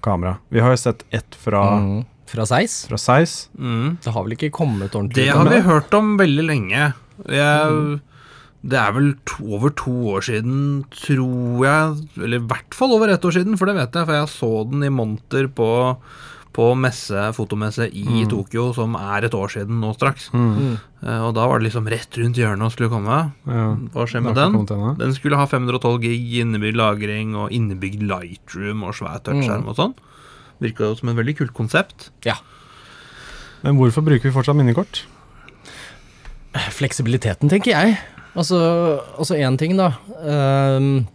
kamera. 0.06 0.38
Vi 0.54 0.62
har 0.62 0.74
jo 0.74 0.82
sett 0.82 1.04
ett 1.13 1.36
fra, 1.38 1.63
Mm. 1.82 2.06
Fra 2.26 2.46
Seis? 2.46 2.86
fra 2.89 2.98
Seis. 2.98 3.50
Mm. 3.58 3.98
Det 4.04 4.12
har 4.13 4.24
vel 4.26 4.34
ikke 4.34 4.52
kommet 4.52 4.94
ordentlig 4.98 5.15
Det 5.15 5.30
ut 5.30 5.36
har 5.38 5.50
vi 5.50 5.60
hørt 5.62 5.94
om 5.94 6.18
veldig 6.18 6.46
lenge. 6.46 6.94
Jeg, 7.30 8.00
Det 8.65 8.78
er 8.82 8.93
vel 8.95 9.12
to, 9.30 9.43
over 9.60 9.69
to 9.78 9.91
år 10.15 10.23
siden, 10.25 10.86
tror 10.89 11.65
jeg. 11.65 12.06
Eller 12.17 12.39
i 12.41 12.45
hvert 12.49 12.73
fall 12.73 12.95
over 12.95 13.12
ett 13.13 13.25
år 13.28 13.36
siden, 13.36 13.60
for 13.60 13.69
det 13.69 13.75
vet 13.78 13.93
jeg. 13.93 14.08
For 14.08 14.17
jeg 14.17 14.32
så 14.32 14.49
den 14.71 14.86
i 14.88 14.89
monter 14.89 15.45
på, 15.54 15.67
på 16.56 16.65
messe, 16.80 17.28
fotomesse 17.38 17.86
i 17.93 18.23
Tokyo, 18.32 18.71
som 18.73 18.97
er 18.97 19.28
et 19.28 19.38
år 19.38 19.54
siden 19.54 19.78
nå 19.84 19.91
straks. 19.93 20.32
Mm. 20.34 20.80
Uh, 21.04 21.28
Og 21.28 21.36
da 21.38 21.45
var 21.45 21.62
det 21.62 21.67
liksom 21.67 21.91
rett 21.93 22.17
rundt 22.17 22.39
hjørnet 22.41 22.65
og 22.65 22.73
skulle 22.73 22.89
komme. 22.89 23.19
Ja, 23.45 23.67
Hva 23.93 24.08
skjer 24.10 24.25
med 24.25 24.39
den? 24.39 24.58
Den 24.97 25.13
skulle 25.13 25.38
ha 25.38 25.45
512 25.51 26.01
gig 26.08 26.39
innebygd 26.41 26.82
lagring 26.82 27.38
og 27.38 27.54
innebygd 27.54 28.01
lightroom 28.10 28.82
og 28.88 28.97
svær 28.97 29.21
touchskjerm 29.28 29.69
og 29.69 29.78
sånn. 29.78 29.93
Virka 30.63 30.89
jo 30.89 30.97
som 30.97 31.13
et 31.13 31.19
veldig 31.21 31.38
kult 31.43 31.54
konsept. 31.54 32.10
Ja. 32.25 32.39
Men 33.62 33.78
hvorfor 33.78 34.01
bruker 34.06 34.25
vi 34.25 34.34
fortsatt 34.34 34.58
minnekort? 34.58 35.04
Fleksibiliteten, 36.73 37.51
tenker 37.51 37.75
jeg. 37.75 37.97
Altså, 38.36 38.58
altså 39.17 39.38
én 39.39 39.58
ting, 39.60 39.78
da. 39.80 39.93
Um, 40.19 41.06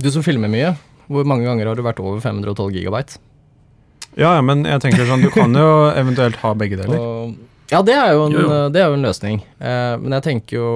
du 0.00 0.08
som 0.12 0.24
filmer 0.24 0.48
mye, 0.52 0.72
hvor 1.10 1.26
mange 1.28 1.44
ganger 1.44 1.68
har 1.68 1.76
du 1.76 1.84
vært 1.84 2.00
over 2.00 2.22
512 2.24 2.72
gigabyte? 2.78 3.18
Ja, 4.18 4.32
ja, 4.38 4.40
men 4.42 4.64
jeg 4.66 4.80
tenker 4.82 5.06
sånn, 5.06 5.22
du 5.22 5.30
kan 5.34 5.54
jo 5.54 5.68
eventuelt 5.92 6.40
ha 6.42 6.54
begge 6.58 6.80
deler. 6.80 6.98
Og, 6.98 7.36
ja, 7.70 7.82
det 7.86 7.94
er 7.94 8.16
jo 8.16 8.24
en, 8.26 8.34
Jo, 8.34 8.46
jo. 8.46 8.56
Det 8.74 8.80
er 8.82 8.88
jo 8.90 8.96
en 8.96 9.06
løsning. 9.06 9.42
Eh, 9.60 9.92
men 10.00 10.16
jeg 10.18 10.26
tenker 10.26 10.56
jo, 10.58 10.70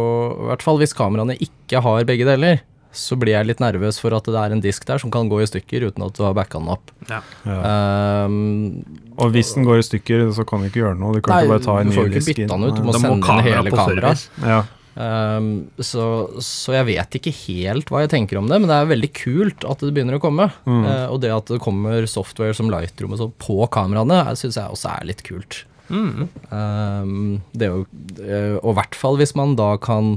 i 0.44 0.52
hvert 0.52 0.62
fall 0.62 0.78
hvis 0.78 0.94
kameraene 0.94 1.34
ikke 1.42 1.80
har 1.82 2.06
begge 2.06 2.28
deler, 2.28 2.60
så 2.94 3.16
blir 3.18 3.34
jeg 3.34 3.48
litt 3.48 3.58
nervøs 3.58 3.96
for 3.98 4.14
at 4.14 4.28
det 4.30 4.38
er 4.38 4.52
en 4.54 4.62
disk 4.62 4.84
der 4.86 5.00
som 5.02 5.10
kan 5.10 5.26
gå 5.32 5.40
i 5.42 5.48
stykker 5.50 5.88
uten 5.88 6.04
at 6.06 6.14
du 6.14 6.22
har 6.22 6.36
backa 6.36 6.60
den 6.60 6.70
opp. 6.76 6.92
Ja. 7.10 7.18
Um, 7.42 8.84
Og 9.18 9.32
hvis 9.34 9.50
den 9.56 9.66
går 9.66 9.82
i 9.82 9.86
stykker, 9.88 10.28
så 10.36 10.46
kan 10.46 10.62
du 10.62 10.68
ikke 10.68 10.84
gjøre 10.84 11.00
noe. 11.00 11.16
Du 11.16 11.24
kan 11.24 11.34
nei, 11.34 11.42
ikke 11.48 11.56
bare 11.56 11.64
ta 11.66 11.80
en 11.80 11.90
du 11.90 11.94
ny 11.94 11.98
får 11.98 12.10
ikke 12.12 12.20
disk 12.20 12.30
bytta 12.30 12.44
inn. 12.44 12.52
den 12.54 12.68
ut, 12.68 12.78
du 12.78 12.84
må 12.86 12.92
må 12.92 13.00
sende 13.02 13.18
inn 13.18 13.48
hele 13.48 13.74
kameraet. 13.74 14.24
Ja. 14.46 14.60
Ehm, 14.94 15.50
så, 15.82 16.04
så 16.44 16.74
jeg 16.76 16.88
vet 16.92 17.18
ikke 17.18 17.34
helt 17.34 17.90
hva 17.90 18.04
jeg 18.04 18.12
tenker 18.14 18.38
om 18.38 18.48
det, 18.50 18.60
men 18.60 18.70
det 18.70 18.78
er 18.78 18.90
veldig 18.92 19.10
kult 19.16 19.66
at 19.66 19.82
det 19.82 19.92
begynner 19.94 20.18
å 20.18 20.22
komme. 20.22 20.48
Mm. 20.68 20.82
Uh, 20.86 21.06
og 21.10 21.20
det 21.24 21.34
at 21.34 21.50
det 21.50 21.62
kommer 21.64 22.06
software 22.10 22.56
som 22.56 22.70
Lightroom 22.72 23.16
og 23.16 23.22
sånn 23.22 23.38
på 23.42 23.58
kameraene, 23.74 24.22
syns 24.38 24.58
jeg 24.60 24.70
også 24.70 24.92
er 24.94 25.08
litt 25.10 25.24
kult. 25.26 25.64
Mm. 25.92 26.28
Um, 26.48 27.16
det 27.52 27.66
er 27.66 27.74
jo, 27.74 27.82
eh, 28.24 28.54
og 28.56 28.70
i 28.72 28.76
hvert 28.78 28.96
fall 28.96 29.18
hvis 29.20 29.34
man 29.36 29.52
da 29.58 29.74
kan 29.82 30.16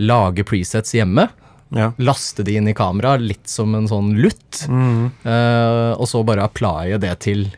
lage 0.00 0.44
presets 0.46 0.94
hjemme. 0.94 1.26
ja. 1.74 1.90
Laste 1.98 2.44
de 2.46 2.54
inn 2.58 2.70
i 2.70 2.76
kamera, 2.76 3.16
litt 3.18 3.50
som 3.50 3.74
en 3.74 3.88
sånn 3.90 4.14
lutt. 4.20 4.62
Mm. 4.70 5.10
Uh, 5.24 5.96
og 5.96 6.06
så 6.10 6.22
bare 6.26 6.46
applye 6.46 7.00
det 7.02 7.16
til 7.26 7.48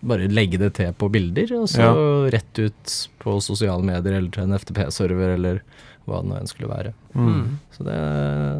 bare 0.00 0.30
legge 0.32 0.60
det 0.60 0.72
til 0.78 0.94
på 0.96 1.10
bilder, 1.12 1.52
og 1.58 1.68
så 1.70 1.90
rett 2.32 2.62
ut 2.62 2.94
på 3.20 3.36
sosiale 3.44 3.84
medier 3.84 4.16
eller 4.16 4.30
til 4.32 4.46
en 4.46 4.56
FTP-server 4.56 5.34
eller 5.36 5.60
hva 6.08 6.22
det 6.22 6.30
nå 6.30 6.38
enn 6.38 6.50
skulle 6.50 6.70
være. 6.70 6.94
Mm. 7.14 7.58
Så 7.76 7.84
det, 7.86 7.98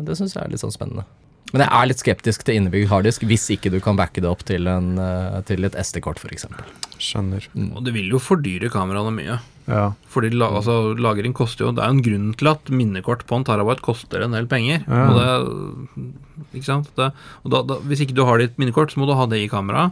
det 0.08 0.18
syns 0.18 0.36
jeg 0.36 0.44
er 0.44 0.52
litt 0.52 0.62
sånn 0.62 0.74
spennende. 0.74 1.06
Men 1.50 1.64
jeg 1.64 1.70
er 1.74 1.88
litt 1.90 2.02
skeptisk 2.02 2.44
til 2.46 2.60
innebygd 2.60 2.90
harddisk 2.92 3.24
hvis 3.26 3.48
ikke 3.56 3.72
du 3.74 3.80
kan 3.82 3.98
backe 3.98 4.22
det 4.22 4.28
opp 4.30 4.44
til, 4.46 4.68
en, 4.70 4.92
eh, 5.02 5.40
til 5.48 5.66
et 5.66 5.74
SD-kort 5.80 6.20
f.eks. 6.22 6.46
Skjønner. 7.00 7.48
Og 7.74 7.80
det 7.86 7.94
vil 7.96 8.12
jo 8.12 8.20
fordyre 8.22 8.70
kameraene 8.70 9.14
mye. 9.16 9.38
Ja. 9.70 9.88
Fordi 10.10 10.30
la, 10.34 10.50
altså, 10.60 10.96
lagring 10.98 11.34
koster 11.36 11.66
jo 11.66 11.72
Det 11.76 11.82
er 11.84 11.90
jo 11.92 11.96
en 11.98 12.02
grunn 12.02 12.30
til 12.38 12.48
at 12.50 12.70
minnekort 12.74 13.22
på 13.28 13.38
en 13.38 13.44
terabyte 13.46 13.84
koster 13.86 14.24
en 14.24 14.36
del 14.36 14.46
penger. 14.50 14.84
Ja. 14.86 15.08
Og 15.08 15.18
det, 15.18 16.06
ikke 16.52 16.68
sant? 16.68 16.92
Det, 16.98 17.10
og 17.42 17.54
da, 17.54 17.64
da, 17.66 17.80
hvis 17.90 18.04
ikke 18.04 18.16
du 18.18 18.24
har 18.28 18.42
ditt 18.42 18.58
minnekort, 18.60 18.94
så 18.94 19.02
må 19.02 19.10
du 19.10 19.16
ha 19.18 19.26
det 19.30 19.42
i 19.42 19.50
kamera. 19.50 19.88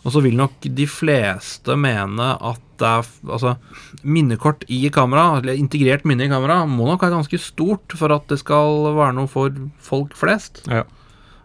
Og 0.00 0.14
så 0.14 0.22
vil 0.24 0.36
nok 0.38 0.64
de 0.64 0.86
fleste 0.88 1.76
mene 1.76 2.32
at 2.36 2.62
det 2.80 2.88
er 2.88 3.08
Altså, 3.28 3.56
minnekort 4.02 4.62
i 4.72 4.78
kamera, 4.88 5.38
eller 5.38 5.58
integrert 5.58 6.06
minne 6.08 6.24
i 6.24 6.30
kamera, 6.32 6.62
må 6.64 6.86
nok 6.88 7.02
være 7.04 7.18
ganske 7.18 7.40
stort 7.42 7.92
for 7.92 8.14
at 8.14 8.24
det 8.32 8.40
skal 8.40 8.94
være 8.96 9.12
noe 9.18 9.28
for 9.28 9.52
folk 9.84 10.16
flest. 10.16 10.62
Ja. 10.70 10.86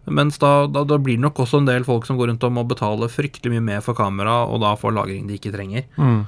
Mens 0.06 0.38
da, 0.40 0.68
da, 0.70 0.86
da 0.88 0.98
blir 1.02 1.18
det 1.18 1.26
nok 1.26 1.42
også 1.44 1.60
en 1.60 1.68
del 1.68 1.84
folk 1.84 2.06
som 2.08 2.18
går 2.20 2.30
rundt 2.32 2.46
og 2.46 2.54
må 2.56 2.64
betale 2.70 3.10
fryktelig 3.12 3.56
mye 3.56 3.68
mer 3.68 3.84
for 3.84 3.98
kamera, 3.98 4.44
og 4.46 4.62
da 4.64 4.76
får 4.80 4.96
lagring 4.96 5.28
de 5.28 5.40
ikke 5.40 5.54
trenger. 5.56 5.88
Mm. 5.98 6.24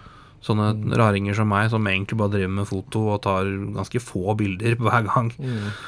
Sånne 0.45 0.67
raringer 0.95 1.33
som 1.35 1.49
meg, 1.49 1.69
som 1.73 1.83
egentlig 1.89 2.15
bare 2.19 2.29
driver 2.35 2.51
med 2.59 2.67
foto 2.69 2.99
og 3.15 3.21
tar 3.25 3.47
ganske 3.73 3.99
få 3.99 4.35
bilder 4.37 4.75
hver 4.79 5.07
gang. 5.07 5.31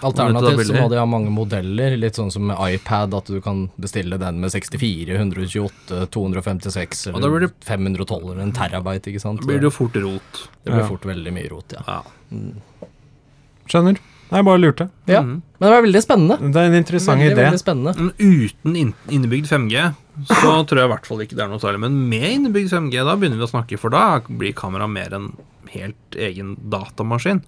Alternativt 0.03 0.65
så 0.67 0.73
må 0.75 0.87
de 0.91 0.97
ha 0.99 1.05
mange 1.07 1.29
modeller, 1.31 1.95
litt 2.01 2.17
sånn 2.17 2.31
som 2.33 2.47
med 2.49 2.57
iPad, 2.57 3.13
at 3.13 3.29
du 3.29 3.37
kan 3.45 3.67
bestille 3.79 4.17
den 4.19 4.41
med 4.41 4.51
64, 4.51 5.15
128, 5.21 6.01
256 6.11 7.05
Og 7.13 7.21
da 7.21 7.29
blir 7.29 7.45
eller 7.45 7.53
512 7.69 8.31
eller 8.33 8.43
en 8.47 8.55
terabyte, 8.57 9.13
ikke 9.13 9.21
sant. 9.23 9.43
Da 9.45 9.51
blir 9.51 9.61
det 9.61 9.69
jo 9.69 9.75
fort 9.77 9.95
rot. 10.01 10.43
det 10.65 10.73
blir 10.73 10.81
Ja. 10.83 10.87
fort 10.89 11.05
veldig 11.05 11.33
mye 11.37 11.49
rot, 11.53 11.77
ja. 11.77 11.85
Ja. 11.87 12.01
Skjønner. 13.69 13.99
Nei, 14.29 14.41
bare 14.45 14.59
lurte. 14.61 14.89
ja. 15.09 15.21
mm. 15.21 15.41
Men 15.59 15.67
det 15.67 15.73
var 15.75 15.81
veldig 15.83 16.01
spennende. 16.03 16.35
Det 16.53 16.59
er 16.61 16.67
en 16.69 16.75
interessant 16.77 17.19
veldig, 17.19 17.33
idé. 17.35 17.45
veldig 17.49 17.59
spennende. 17.59 18.11
Uten 18.19 18.75
innebygd 19.09 19.47
5G, 19.49 19.81
så 20.27 20.51
tror 20.67 20.81
jeg 20.81 20.89
i 20.89 20.91
hvert 20.93 21.07
fall 21.07 21.23
ikke 21.23 21.37
det 21.37 21.45
er 21.45 21.51
noe 21.51 21.61
særlig. 21.61 21.81
Men 21.85 21.97
med 22.11 22.27
innebygd 22.27 22.73
5G, 22.73 22.97
da 23.07 23.15
begynner 23.19 23.39
vi 23.39 23.47
å 23.47 23.51
snakke, 23.51 23.79
for 23.81 23.93
da 23.93 24.19
blir 24.27 24.55
kamera 24.57 24.87
mer 24.91 25.15
en 25.15 25.31
helt 25.73 26.17
egen 26.17 26.55
datamaskin. 26.73 27.43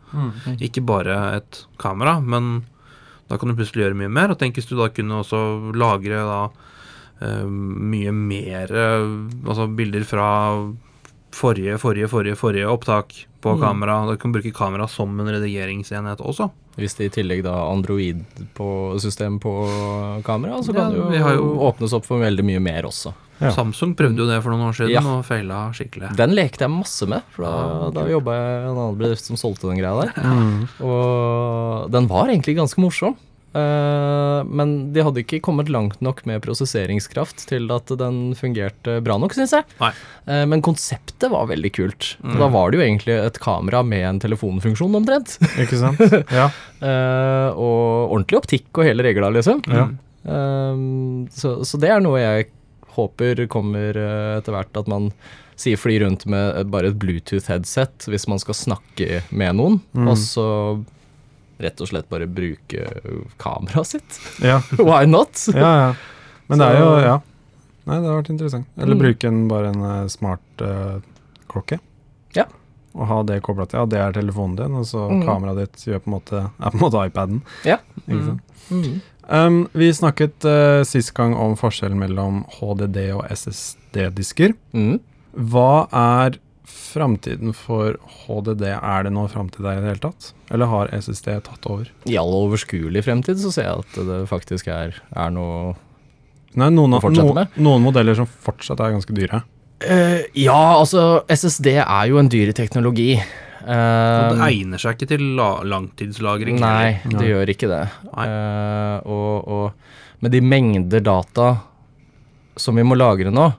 Ikke 0.62 0.84
bare 0.86 1.17
et 1.39 1.63
kamera, 1.81 2.19
men 2.21 2.62
da 3.31 3.39
kan 3.39 3.49
du 3.49 3.57
plutselig 3.57 3.88
gjøre 3.88 3.99
mye 4.03 4.12
mer. 4.13 4.34
Og 4.34 4.39
tenk 4.41 4.60
hvis 4.60 4.69
du 4.69 4.75
da 4.79 4.91
kunne 4.93 5.23
også 5.23 5.41
lagre 5.77 6.21
da 6.27 6.41
uh, 6.51 7.47
mye 7.47 8.13
mer 8.15 8.73
uh, 8.75 9.10
Altså 9.47 9.69
bilder 9.71 10.05
fra 10.07 10.29
forrige, 11.31 11.77
forrige, 11.81 12.12
forrige, 12.12 12.39
forrige 12.39 12.69
opptak 12.69 13.15
på 13.41 13.56
kamera. 13.60 13.99
Du 14.10 14.17
kan 14.21 14.32
bruke 14.34 14.51
kamera 14.54 14.88
som 14.89 15.19
en 15.19 15.27
redigeringsenhet 15.34 16.21
også. 16.21 16.49
Hvis 16.77 16.95
det 16.95 17.10
i 17.10 17.13
tillegg 17.21 17.41
da 17.43 17.51
er 17.58 17.71
Android 17.73 18.21
på 18.56 18.67
system 19.04 19.39
på 19.43 19.51
kamera, 20.23 20.62
så 20.63 20.71
Ja, 20.73 20.86
kan 20.88 20.93
det 21.12 21.19
jo, 21.19 21.34
jo- 21.36 21.58
åpnes 21.67 21.93
opp 21.97 22.06
for 22.06 22.19
veldig 22.21 22.45
mye 22.47 22.62
mer 22.63 22.84
også. 22.88 23.13
Ja. 23.41 23.49
Samsung 23.51 23.95
prøvde 23.97 24.21
jo 24.21 24.27
det 24.30 24.38
for 24.43 24.51
noen 24.54 24.67
år 24.69 24.75
siden 24.77 24.91
Ja. 24.93 25.01
og 25.01 25.25
feila 25.25 25.71
skikkelig. 25.73 26.15
Den 26.15 26.36
lekte 26.38 26.62
jeg 26.62 26.69
masse 26.69 27.08
med, 27.10 27.23
for 27.34 27.43
da, 27.43 27.89
da 27.89 28.08
jobba 28.08 28.36
jeg 28.38 28.51
i 28.62 28.69
en 28.69 28.77
annen 28.77 28.97
bedrift 28.99 29.25
som 29.25 29.36
solgte 29.36 29.65
den 29.67 29.80
greia 29.82 30.06
der. 30.06 30.13
Mm. 30.21 30.67
Og 30.86 31.91
den 31.91 32.08
var 32.08 32.30
egentlig 32.30 32.56
ganske 32.60 32.77
morsom. 32.84 33.15
Eh, 33.54 34.44
men 34.48 34.94
de 34.96 35.04
hadde 35.04 35.24
ikke 35.26 35.42
kommet 35.44 35.68
langt 35.74 36.00
nok 36.04 36.22
med 36.30 36.40
prosesseringskraft 36.46 37.44
til 37.50 37.68
at 37.76 37.92
den 38.00 38.32
fungerte 38.40 39.00
bra 39.04 39.18
nok, 39.20 39.36
syns 39.36 39.52
jeg. 39.58 39.66
Nei. 39.82 39.92
Eh, 40.28 40.46
men 40.48 40.64
konseptet 40.64 41.28
var 41.34 41.50
veldig 41.52 41.72
kult. 41.76 42.14
Mm. 42.24 42.38
Da 42.40 42.48
var 42.54 42.72
det 42.72 42.80
jo 42.80 42.86
egentlig 42.86 43.18
et 43.26 43.42
kamera 43.44 43.84
med 43.84 44.06
en 44.08 44.22
telefonfunksjon 44.24 44.96
omtrent. 45.02 45.38
Ikke 45.62 45.80
sant? 45.82 46.00
Ja. 46.42 46.48
Eh, 46.82 47.50
og 47.60 48.14
ordentlig 48.16 48.40
optikk 48.40 48.72
og 48.80 48.88
hele 48.88 49.04
regla, 49.06 49.30
liksom. 49.36 49.62
Ja. 49.68 49.90
Eh, 50.26 50.82
så, 51.36 51.58
så 51.68 51.80
det 51.82 51.92
er 51.92 52.02
noe 52.04 52.22
jeg 52.24 52.48
håper 52.96 53.46
kommer 53.52 53.96
etter 54.38 54.52
hvert, 54.56 54.76
at 54.80 54.90
man 54.92 55.12
sier 55.62 55.78
fly 55.80 56.00
rundt 56.02 56.26
med 56.32 56.72
bare 56.74 56.90
et 56.90 56.98
Bluetooth-headset 57.00 58.08
hvis 58.10 58.26
man 58.32 58.40
skal 58.42 58.58
snakke 58.58 59.22
med 59.32 59.56
noen, 59.60 59.78
Mm. 59.96 60.08
og 60.10 60.18
så 60.20 60.46
rett 61.62 61.82
og 61.84 61.88
slett 61.91 62.10
bare 62.10 62.28
bruke 62.28 62.86
kameraet 63.41 63.88
sitt. 63.95 64.19
Ja. 64.43 64.60
Why 64.80 65.06
not? 65.10 65.43
ja, 65.54 65.71
ja. 65.86 65.91
Men 66.52 66.60
det 66.60 66.67
er 66.71 66.80
jo 66.82 66.89
Ja. 67.06 67.19
Nei, 67.89 67.95
det 67.97 68.06
har 68.12 68.19
vært 68.21 68.30
interessant. 68.30 68.67
Eller 68.78 68.93
Mm. 68.95 69.00
bruke 69.02 69.28
en, 69.28 69.38
bare 69.50 69.69
en 69.74 69.82
eh, 69.89 70.08
smart 70.13 70.62
uh, 70.62 71.00
klokke. 71.50 71.80
Ja. 72.38 72.43
Og 72.93 73.08
ha 73.10 73.21
det 73.24 73.39
kobla 73.41 73.65
til. 73.65 73.80
Ja, 73.80 73.86
det 73.89 73.97
er 74.04 74.12
telefonen 74.19 74.56
din, 74.60 74.76
og 74.78 74.86
så 74.86 75.08
Mm. 75.10 75.24
kameraet 75.26 75.58
ditt 75.63 75.86
gjør 75.89 76.04
på 76.04 76.12
en 76.12 76.13
måte, 76.13 76.41
er 76.62 76.69
på 76.69 76.78
en 76.78 76.84
måte 76.84 77.02
iPaden. 77.10 77.41
Ja. 77.65 77.80
Ikke 78.06 78.26
sant? 78.28 78.41
Mm. 78.69 79.02
Um, 79.32 79.58
vi 79.74 79.89
snakket 79.93 80.45
uh, 80.45 80.84
sist 80.84 81.13
gang 81.17 81.34
om 81.39 81.56
forskjellen 81.58 81.97
mellom 81.97 82.43
HDD 82.60 83.00
og 83.15 83.26
SSD-disker. 83.32 84.54
Mm. 84.78 85.00
Hva 85.50 85.88
er 85.91 86.38
framtiden 86.71 87.53
for 87.55 87.95
HDD? 88.25 88.65
Er 88.77 89.05
det 89.07 89.13
noe 89.15 89.29
framtid 89.31 89.63
der 89.65 89.77
i 89.79 89.84
det 89.84 89.91
hele 89.93 90.03
tatt? 90.07 90.31
Eller 90.51 90.69
har 90.71 90.91
SSD 90.95 91.29
tatt 91.45 91.67
over? 91.69 91.91
I 92.10 92.17
all 92.19 92.34
overskuelig 92.41 93.03
fremtid 93.05 93.39
så 93.43 93.53
ser 93.53 93.69
jeg 93.69 93.86
at 93.86 94.01
det 94.10 94.19
faktisk 94.31 94.71
er, 94.71 94.97
er 95.12 95.34
noe 95.36 95.75
Nei, 96.51 96.67
noen, 96.67 96.97
Å 96.97 96.99
fortsette 96.99 97.23
noen, 97.29 97.38
med? 97.45 97.62
noen 97.63 97.84
modeller 97.86 98.17
som 98.17 98.27
fortsatt 98.27 98.81
er 98.84 98.91
ganske 98.91 99.13
dyre. 99.15 99.39
Uh, 99.79 100.19
Ja, 100.36 100.57
altså 100.75 101.21
SSD 101.31 101.77
er 101.79 102.10
jo 102.12 102.19
en 102.19 102.27
dyr 102.31 102.51
teknologi. 102.57 103.13
Og 103.15 103.51
Eh, 103.62 104.34
det 104.34 104.45
egner 104.47 104.81
seg 104.81 104.95
ikke 104.95 105.07
til 105.12 105.23
la 105.38 105.49
langtidslagring. 105.62 106.60
Nei, 106.62 107.01
eller? 107.05 107.17
det 107.19 107.27
gjør 107.29 107.51
ikke 107.53 107.67
det. 107.69 107.81
Eh, 108.23 108.95
og, 109.05 109.47
og 109.47 110.21
med 110.25 110.34
de 110.34 110.41
mengder 110.41 111.03
data 111.05 111.51
som 112.57 112.77
vi 112.77 112.86
må 112.86 112.97
lagre 112.97 113.29
nå, 113.34 113.51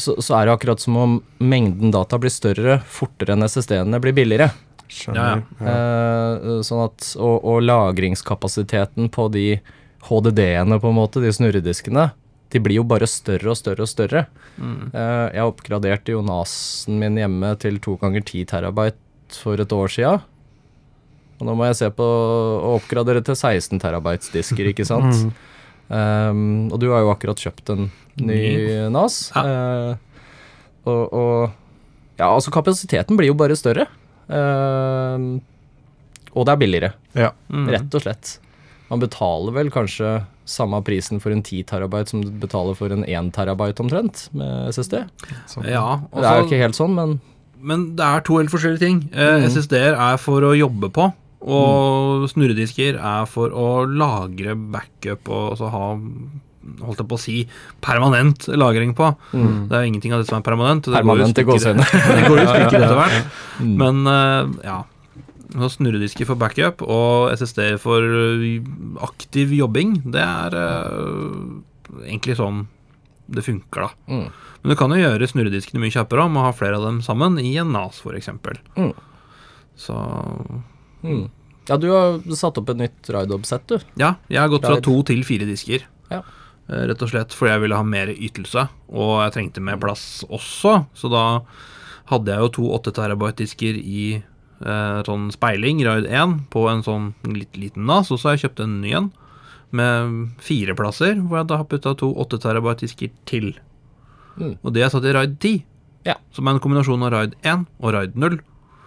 så, 0.00 0.16
så 0.22 0.38
er 0.38 0.48
det 0.48 0.54
akkurat 0.56 0.82
som 0.82 0.96
om 0.98 1.18
mengden 1.38 1.92
data 1.94 2.18
blir 2.20 2.32
større 2.32 2.80
fortere 2.90 3.36
enn 3.36 3.46
SSD-ene 3.46 4.00
blir 4.02 4.16
billigere. 4.16 4.50
Skjønner. 4.90 5.44
Ja, 5.60 5.74
Eh, 5.74 6.62
sånn 6.66 6.82
at, 6.88 7.12
og, 7.20 7.44
og 7.46 7.60
lagringskapasiteten 7.62 9.10
på 9.12 9.28
de 9.32 9.44
HDD-ene, 10.08 10.80
på 10.80 10.90
en 10.90 10.96
måte, 10.96 11.20
de 11.22 11.30
snurrediskene, 11.32 12.08
de 12.50 12.58
blir 12.62 12.80
jo 12.80 12.86
bare 12.88 13.06
større 13.06 13.52
og 13.52 13.58
større 13.60 13.84
og 13.84 13.90
større. 13.90 14.24
Mm. 14.58 14.90
Eh, 14.90 15.26
jeg 15.36 15.46
oppgraderte 15.52 16.16
jo 16.16 16.24
NAS-en 16.26 16.98
min 16.98 17.20
hjemme 17.20 17.52
til 17.62 17.78
to 17.84 17.94
ganger 18.00 18.24
10 18.24 18.48
terabyte 18.50 19.38
for 19.38 19.60
et 19.62 19.76
år 19.76 19.92
sia. 19.92 20.16
Og 21.40 21.46
nå 21.46 21.54
må 21.56 21.68
jeg 21.70 21.78
se 21.78 21.90
på 21.94 22.04
å 22.04 22.74
oppgradere 22.76 23.22
til 23.24 23.38
16 23.38 23.78
terabytes 23.80 24.32
disker, 24.34 24.72
ikke 24.72 24.88
sant. 24.88 25.14
Mm. 25.30 25.32
Um, 25.90 26.70
og 26.70 26.78
du 26.82 26.88
har 26.92 27.02
jo 27.02 27.10
akkurat 27.10 27.40
kjøpt 27.42 27.72
en 27.74 27.88
ny 28.22 28.38
NAS. 28.94 29.16
Eh, 29.36 29.94
og, 30.86 31.02
og 31.12 32.20
Ja, 32.20 32.28
altså 32.30 32.52
kapasiteten 32.54 33.16
blir 33.18 33.30
jo 33.32 33.38
bare 33.38 33.56
større. 33.58 33.88
Uh, 34.30 35.40
og 36.30 36.46
det 36.46 36.52
er 36.52 36.60
billigere, 36.60 36.90
ja. 37.18 37.32
Mm. 37.50 37.66
rett 37.74 37.96
og 37.98 38.04
slett. 38.04 38.36
Man 38.90 39.00
betaler 39.02 39.54
vel 39.54 39.70
kanskje 39.74 40.20
samme 40.50 40.78
prisen 40.86 41.20
for 41.22 41.30
en 41.34 41.42
10 41.46 41.64
terabyte 41.70 42.10
som 42.12 42.22
du 42.24 42.30
betaler 42.42 42.74
for 42.78 42.90
en 42.94 43.02
1 43.06 43.32
terabyte 43.34 43.82
omtrent 43.82 44.28
med 44.34 44.70
SSD. 44.74 45.00
Sånn. 45.50 45.66
Ja, 45.70 46.00
Det 46.14 46.24
er 46.26 46.38
jo 46.40 46.46
ikke 46.48 46.62
helt 46.62 46.78
sånn, 46.78 46.94
men 46.98 47.18
men 47.60 47.82
det 47.94 48.00
er 48.06 48.22
to 48.24 48.38
helt 48.38 48.48
forskjellige 48.48 48.80
ting. 48.80 49.00
Eh, 49.12 49.34
Mm. 49.42 49.50
SSD-er 49.50 49.92
er 49.92 50.16
for 50.16 50.40
å 50.40 50.54
jobbe 50.56 50.88
på, 50.96 51.10
og 51.40 52.28
snurredisker 52.28 52.98
er 53.00 53.26
for 53.30 53.54
å 53.56 53.82
lagre 53.88 54.54
backup 54.54 55.30
og 55.32 55.54
altså 55.54 55.70
ha 55.72 55.84
holdt 56.84 57.00
jeg 57.00 57.08
på 57.08 57.16
å 57.16 57.20
si 57.20 57.36
permanent 57.82 58.46
lagring 58.52 58.92
på. 58.96 59.08
Det 59.32 59.76
er 59.76 59.84
jo 59.84 59.90
ingenting 59.90 60.14
av 60.14 60.22
det 60.22 60.28
som 60.28 60.38
er 60.38 60.46
permanent. 60.46 60.86
Det 60.86 61.00
permanent 61.00 61.40
går 61.40 61.56
jo 61.56 61.62
stykker 61.64 62.82
etter 62.84 62.98
hvert. 62.98 63.36
Mm. 63.60 63.76
Men 63.80 64.02
eh, 64.12 64.56
ja. 64.68 64.80
Så 65.50 65.66
Snurredisker 65.74 66.28
for 66.28 66.38
backup 66.38 66.84
og 66.84 67.32
SSD 67.34 67.80
for 67.82 68.04
eh, 68.06 68.60
aktiv 69.02 69.50
jobbing, 69.56 69.96
det 70.14 70.22
er 70.22 70.54
uh, 70.54 71.56
egentlig 72.04 72.36
sånn 72.38 72.68
det 73.30 73.42
funker, 73.42 73.88
da. 73.88 74.14
Mm. 74.14 74.28
Men 74.60 74.72
du 74.72 74.76
kan 74.78 74.94
jo 74.94 75.00
gjøre 75.00 75.26
snurrediskene 75.30 75.82
mye 75.82 75.94
kjappere 75.94 76.26
om 76.26 76.38
å 76.38 76.44
ha 76.48 76.52
flere 76.54 76.78
av 76.78 76.86
dem 76.86 77.00
sammen 77.02 77.38
i 77.42 77.52
en 77.58 77.70
NAS, 77.74 77.98
f.eks. 78.02 78.30
Mm. 78.78 78.92
Så 79.78 79.96
Mm. 81.02 81.28
Ja, 81.68 81.76
du 81.78 81.88
har 81.92 82.18
satt 82.34 82.58
opp 82.58 82.70
et 82.72 82.76
nytt 82.80 83.08
Ride-Up-sett, 83.12 83.66
du. 83.70 83.78
ja, 84.00 84.14
jeg 84.28 84.40
har 84.40 84.48
gått 84.50 84.64
fra 84.66 84.80
to 84.82 85.02
til 85.06 85.22
fire 85.24 85.46
disker. 85.46 85.84
Ja. 86.10 86.22
Eh, 86.68 86.86
Rett 86.90 87.02
og 87.02 87.10
slett 87.12 87.34
fordi 87.36 87.52
jeg 87.52 87.60
ville 87.64 87.76
ha 87.78 87.84
mer 87.86 88.10
ytelse, 88.10 88.64
og 88.90 89.12
jeg 89.22 89.34
trengte 89.36 89.62
mer 89.62 89.78
plass 89.78 90.24
også. 90.28 90.86
Så 90.94 91.10
da 91.12 91.22
hadde 92.10 92.32
jeg 92.32 92.42
jo 92.42 92.48
to 92.56 92.66
8 92.74 92.92
terabyte-disker 92.96 93.78
i 93.78 94.04
eh, 94.18 95.00
sånn 95.06 95.30
speiling, 95.32 95.84
Ride 95.86 96.10
1, 96.10 96.36
på 96.50 96.66
en 96.72 96.82
sånn 96.82 97.12
litt 97.28 97.54
liten 97.60 97.86
NAS, 97.86 98.10
og 98.10 98.18
så 98.18 98.30
har 98.32 98.36
jeg 98.38 98.48
kjøpt 98.48 98.64
en 98.66 98.80
ny 98.82 98.94
en 98.98 99.10
med 99.70 100.32
fire 100.42 100.74
plasser, 100.74 101.14
hvor 101.22 101.38
jeg 101.38 101.46
da 101.52 101.60
har 101.60 101.68
putta 101.70 101.92
to 101.94 102.08
8 102.18 102.40
terabyte-disker 102.42 103.12
til. 103.30 103.52
Mm. 104.40 104.56
Og 104.64 104.72
det 104.74 104.82
er 104.82 104.90
satt 104.90 105.06
i 105.06 105.12
RAID 105.14 105.36
10, 105.38 105.60
Ja. 106.08 106.14
som 106.34 106.48
er 106.48 106.56
en 106.56 106.60
kombinasjon 106.64 107.02
av 107.06 107.12
RAID 107.12 107.34
1 107.44 107.66
og 107.78 107.92
RAID 107.94 108.16
0. 108.18 108.40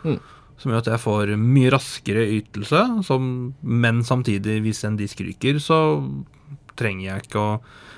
Mm. 0.04 0.20
Som 0.62 0.72
gjør 0.72 0.84
at 0.84 0.92
jeg 0.94 1.02
får 1.04 1.34
mye 1.40 1.72
raskere 1.74 2.26
ytelse, 2.38 2.84
som, 3.08 3.32
men 3.62 4.04
samtidig, 4.06 4.60
hvis 4.66 4.84
en 4.88 5.00
disk 5.00 5.24
ryker, 5.26 5.60
så 5.64 5.80
trenger 6.80 7.08
jeg 7.08 7.26
ikke 7.26 7.42
å 7.42 7.50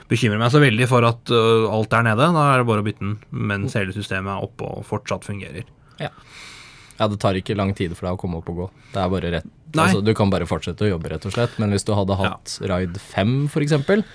bekymre 0.09 0.39
meg 0.39 0.51
så 0.53 0.61
veldig 0.61 0.87
for 0.89 1.05
at 1.07 1.31
uh, 1.33 1.67
alt 1.73 1.93
er 1.97 2.07
nede. 2.09 2.31
Da 2.35 2.47
er 2.51 2.61
det 2.61 2.69
bare 2.69 2.83
å 2.83 2.87
bytte 2.87 3.03
den 3.03 3.17
mens 3.51 3.75
hele 3.77 3.95
systemet 3.95 4.35
er 4.35 4.47
oppe 4.47 4.67
og 4.67 4.85
fortsatt 4.87 5.27
fungerer. 5.27 5.67
Ja, 5.99 7.09
det 7.11 7.19
tar 7.19 7.35
ikke 7.35 7.57
lang 7.57 7.73
tid 7.75 7.93
for 7.95 8.07
deg 8.07 8.15
å 8.15 8.19
komme 8.19 8.39
opp 8.39 8.49
og 8.51 8.59
gå. 8.61 8.69
Det 8.93 9.01
er 9.01 9.11
bare 9.11 9.31
rett 9.33 9.51
altså, 9.75 9.99
Du 10.03 10.13
kan 10.15 10.31
bare 10.31 10.47
fortsette 10.47 10.85
å 10.85 10.93
jobbe, 10.93 11.11
rett 11.11 11.27
og 11.27 11.35
slett. 11.35 11.57
Men 11.59 11.75
hvis 11.75 11.83
du 11.87 11.91
hadde 11.97 12.15
hatt 12.19 12.57
Raid 12.71 12.99
5, 13.01 13.37
for 13.51 13.65
eksempel, 13.65 14.05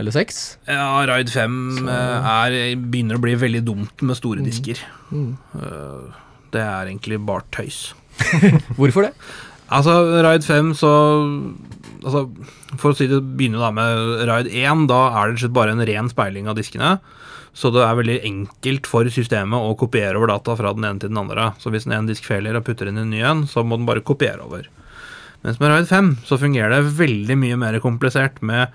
eller 0.00 0.14
6 0.14 0.42
Ja, 0.70 0.86
Raid 1.08 1.28
5 1.28 1.56
så... 1.80 1.86
er, 1.90 2.58
begynner 2.80 3.18
å 3.18 3.22
bli 3.22 3.34
veldig 3.38 3.64
dumt 3.66 4.04
med 4.06 4.18
store 4.18 4.44
disker. 4.44 4.80
Eh, 5.12 6.20
Det 6.52 6.60
er 6.62 6.90
egentlig 6.90 7.20
bare 7.26 7.46
tøys. 7.54 7.92
Hvorfor 8.78 9.08
det? 9.08 9.14
Altså, 9.72 9.94
Raid 10.24 10.44
5, 10.44 10.74
så 10.76 10.92
altså, 12.02 12.26
For 12.76 12.92
å 12.92 12.96
si 12.96 13.08
det, 13.08 13.22
begynne 13.38 13.62
da 13.62 13.72
med 13.74 14.26
Raid 14.28 14.50
1, 14.52 14.86
da 14.90 15.02
er 15.22 15.34
det 15.36 15.52
bare 15.54 15.74
en 15.74 15.84
ren 15.88 16.10
speiling 16.12 16.50
av 16.50 16.58
diskene. 16.58 16.96
Så 17.56 17.68
det 17.72 17.82
er 17.84 17.96
veldig 17.98 18.20
enkelt 18.24 18.88
for 18.88 19.08
systemet 19.12 19.60
å 19.60 19.74
kopiere 19.76 20.16
over 20.16 20.30
data 20.32 20.54
fra 20.56 20.72
den 20.76 20.86
ene 20.88 21.02
til 21.02 21.12
den 21.12 21.20
andre. 21.20 21.50
Så 21.60 21.72
hvis 21.72 21.84
en 21.88 21.96
ene 21.98 22.08
disk 22.08 22.24
feiler 22.28 22.56
og 22.56 22.64
putter 22.64 22.88
inn 22.88 23.00
en 23.00 23.12
ny 23.12 23.20
en, 23.28 23.44
så 23.48 23.64
må 23.64 23.76
den 23.76 23.88
bare 23.88 24.04
kopiere 24.04 24.44
over. 24.44 24.68
Mens 25.44 25.58
med 25.60 25.72
Raid 25.72 25.88
5 25.90 26.12
så 26.28 26.38
fungerer 26.40 26.72
det 26.72 26.96
veldig 26.96 27.36
mye 27.38 27.58
mer 27.60 27.80
komplisert 27.82 28.38
med 28.46 28.70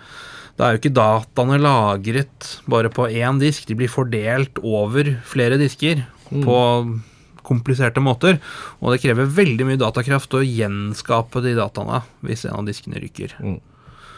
Da 0.58 0.66
er 0.68 0.76
jo 0.76 0.82
ikke 0.82 0.98
dataene 0.98 1.60
lagret 1.62 2.48
bare 2.70 2.90
på 2.94 3.06
én 3.08 3.38
disk, 3.42 3.68
de 3.70 3.78
blir 3.78 3.92
fordelt 3.94 4.58
over 4.66 5.12
flere 5.30 5.60
disker 5.62 6.02
på 6.28 6.58
kompliserte 7.48 8.04
måter. 8.04 8.42
Og 8.82 8.94
det 8.94 9.02
krever 9.06 9.32
veldig 9.40 9.70
mye 9.70 9.82
datakraft 9.82 10.36
å 10.38 10.44
gjenskape 10.46 11.42
de 11.46 11.56
dataene 11.58 12.04
hvis 12.28 12.46
en 12.48 12.60
av 12.62 12.68
diskene 12.68 13.02
ryker. 13.02 13.38
Mm. 13.40 13.58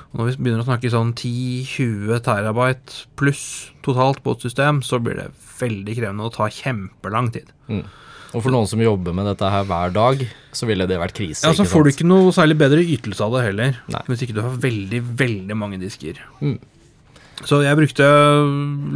Og 0.09 0.17
når 0.17 0.31
vi 0.31 0.35
begynner 0.41 0.63
å 0.63 0.67
snakke 0.71 0.89
sånn 0.89 1.13
10-20 1.13 2.23
terabyte 2.25 3.03
pluss 3.19 3.43
totalt 3.85 4.23
på 4.25 4.33
et 4.33 4.45
system, 4.47 4.81
så 4.81 4.97
blir 5.03 5.19
det 5.19 5.27
veldig 5.59 5.97
krevende 5.99 6.25
og 6.25 6.33
tar 6.33 6.53
kjempelang 6.53 7.29
tid. 7.35 7.51
Og 7.69 8.41
for 8.41 8.53
noen 8.53 8.67
som 8.69 8.81
jobber 8.81 9.13
med 9.17 9.25
dette 9.29 9.47
her 9.49 9.65
hver 9.69 9.93
dag, 9.93 10.25
så 10.53 10.67
ville 10.69 10.85
det 10.89 10.97
vært 11.01 11.15
krise. 11.17 11.45
Ja, 11.45 11.53
Så 11.53 11.65
får 11.65 11.85
du 11.85 11.91
ikke 11.93 12.09
noe 12.09 12.33
særlig 12.33 12.57
bedre 12.61 12.81
ytelse 12.81 13.25
av 13.25 13.37
det 13.37 13.45
heller, 13.47 13.79
Nei. 13.89 14.03
hvis 14.09 14.25
ikke 14.25 14.37
du 14.37 14.43
har 14.45 14.59
veldig, 14.65 15.01
veldig 15.17 15.57
mange 15.57 15.79
disker. 15.81 16.21
Mm. 16.41 16.57
Så 17.47 17.61
jeg 17.63 17.77
brukte 17.79 18.05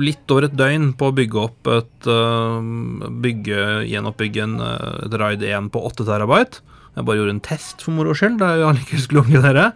litt 0.03 0.31
over 0.33 0.49
et 0.49 0.55
døgn 0.59 0.89
på 0.99 1.07
å 1.11 1.15
bygge 1.15 1.39
opp 1.45 1.69
et 1.71 2.07
øh, 2.11 3.05
bygge, 3.23 3.59
gjenoppbygge 3.87 4.43
en, 4.43 4.57
øh, 4.59 5.05
et 5.07 5.15
Raid 5.21 5.45
1 5.47 5.69
på 5.71 5.79
8 5.87 6.03
terabyte. 6.09 6.59
Jeg 6.97 7.05
bare 7.07 7.17
gjorde 7.21 7.33
en 7.37 7.39
test 7.45 7.81
for 7.81 7.95
moro 7.95 8.11
skyld, 8.13 8.35
da 8.41 8.51
jeg 8.57 8.67
allikevel 8.67 9.01
skulle 9.05 9.23
oppgradere. 9.23 9.69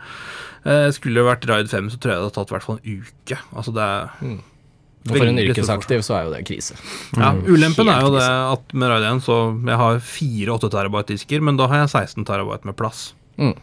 Eh, 0.67 0.89
Skulle 0.91 1.21
det 1.21 1.29
vært 1.29 1.47
Raid 1.49 1.69
5, 1.71 1.87
så 1.93 1.97
tror 2.01 2.11
jeg 2.11 2.19
det 2.19 2.25
hadde 2.27 2.35
tatt 2.35 2.51
i 2.51 2.55
hvert 2.57 2.65
fall 2.67 2.79
en 2.83 2.99
uke. 2.99 3.39
Altså 3.55 3.73
det 3.73 3.85
er 3.87 4.03
Og 5.07 5.15
for 5.15 5.29
en 5.31 5.39
yrkesaktiv 5.39 6.01
så 6.03 6.17
er 6.17 6.23
jo 6.27 6.33
det 6.35 6.43
krise. 6.49 6.75
ja, 7.15 7.31
Ulempen 7.47 7.87
er 7.87 8.01
jo 8.03 8.11
det 8.17 8.25
at 8.27 8.73
med 8.75 8.91
Raid 8.91 9.07
1 9.13 9.23
så 9.23 9.37
jeg 9.63 9.79
har 9.79 9.99
fire 10.03 10.57
8 10.59 10.69
terabyte-disker, 10.75 11.41
men 11.47 11.55
da 11.61 11.69
har 11.71 11.85
jeg 11.85 11.93
16 11.95 12.27
terabyte 12.27 12.67
med 12.67 12.75
plass. 12.75 13.13
Mm. 13.39 13.55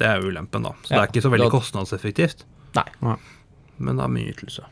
Det 0.00 0.06
er 0.10 0.18
jo 0.20 0.30
ulempen, 0.32 0.64
da. 0.66 0.74
Så 0.82 0.96
det 0.96 0.98
er 1.04 1.12
ikke 1.12 1.22
så 1.22 1.30
veldig 1.30 1.46
da- 1.50 1.54
kostnadseffektivt, 1.58 2.42
Nei. 2.74 3.16
Men 3.80 3.96
det 3.98 4.04
er 4.06 4.12
mye 4.12 4.32
ytelse. 4.34 4.64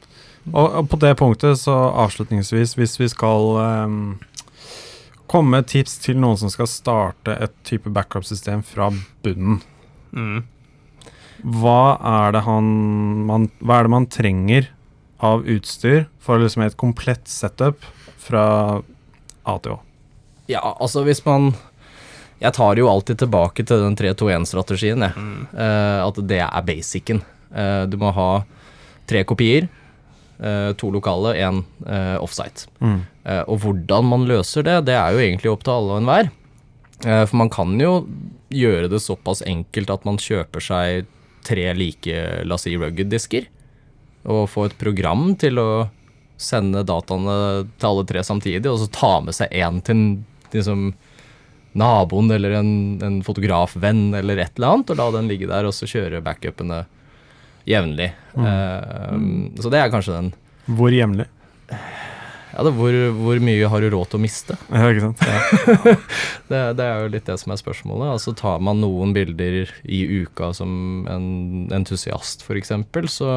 Og, 0.53 0.67
og 0.79 0.87
på 0.93 0.99
det 1.03 1.15
punktet, 1.21 1.59
så 1.61 1.75
avslutningsvis, 2.05 2.77
hvis 2.79 2.95
vi 3.01 3.09
skal 3.13 3.51
um, 3.59 3.99
komme 5.29 5.59
med 5.59 5.67
tips 5.69 5.99
til 6.05 6.17
noen 6.21 6.39
som 6.41 6.53
skal 6.53 6.69
starte 6.71 7.35
et 7.37 7.53
type 7.69 7.91
backup-system 7.93 8.63
fra 8.65 8.93
bunnen, 9.25 9.61
Mm. 10.09 10.39
hva 11.45 11.99
er 12.01 12.33
det 12.33 12.41
han 12.47 12.69
man, 13.29 13.43
Hva 13.61 13.77
er 13.77 13.85
det 13.85 13.91
man 13.93 14.07
trenger 14.09 14.71
av 15.21 15.43
utstyr 15.45 16.07
for 16.19 16.41
liksom 16.41 16.63
et 16.65 16.79
komplett 16.81 17.29
setup 17.29 17.85
fra 18.25 18.81
A 19.45 19.59
til 19.61 19.75
Å? 19.75 19.79
Ja, 20.49 20.63
altså 20.81 21.05
hvis 21.05 21.21
man 21.27 21.51
Jeg 22.41 22.55
tar 22.57 22.81
jo 22.81 22.89
alltid 22.89 23.21
tilbake 23.21 23.67
til 23.69 23.85
den 23.85 23.97
3-2-1-strategien, 24.01 25.05
jeg. 25.05 25.29
Eh, 25.59 26.01
at 26.09 26.21
det 26.25 26.41
er 26.47 26.63
basicen. 26.65 27.21
Uh, 27.53 27.85
du 27.85 27.99
må 28.01 28.13
ha 28.17 28.31
tre 29.09 29.25
kopier, 29.29 29.69
eh, 30.39 30.73
to 30.79 30.91
lokale, 30.95 31.35
én 31.41 31.63
uh, 31.87 32.17
offsite. 32.23 32.69
Mm. 32.85 33.01
Eh, 33.29 33.45
og 33.45 33.61
hvordan 33.65 34.09
man 34.09 34.27
løser 34.29 34.65
det, 34.67 34.81
det 34.89 34.97
er 34.97 35.13
jo 35.13 35.23
egentlig 35.23 35.53
opp 35.53 35.67
til 35.67 35.75
alle 35.75 35.95
og 35.95 36.03
enhver. 36.03 36.31
Eh, 37.05 37.25
for 37.29 37.37
man 37.43 37.53
kan 37.53 37.77
jo 37.81 37.93
gjøre 38.55 38.89
det 38.93 39.03
såpass 39.05 39.45
enkelt 39.47 39.93
at 39.93 40.07
man 40.09 40.21
kjøper 40.23 40.65
seg 40.65 41.11
tre 41.49 41.69
like, 41.77 42.23
la 42.45 42.57
oss 42.57 42.67
si, 42.67 42.75
rugged-disker, 42.77 43.49
og 44.29 44.49
få 44.53 44.69
et 44.69 44.79
program 44.81 45.31
til 45.41 45.61
å 45.61 45.69
sende 46.39 46.85
dataene 46.87 47.67
til 47.79 47.89
alle 47.89 48.07
tre 48.09 48.23
samtidig, 48.27 48.67
og 48.71 48.81
så 48.83 48.89
ta 48.95 49.13
med 49.25 49.37
seg 49.37 49.53
én 49.55 49.81
til 49.85 50.03
liksom, 50.53 50.91
naboen 51.79 52.31
eller 52.35 52.59
en, 52.59 52.73
en 53.05 53.19
fotografvenn 53.27 54.13
eller 54.19 54.41
et 54.43 54.59
eller 54.59 54.75
annet, 54.75 54.93
og 54.93 55.01
la 55.01 55.09
den 55.15 55.31
ligge 55.31 55.49
der, 55.51 55.69
og 55.69 55.77
så 55.77 55.89
kjøre 55.89 56.23
backupene 56.25 56.85
jevnlig. 57.69 58.11
Eh, 58.39 59.17
Så 59.61 59.71
det 59.73 59.81
er 59.83 59.91
kanskje 59.93 60.17
den 60.17 60.33
Hvor 60.79 60.93
jevnlig? 60.95 61.27
Ja, 61.69 62.65
det, 62.65 62.73
hvor, 62.75 62.95
hvor 63.15 63.39
mye 63.45 63.69
har 63.71 63.85
du 63.85 63.91
råd 63.93 64.09
til 64.11 64.19
å 64.19 64.23
miste? 64.25 64.57
Ja, 64.73 64.89
ikke 64.89 65.05
sant? 65.05 65.21
Det, 66.51 66.61
det 66.79 66.85
er 66.87 67.03
jo 67.05 67.11
litt 67.13 67.27
det 67.29 67.37
som 67.39 67.53
er 67.53 67.59
spørsmålet. 67.61 68.09
Altså 68.17 68.33
Tar 68.35 68.59
man 68.65 68.81
noen 68.81 69.13
bilder 69.15 69.69
i 69.85 69.99
uka 70.25 70.49
som 70.57 71.05
en 71.13 71.27
entusiast, 71.77 72.43
f.eks., 72.47 72.73
så, 73.13 73.35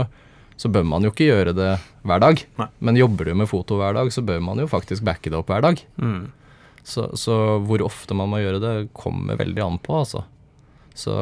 så 0.55 0.71
bør 0.71 0.87
man 0.87 1.03
jo 1.05 1.11
ikke 1.11 1.27
gjøre 1.27 1.53
det 1.57 1.73
hver 2.07 2.23
dag. 2.23 2.41
Nei. 2.61 2.69
Men 2.79 2.97
jobber 3.01 3.27
du 3.29 3.33
med 3.43 3.51
foto 3.51 3.77
hver 3.81 3.99
dag, 3.99 4.09
så 4.15 4.23
bør 4.25 4.39
man 4.47 4.63
jo 4.63 4.69
faktisk 4.71 5.03
backe 5.05 5.29
det 5.29 5.37
opp 5.41 5.51
hver 5.51 5.67
dag. 5.67 5.83
Mm. 6.01 6.31
Så, 6.87 7.09
så 7.19 7.35
hvor 7.67 7.83
ofte 7.85 8.15
man 8.17 8.31
må 8.31 8.39
gjøre 8.41 8.63
det, 8.63 8.73
kommer 8.97 9.37
veldig 9.43 9.61
an 9.67 9.77
på, 9.83 9.99
altså. 10.01 10.23
Så, 11.01 11.13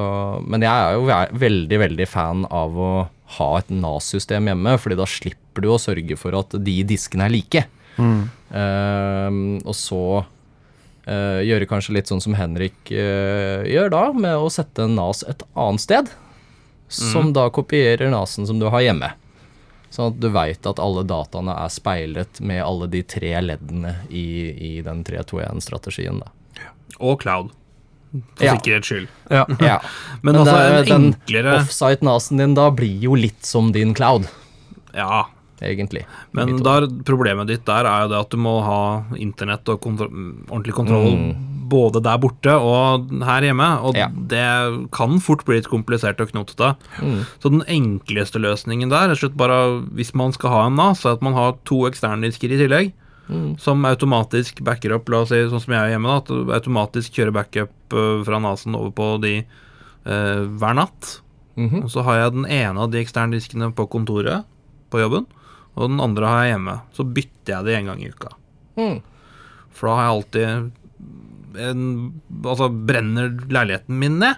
men 0.50 0.66
jeg 0.66 0.72
er 0.72 0.98
jo 0.98 1.40
veldig, 1.40 1.80
veldig 1.86 2.08
fan 2.10 2.44
av 2.52 2.76
å 2.76 2.92
ha 3.38 3.50
et 3.60 3.70
NAS-system 3.72 4.50
hjemme, 4.50 4.74
fordi 4.82 4.98
da 5.00 5.06
slipper 5.10 5.64
du 5.64 5.70
å 5.74 5.82
sørge 5.82 6.18
for 6.20 6.36
at 6.40 6.56
de 6.66 6.80
diskene 6.88 7.28
er 7.28 7.34
like. 7.36 7.64
Mm. 8.00 8.24
Uh, 8.50 9.30
og 9.62 9.76
så 9.78 10.02
uh, 10.24 11.40
gjøre 11.46 11.68
kanskje 11.70 11.96
litt 11.98 12.10
sånn 12.10 12.24
som 12.24 12.36
Henrik 12.40 12.92
uh, 12.92 13.62
gjør 13.70 13.94
da, 13.94 14.04
med 14.16 14.40
å 14.40 14.50
sette 14.54 14.90
NAS 14.90 15.24
et 15.30 15.46
annet 15.54 15.86
sted, 15.86 16.12
som 16.90 17.30
da 17.36 17.46
kopierer 17.54 18.10
NAS-en 18.10 18.50
som 18.50 18.62
du 18.62 18.66
har 18.74 18.82
hjemme. 18.82 19.12
Sånn 19.94 20.12
at 20.12 20.20
du 20.22 20.28
veit 20.34 20.66
at 20.70 20.82
alle 20.82 21.04
dataene 21.06 21.54
er 21.64 21.72
speilet 21.74 22.42
med 22.46 22.62
alle 22.62 22.90
de 22.90 23.02
tre 23.06 23.32
leddene 23.42 23.96
i, 24.10 24.26
i 24.54 24.74
den 24.86 25.02
3-2-1-strategien. 25.06 26.22
da. 26.22 26.34
Og 26.98 27.22
cloud, 27.22 27.54
for 28.36 28.46
Ja. 28.46 28.56
sikkerhets 28.58 28.88
skyld. 28.90 29.08
Ja. 29.30 29.46
Ja. 29.60 29.80
Men, 30.22 30.34
Men 30.36 30.42
altså, 30.42 30.56
det- 30.58 30.92
en 30.92 31.02
den 31.02 31.14
enklere 31.14 31.58
offsite-nasen 31.62 32.38
din 32.38 32.54
da 32.56 32.70
blir 32.72 33.00
jo 33.02 33.16
litt 33.16 33.46
som 33.46 33.72
din 33.72 33.94
cloud, 33.94 34.28
Ja, 34.94 35.26
egentlig. 35.62 36.06
men 36.34 36.58
der, 36.64 36.88
problemet 37.06 37.48
ditt 37.48 37.66
der 37.66 37.86
er 37.86 38.04
jo 38.04 38.10
det 38.10 38.20
at 38.20 38.30
du 38.32 38.38
må 38.38 38.64
ha 38.64 39.04
internett 39.16 39.68
og 39.70 39.82
kontro 39.82 40.08
ordentlig 40.50 40.74
kontroll 40.74 41.36
både 41.70 42.02
der 42.02 42.18
borte 42.18 42.50
og 42.58 43.12
her 43.22 43.42
hjemme, 43.46 43.68
og 43.86 43.94
Ja. 43.96 44.08
det 44.10 44.90
kan 44.92 45.20
fort 45.20 45.46
bli 45.46 45.58
litt 45.60 45.68
komplisert 45.70 46.20
og 46.20 46.32
knotete. 46.32 46.76
Mm. 47.00 47.26
Så 47.40 47.52
den 47.52 47.62
enkleste 47.70 48.42
løsningen 48.42 48.90
der, 48.90 49.04
er 49.04 49.08
rett 49.14 49.22
og 49.24 49.30
slett 49.30 49.38
bare 49.38 49.82
hvis 49.94 50.16
man 50.16 50.32
skal 50.34 50.50
ha 50.50 50.66
en 50.66 50.76
NAS, 50.76 51.06
er 51.06 51.12
at 51.14 51.22
man 51.22 51.34
har 51.38 51.54
to 51.66 51.86
eksterndisker 51.86 52.50
i 52.50 52.58
tillegg. 52.58 52.92
Mm. 53.30 53.58
Som 53.62 53.86
automatisk 53.86 54.64
backer 54.66 54.96
opp, 54.96 55.10
la 55.12 55.22
oss 55.24 55.30
si 55.30 55.40
sånn 55.52 55.62
som 55.62 55.74
jeg 55.76 55.80
er 55.80 55.94
hjemme, 55.94 56.10
da, 56.10 56.22
at 56.24 56.54
automatisk 56.60 57.20
kjører 57.20 57.36
backup 57.36 57.94
øh, 57.94 58.24
fra 58.26 58.40
NAS-en 58.42 58.78
over 58.80 58.94
på 58.96 59.10
de 59.22 59.34
øh, 59.44 60.46
hver 60.58 60.78
natt. 60.82 61.20
Mhm. 61.60 61.84
Og 61.84 61.92
så 61.94 62.06
har 62.08 62.24
jeg 62.24 62.38
den 62.38 62.48
ene 62.48 62.82
av 62.82 62.90
de 62.94 63.02
eksterne 63.04 63.36
diskene 63.36 63.70
på 63.76 63.86
kontoret 63.92 64.48
på 64.90 65.02
jobben, 65.02 65.28
og 65.78 65.92
den 65.92 66.02
andre 66.02 66.30
har 66.30 66.44
jeg 66.44 66.56
hjemme. 66.56 66.76
Så 66.98 67.06
bytter 67.06 67.54
jeg 67.54 67.68
det 67.68 67.78
en 67.78 67.92
gang 67.92 68.02
i 68.02 68.10
uka. 68.10 68.32
Mm. 68.80 69.00
For 69.76 69.90
da 69.90 69.98
har 69.98 70.08
jeg 70.08 70.18
alltid 70.18 70.72
en, 71.60 71.86
Altså, 72.46 72.70
brenner 72.70 73.32
leiligheten 73.50 73.98
min 74.00 74.20
ned, 74.22 74.38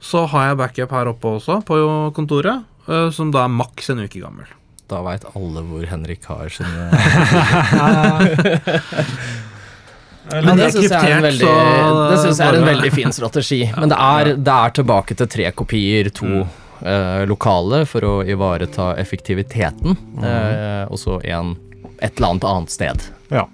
så 0.00 0.26
har 0.28 0.50
jeg 0.50 0.60
backup 0.60 0.92
her 0.94 1.10
oppe 1.12 1.34
også, 1.38 1.60
på 1.66 1.76
kontoret, 2.16 2.64
øh, 2.88 3.08
som 3.12 3.32
da 3.34 3.44
er 3.44 3.52
maks 3.52 3.90
en 3.92 4.04
uke 4.04 4.22
gammel. 4.22 4.48
Da 4.90 5.00
veit 5.06 5.24
alle 5.38 5.62
hvor 5.68 5.84
Henrik 5.86 6.24
har 6.26 6.50
sine 6.50 6.88
Men 10.30 10.58
det 10.58 10.70
syns 10.74 10.90
jeg 10.92 10.98
er 10.98 11.16
en 11.16 11.24
veldig, 11.24 11.46
det 11.50 12.18
synes 12.22 12.38
jeg 12.38 12.46
er 12.46 12.56
en 12.58 12.66
veldig 12.68 12.90
fin 12.94 13.14
strategi. 13.14 13.60
Men 13.80 13.90
det 13.90 13.98
er, 13.98 14.32
det 14.38 14.56
er 14.66 14.74
tilbake 14.78 15.16
til 15.18 15.30
tre 15.32 15.48
kopier, 15.58 16.10
to 16.14 16.44
eh, 16.86 17.22
lokale 17.26 17.80
for 17.90 18.06
å 18.06 18.12
ivareta 18.22 18.92
effektiviteten, 19.00 19.96
eh, 20.22 20.84
og 20.86 21.00
så 21.02 21.18
en 21.24 21.56
et 22.00 22.16
eller 22.16 22.28
annet 22.28 22.44
annet 22.44 22.70
sted. 22.70 23.02
Ja. 23.28 23.46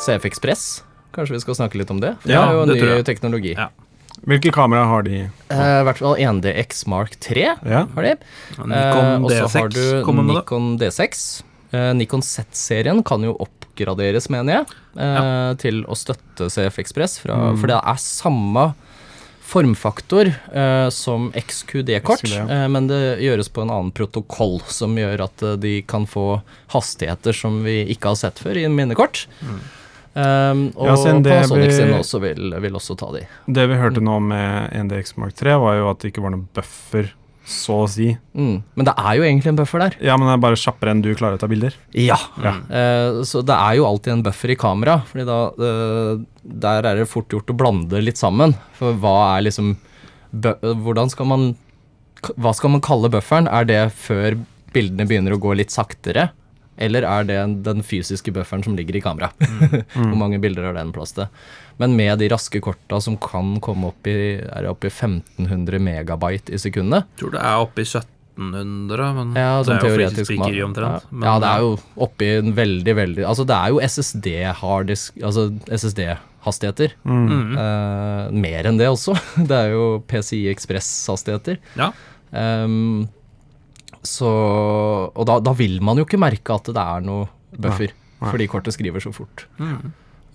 CF 0.00 0.24
Ekspress, 0.24 0.84
kanskje 1.12 1.36
vi 1.36 1.40
skal 1.40 1.54
snakke 1.58 1.78
litt 1.80 1.90
om 1.90 2.00
det? 2.00 2.16
For 2.22 2.30
Ja, 2.32 2.40
det 2.46 2.50
er 2.50 2.54
jo 2.58 2.66
det 2.66 2.76
ny 2.82 2.88
jeg. 2.96 3.04
teknologi. 3.06 3.54
Ja. 3.56 3.68
Hvilke 4.26 4.50
kamera 4.52 4.84
har 4.90 5.02
de? 5.06 5.30
Eh, 5.50 5.80
I 5.80 5.84
hvert 5.86 5.96
fall 5.98 6.16
1DX 6.20 6.86
Mark 6.86 7.14
3 7.20 7.56
Ja. 7.64 7.86
har 7.94 8.02
de. 8.02 8.16
Nikon 8.58 8.72
Eh, 8.72 9.24
og 9.24 9.30
så 9.30 9.48
har 9.48 9.68
D6 9.68 9.74
du. 9.74 10.12
Nikon 10.34 10.78
D6. 10.78 11.42
Eh, 11.72 11.92
Nikon 11.94 12.20
Z-serien 12.22 13.02
kan 13.06 13.22
jo 13.22 13.36
oppgraderes, 13.40 14.28
mener 14.28 14.52
jeg, 14.52 14.66
eh, 14.98 15.54
til 15.54 15.84
å 15.84 15.94
støtte 15.96 16.50
CF 16.50 16.78
Ekspress. 16.82 17.18
fra- 17.20 17.56
For 17.56 17.66
det 17.68 17.76
er 17.80 17.96
samme 17.96 18.74
formfaktor 19.40 20.26
eh, 20.54 20.88
som 20.90 21.30
XQD-kort, 21.34 22.20
XQD, 22.22 22.34
ja. 22.36 22.44
eh, 22.64 22.68
men 22.68 22.86
det 22.90 23.18
gjøres 23.22 23.48
på 23.50 23.62
en 23.64 23.70
annen 23.70 23.90
protokoll, 23.92 24.60
som 24.70 24.94
gjør 24.98 25.24
at 25.26 25.42
eh, 25.42 25.56
de 25.56 25.82
kan 25.82 26.06
få 26.06 26.42
hastigheter 26.74 27.32
som 27.34 27.62
vi 27.64 27.80
ikke 27.94 28.12
har 28.12 28.20
sett 28.20 28.38
før 28.38 28.60
i 28.60 28.66
minnekort. 28.70 29.24
Um, 30.10 30.64
og 30.74 30.88
Ja, 30.88 30.96
Panasonic 31.22 31.76
sin 31.76 31.92
også 31.94 32.18
vil, 32.24 32.50
vil 32.64 32.76
også 32.76 32.96
ta 32.98 33.12
de. 33.14 33.22
Det 33.46 33.66
vi 33.70 33.78
hørte 33.78 34.02
nå 34.02 34.16
med 34.24 34.72
NDX 34.88 35.14
Mark 35.20 35.36
3, 35.38 35.54
var 35.62 35.78
jo 35.78 35.90
at 35.92 36.02
det 36.02 36.10
ikke 36.10 36.24
var 36.24 36.34
noen 36.34 36.48
buffer, 36.56 37.12
så 37.50 37.76
å 37.84 37.86
si. 37.90 38.08
Mm. 38.34 38.56
Men 38.78 38.88
det 38.88 38.94
er 38.98 39.18
jo 39.18 39.26
egentlig 39.26 39.52
en 39.52 39.60
buffer 39.60 39.84
der. 39.84 39.96
Ja, 40.02 40.16
men 40.18 40.28
det 40.28 40.34
er 40.34 40.42
bare 40.42 40.58
kjappere 40.58 40.94
enn 40.94 41.04
du 41.04 41.12
klarer 41.18 41.38
å 41.38 41.42
ta 41.42 41.48
bilder. 41.50 41.76
Ja. 41.94 42.18
Ja. 42.42 42.56
Uh, 42.66 43.22
så 43.26 43.44
det 43.46 43.54
er 43.54 43.78
jo 43.78 43.86
alltid 43.86 44.16
en 44.16 44.26
buffer 44.26 44.54
i 44.54 44.58
kamera, 44.58 45.00
Fordi 45.10 45.26
da 45.28 45.38
uh, 45.54 46.20
Der 46.42 46.90
er 46.90 47.00
det 47.00 47.08
fort 47.10 47.30
gjort 47.32 47.50
å 47.50 47.56
blande 47.58 48.02
litt 48.02 48.20
sammen. 48.20 48.54
For 48.78 48.98
hva 48.98 49.16
er 49.36 49.46
liksom 49.48 49.76
Hvordan 50.30 51.10
skal 51.10 51.26
man 51.26 51.48
Hva 52.38 52.52
skal 52.54 52.74
man 52.74 52.84
kalle 52.86 53.10
bufferen? 53.10 53.50
Er 53.50 53.66
det 53.66 53.80
før 53.98 54.38
bildene 54.74 55.08
begynner 55.10 55.34
å 55.34 55.42
gå 55.42 55.56
litt 55.58 55.74
saktere? 55.74 56.28
Eller 56.80 57.04
er 57.04 57.26
det 57.28 57.40
den 57.66 57.82
fysiske 57.84 58.32
bufferen 58.34 58.64
som 58.64 58.76
ligger 58.78 58.96
i 58.96 59.02
kamera? 59.04 59.30
Hvor 59.94 60.16
mange 60.18 60.40
bilder 60.42 60.70
har 60.70 60.78
den 60.78 60.92
plass 60.96 61.12
til? 61.16 61.28
Men 61.80 61.96
med 61.96 62.20
de 62.20 62.30
raske 62.32 62.60
korta 62.64 63.00
som 63.04 63.18
kan 63.20 63.58
komme 63.64 63.92
opp 63.92 64.08
i 64.08 64.16
Er 64.40 64.66
det 64.66 64.72
i 64.88 64.92
1500 64.92 65.80
megabyte 65.80 66.56
i 66.56 66.60
sekundet? 66.60 67.08
Tror 67.20 67.36
det 67.36 67.44
er 67.44 67.60
oppe 67.66 67.84
i 67.84 67.88
1700, 67.88 69.12
men 69.18 69.36
Ja, 69.36 69.60
det 69.60 69.68
sånn 69.68 69.76
er 69.76 69.80
jo 69.80 69.86
teoretisk 69.86 70.18
flisespikkeri 70.32 70.60
ja. 70.62 70.66
omtrent. 70.68 71.06
Men, 71.12 71.28
ja, 71.28 71.36
det 71.44 71.52
er 71.52 71.64
jo 71.66 71.70
oppi 72.08 72.32
en 72.38 72.52
veldig, 72.56 72.96
veldig 73.02 73.28
Altså, 73.28 73.48
det 73.48 73.60
er 73.60 73.74
jo 73.74 73.80
SSD-harddisk 73.86 75.24
Altså 75.30 75.46
SSD-hastigheter. 75.80 76.96
Mm. 77.04 77.56
Uh, 77.56 78.40
mer 78.48 78.70
enn 78.72 78.80
det 78.80 78.88
også. 78.88 79.16
Det 79.50 79.64
er 79.66 79.74
jo 79.76 79.86
PCI 80.08 80.46
Ekspress-hastigheter. 80.54 81.60
Ja. 81.76 81.92
Ehm, 82.36 83.08
så 84.06 84.28
Og 85.14 85.24
da, 85.28 85.38
da 85.44 85.52
vil 85.56 85.80
man 85.84 85.98
jo 86.00 86.06
ikke 86.06 86.20
merke 86.20 86.54
at 86.56 86.70
det 86.72 86.80
er 86.82 87.02
noe 87.04 87.28
buffer, 87.60 87.92
nei. 88.20 88.30
fordi 88.30 88.46
kortet 88.48 88.76
skriver 88.76 89.02
så 89.02 89.12
fort. 89.12 89.46
Mm. 89.58 89.90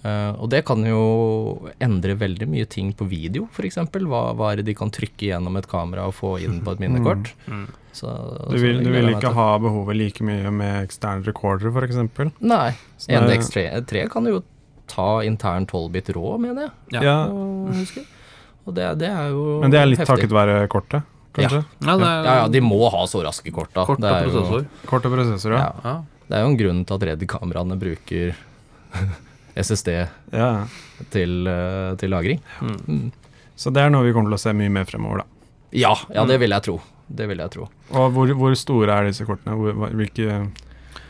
Uh, 0.06 0.34
og 0.38 0.50
det 0.52 0.60
kan 0.68 0.84
jo 0.86 1.72
endre 1.82 2.14
veldig 2.20 2.46
mye 2.52 2.68
ting 2.70 2.92
på 2.94 3.08
video, 3.10 3.48
f.eks. 3.50 3.80
Hva, 3.90 4.20
hva 4.38 4.52
er 4.52 4.60
det 4.60 4.68
de 4.68 4.76
kan 4.78 4.92
trykke 4.94 5.32
gjennom 5.32 5.56
et 5.58 5.66
kamera 5.72 6.04
og 6.06 6.14
få 6.14 6.36
inn 6.46 6.60
på 6.62 6.76
et 6.76 6.84
minnekort? 6.84 7.32
Mhm. 7.50 7.64
Så, 7.96 8.12
Du 8.52 8.58
vil, 8.60 8.84
du 8.84 8.90
vil 8.92 9.08
ikke 9.14 9.32
ha 9.34 9.48
behovet 9.64 9.96
like 9.96 10.22
mye 10.28 10.52
med 10.52 10.84
ekstern 10.84 11.24
recorder, 11.26 11.72
f.eks. 11.72 11.96
Nei. 12.44 12.76
Så 13.00 13.08
det 13.08 13.16
er- 13.16 13.24
NDX3 13.24 14.10
kan 14.12 14.28
jo 14.30 14.44
ta 14.92 15.22
intern 15.24 15.66
12-bit 15.66 16.12
rå, 16.14 16.36
mener 16.38 16.68
jeg. 16.92 17.02
Ja. 17.02 17.26
Og. 17.32 17.72
Og 18.66 18.74
det, 18.76 18.86
det 19.00 19.10
er 19.10 19.30
jo 19.30 19.60
men 19.62 19.72
det 19.74 19.80
er 19.80 19.86
litt 19.90 20.00
heftig. 20.02 20.26
takket 20.26 20.34
være 20.34 20.68
kortet, 20.74 21.04
kanskje? 21.36 21.62
Ja, 21.62 21.86
ja, 21.92 21.96
er 21.96 22.26
Ja, 22.30 22.36
ja, 22.42 22.48
de 22.56 22.62
må 22.66 22.80
ha 22.94 23.04
så 23.12 23.22
raske 23.26 23.52
kort, 23.54 23.72
Korte 23.74 23.86
kort 23.92 24.02
det, 24.04 24.10
og 24.12 24.18
er 24.18 24.26
jo, 24.26 24.32
prosessor. 24.34 24.66
Kort 24.90 25.06
og 25.10 25.16
prosessor, 25.18 25.56
ja. 25.58 25.60
ja, 25.60 25.92
Ja. 25.92 25.96
det 26.30 26.38
er 26.40 26.44
jo 26.46 26.50
en 26.54 26.58
grunn 26.64 26.82
til 26.88 26.96
at 27.00 27.06
Red-kameraene 27.12 27.78
bruker 27.82 28.36
SSD 29.66 29.92
ja. 30.34 30.50
til, 31.14 31.48
eh, 31.48 31.94
til 32.02 32.12
lagring. 32.12 32.42
Så 33.56 33.72
det 33.72 33.86
er 33.86 33.90
noe 33.94 34.04
vi 34.04 34.12
kommer 34.16 34.34
til 34.34 34.40
å 34.40 34.44
se 34.48 34.54
mye 34.58 34.72
mer 34.72 34.88
fremover, 34.90 35.24
da. 35.24 35.26
Ja, 35.76 35.94
ja, 36.14 36.26
det 36.28 36.40
vil 36.42 36.52
jeg 36.56 36.64
tro. 36.68 36.80
Det 37.08 37.28
vil 37.30 37.38
jeg 37.44 37.52
tro. 37.54 37.68
Og 37.94 38.12
hvor, 38.16 38.32
hvor 38.40 38.56
store 38.58 38.92
er 38.96 39.10
disse 39.12 39.26
kortene? 39.28 39.56
Hvor, 39.60 39.92
hvilke 39.96 40.40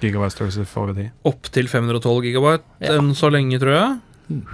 gigabyte-størrelser 0.02 0.68
får 0.70 0.92
vi 0.92 0.96
de? 1.00 1.06
Opp 1.30 1.48
til 1.56 1.70
512 1.72 2.26
gigabyte 2.28 2.66
Ja. 2.84 2.98
enn 3.00 3.14
så 3.18 3.30
lenge, 3.34 3.58
tror 3.62 3.74
jeg. 3.78 3.96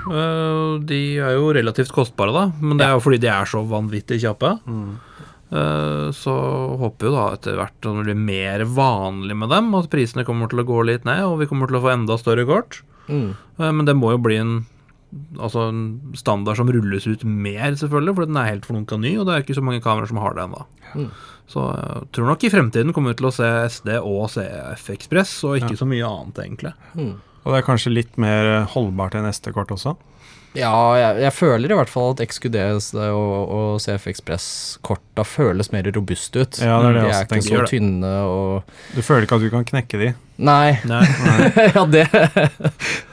Uh, 0.06 0.80
de 0.84 1.00
er 1.24 1.38
jo 1.38 1.52
relativt 1.56 1.94
kostbare, 1.96 2.34
da, 2.36 2.44
men 2.60 2.78
det 2.80 2.86
er 2.88 2.96
jo 2.98 3.04
fordi 3.04 3.22
de 3.24 3.30
er 3.32 3.48
så 3.48 3.62
vanvittig 3.68 4.20
kjappe. 4.24 4.52
Eh, 4.68 5.11
så 5.52 6.34
håper 6.80 7.04
vi 7.04 7.10
jo 7.10 7.16
da 7.18 7.24
etter 7.36 7.58
hvert 7.60 7.74
at 7.76 7.88
det 7.88 8.06
blir 8.08 8.16
mer 8.16 8.62
vanlig 8.72 9.36
med 9.36 9.52
dem, 9.52 9.74
at 9.76 9.90
prisene 9.92 10.24
kommer 10.28 10.48
til 10.52 10.62
å 10.64 10.68
gå 10.68 10.78
litt 10.88 11.04
ned, 11.08 11.26
og 11.28 11.42
vi 11.42 11.48
kommer 11.50 11.68
til 11.68 11.80
å 11.80 11.84
få 11.84 11.92
enda 11.92 12.16
større 12.22 12.46
kort. 12.48 12.82
Mm. 13.10 13.34
Eh, 13.60 13.72
men 13.76 13.88
det 13.90 13.98
må 14.00 14.14
jo 14.14 14.22
bli 14.24 14.38
en, 14.40 14.54
altså 15.36 15.66
en 15.70 15.82
standard 16.16 16.56
som 16.62 16.72
rulles 16.72 17.08
ut 17.10 17.26
mer, 17.28 17.76
selvfølgelig, 17.76 18.16
for 18.16 18.30
den 18.32 18.40
er 18.40 18.52
helt 18.54 18.70
flunka 18.70 19.00
ny, 19.02 19.18
og 19.20 19.28
det 19.28 19.36
er 19.36 19.44
ikke 19.44 19.58
så 19.60 19.66
mange 19.66 19.84
kameraer 19.84 20.08
som 20.14 20.22
har 20.24 20.38
det 20.38 20.46
ennå. 20.48 20.64
Mm. 20.96 21.10
Så 21.52 21.66
jeg 21.68 22.06
tror 22.16 22.30
nok 22.32 22.46
i 22.48 22.54
fremtiden 22.54 22.94
kommer 22.96 23.12
vi 23.12 23.20
til 23.20 23.28
å 23.28 23.34
se 23.36 23.50
SD 23.68 23.98
og 24.00 24.30
CF 24.32 24.88
Ekspress, 24.96 25.34
og 25.50 25.58
ikke 25.60 25.76
Ja. 25.76 25.82
så 25.84 25.90
mye 25.90 26.08
annet, 26.08 26.40
egentlig. 26.46 26.72
Mm. 26.96 27.18
Og 27.42 27.52
det 27.52 27.60
er 27.60 27.68
kanskje 27.68 27.92
litt 27.92 28.16
mer 28.22 28.64
holdbart 28.72 29.16
enn 29.20 29.28
SD-kort 29.28 29.74
også? 29.76 29.98
Ja, 30.58 30.72
jeg, 31.00 31.22
jeg 31.24 31.32
føler 31.32 31.72
i 31.72 31.76
hvert 31.80 31.92
fall 31.92 32.12
at 32.12 32.24
XQD 32.26 32.58
og, 32.60 33.54
og 33.56 33.78
CF 33.80 34.10
Ekspress-korta 34.12 35.24
føles 35.24 35.72
mer 35.72 35.88
robuste 35.96 36.44
ut. 36.44 36.60
Ja, 36.60 36.82
det 36.84 36.90
er 36.90 36.98
det 36.98 37.06
de 37.06 37.14
er 37.16 37.30
ikke 37.30 37.46
så 37.46 37.62
tynne 37.72 38.12
og 38.28 38.76
Du 38.96 39.00
føler 39.06 39.28
ikke 39.28 39.40
at 39.40 39.46
du 39.46 39.54
kan 39.54 39.70
knekke 39.70 40.02
de? 40.02 40.12
Nei, 40.42 40.76
Nei. 40.90 41.06
ja, 41.76 41.86
det 41.88 42.06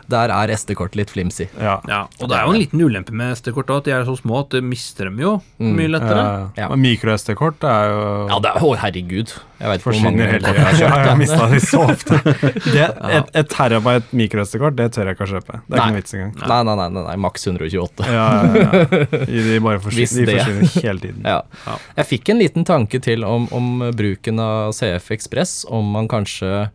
Der 0.08 0.30
er 0.32 0.48
SD-kortet 0.56 0.96
litt 0.96 1.10
flimsy. 1.12 1.44
Ja. 1.60 1.74
Ja, 1.84 1.98
og 2.22 2.30
det 2.30 2.36
er 2.38 2.46
jo 2.48 2.52
en 2.54 2.60
liten 2.62 2.80
ulempe 2.80 3.12
med 3.12 3.34
SD-kort 3.36 3.68
at 3.74 3.84
de 3.84 3.92
er 3.92 4.06
så 4.08 4.14
små 4.16 4.38
at 4.40 4.54
du 4.54 4.62
mister 4.64 5.04
dem 5.10 5.18
jo 5.20 5.34
Mm. 5.60 5.74
mye 5.76 5.88
lettere. 5.90 6.22
Ja. 6.22 6.46
Ja. 6.62 6.68
Men 6.70 6.80
Mikro-SD-kort 6.86 7.64
er 7.66 7.90
jo 7.90 8.28
Ja, 8.30 8.38
det 8.40 8.50
er, 8.54 8.62
å 8.64 8.70
herregud. 8.78 9.32
Jeg 9.58 9.68
vet 9.72 9.82
hvor 9.82 9.92
mange 10.00 10.22
Forsvinner 10.22 10.32
hele 10.32 10.52
tida. 10.54 10.70
jeg 10.78 10.88
har 11.08 11.16
mista 11.18 11.48
de 11.50 11.60
så 11.60 11.80
ofte. 11.90 12.20
Det, 12.72 12.86
et, 13.18 13.30
et 13.42 13.48
terabyte 13.52 14.14
mikro-SD-kort, 14.16 14.76
det 14.78 14.86
tør 14.94 15.10
jeg 15.10 15.18
ikke 15.18 15.26
å 15.26 15.30
kjøpe. 15.34 15.60
Det 15.66 15.74
er 15.74 15.76
Nei. 15.76 15.84
ikke 15.84 15.92
noe 15.92 16.00
vits 16.00 16.14
engang. 16.14 16.32
Nei, 16.48 16.62
nei, 16.62 16.74
nei, 16.80 16.88
nei, 16.96 17.04
nei, 17.10 17.16
maks 17.26 17.46
128. 17.50 18.08
Ja, 18.08 18.26
ja, 18.40 18.64
ja. 18.64 19.04
De 19.48 19.60
bare 19.66 19.82
forsvinner, 19.84 20.24
de 20.30 20.38
forsvinner 20.38 20.88
hele 20.88 21.00
tiden. 21.04 21.22
Ja. 21.26 21.76
Jeg 21.98 22.06
fikk 22.14 22.32
en 22.32 22.40
liten 22.40 22.64
tanke 22.64 23.02
til 23.04 23.24
om, 23.28 23.48
om 23.52 23.90
bruken 23.98 24.40
av 24.40 24.72
CF 24.78 25.10
Ekspress, 25.18 25.58
om 25.68 25.90
man 25.98 26.08
kanskje 26.08 26.70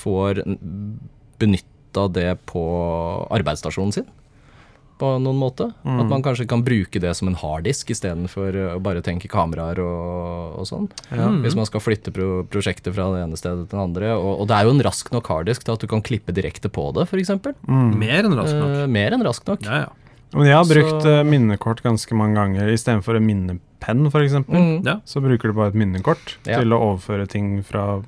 får 0.00 0.40
benytta 1.96 2.12
det 2.12 2.38
på 2.46 2.62
arbeidsstasjonen 3.30 3.92
sin. 3.92 4.06
På 4.98 5.18
noen 5.20 5.36
måte. 5.36 5.72
Mm. 5.84 5.98
At 6.00 6.08
man 6.08 6.22
kanskje 6.24 6.46
kan 6.48 6.62
bruke 6.64 6.98
det 7.00 7.10
som 7.18 7.28
en 7.28 7.34
harddisk 7.36 7.90
istedenfor 7.92 8.56
å 8.76 8.78
bare 8.80 9.02
tenke 9.04 9.28
kameraer 9.28 9.78
og, 9.84 10.54
og 10.62 10.64
sånn. 10.66 10.86
Ja. 11.10 11.26
Mm. 11.28 11.42
Hvis 11.44 11.54
man 11.58 11.66
skal 11.68 11.80
flytte 11.84 12.12
pro 12.16 12.44
prosjektet 12.48 12.94
fra 12.96 13.10
det 13.12 13.26
ene 13.26 13.36
stedet 13.36 13.68
til 13.68 13.76
det 13.76 13.82
andre. 13.82 14.14
Og, 14.16 14.40
og 14.40 14.48
det 14.48 14.56
er 14.56 14.64
jo 14.64 14.72
en 14.72 14.80
rask 14.86 15.10
nok 15.12 15.28
harddisk 15.28 15.64
til 15.66 15.74
at 15.76 15.84
du 15.84 15.86
kan 15.90 16.00
klippe 16.00 16.32
direkte 16.32 16.70
på 16.72 16.88
det, 16.96 17.04
f.eks. 17.10 17.34
Mm. 17.68 17.92
Mer 18.00 18.24
enn 18.24 18.38
rask 18.40 18.56
nok. 18.56 18.72
Eh, 18.72 18.86
mer 18.96 19.12
enn 19.18 19.26
rask 19.26 19.44
nok. 19.52 19.68
Ja, 19.68 19.84
ja. 19.84 19.92
Men 20.32 20.48
jeg 20.48 20.56
har 20.56 20.66
brukt 20.68 21.04
så... 21.04 21.12
minnekort 21.28 21.84
ganske 21.84 22.16
mange 22.16 22.40
ganger. 22.40 22.72
Istedenfor 22.72 23.20
en 23.20 23.28
minnepenn, 23.28 24.08
f.eks., 24.08 24.40
Mm. 24.48 24.80
ja. 24.84 24.96
så 25.04 25.20
bruker 25.20 25.52
du 25.52 25.56
bare 25.60 25.74
et 25.74 25.78
minnekort 25.78 26.38
Ja. 26.48 26.56
til 26.62 26.72
å 26.72 26.80
overføre 26.94 27.28
ting 27.28 27.60
fra 27.68 28.00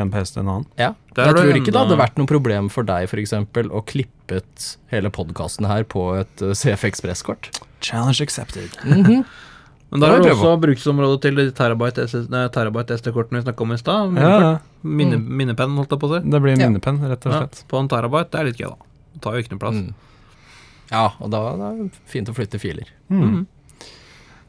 en 0.00 0.10
PC 0.10 0.34
til 0.34 0.42
en 0.44 0.50
annen. 0.52 0.66
Ja. 0.80 0.90
Der 1.14 1.28
jeg 1.30 1.36
tror 1.36 1.46
enda... 1.48 1.56
ikke 1.60 1.72
det 1.74 1.80
hadde 1.84 1.98
vært 2.00 2.18
noe 2.20 2.30
problem 2.30 2.68
for 2.72 2.86
deg 2.88 3.08
for 3.10 3.22
eksempel, 3.22 3.70
å 3.70 3.82
klippet 3.86 4.68
hele 4.90 5.10
podkasten 5.14 5.66
her 5.70 5.84
på 5.86 6.02
et 6.18 6.42
uh, 6.42 6.52
CF 6.56 6.84
Ekspress-kort. 6.90 7.50
Challenge 7.84 8.20
accepted. 8.24 8.70
Mhm. 8.84 9.24
Men 9.94 10.00
da 10.02 10.08
har 10.10 10.16
er 10.18 10.22
det 10.24 10.30
også 10.32 10.52
bruksområdet 10.58 11.18
til 11.22 11.36
terabyte, 11.54 12.02
terabyte 12.50 12.96
SD-kortene 12.98 13.38
vi 13.38 13.44
snakka 13.44 13.62
om 13.62 13.74
i 13.74 13.76
stad. 13.78 14.16
Ja, 14.18 14.30
ja. 14.42 14.48
Minne, 14.82 15.20
Minnepenn, 15.22 15.76
holdt 15.78 15.92
jeg 15.94 16.00
på 16.02 16.08
å 16.08 16.16
si. 16.16 16.30
Det 16.32 16.40
blir 16.42 16.56
minnepenn, 16.58 16.98
rett 17.12 17.26
og 17.28 17.30
Ja, 17.36 17.42
slett. 17.44 17.60
på 17.70 17.78
en 17.78 17.90
terabyte. 17.92 18.32
Det 18.32 18.40
er 18.40 18.48
litt 18.48 18.58
gøy, 18.58 18.72
da. 18.72 18.88
Det 19.14 19.22
tar 19.22 19.36
jo 19.36 19.44
ikke 19.44 19.52
noe 19.54 19.62
plass. 19.62 19.78
Mm. 19.78 19.92
Ja, 20.90 21.04
og 21.20 21.30
da, 21.30 21.42
da 21.60 21.68
er 21.70 21.78
det 21.84 22.00
fint 22.10 22.32
å 22.32 22.34
flytte 22.34 22.58
filer. 22.58 22.90
Mm. 23.06 23.22
Mhm. 23.22 23.46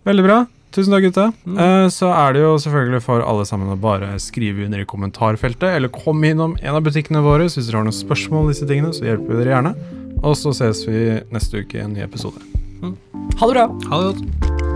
Veldig 0.09 0.25
bra. 0.25 0.39
Tusen 0.75 0.91
takk, 0.91 1.05
gutta. 1.07 1.29
Mm. 1.47 1.55
Uh, 1.55 1.85
så 1.93 2.09
er 2.11 2.35
det 2.35 2.41
jo 2.43 2.55
selvfølgelig 2.59 2.99
for 3.05 3.23
alle 3.23 3.45
sammen 3.47 3.71
å 3.71 3.79
bare 3.79 4.11
skrive 4.19 4.65
under 4.67 4.83
i 4.83 4.87
kommentarfeltet, 4.89 5.69
eller 5.77 5.93
kom 5.93 6.23
innom 6.27 6.57
en 6.59 6.75
av 6.75 6.83
butikkene 6.83 7.23
våre 7.23 7.47
så 7.47 7.61
hvis 7.61 7.69
dere 7.69 7.79
har 7.79 7.87
noen 7.87 7.95
spørsmål 7.95 8.43
om 8.43 8.51
disse 8.51 8.67
tingene, 8.67 8.91
så 8.95 9.07
hjelper 9.07 9.31
vi 9.31 9.39
dere 9.39 9.55
gjerne. 9.55 9.75
Og 10.25 10.35
så 10.39 10.51
ses 10.57 10.83
vi 10.89 11.21
neste 11.31 11.63
uke 11.63 11.79
i 11.79 11.85
en 11.85 11.95
ny 11.95 12.03
episode. 12.03 12.43
Ha 12.83 13.47
det 13.47 13.53
bra! 13.55 13.69
Ha 13.87 14.01
det 14.01 14.11
godt. 14.11 14.74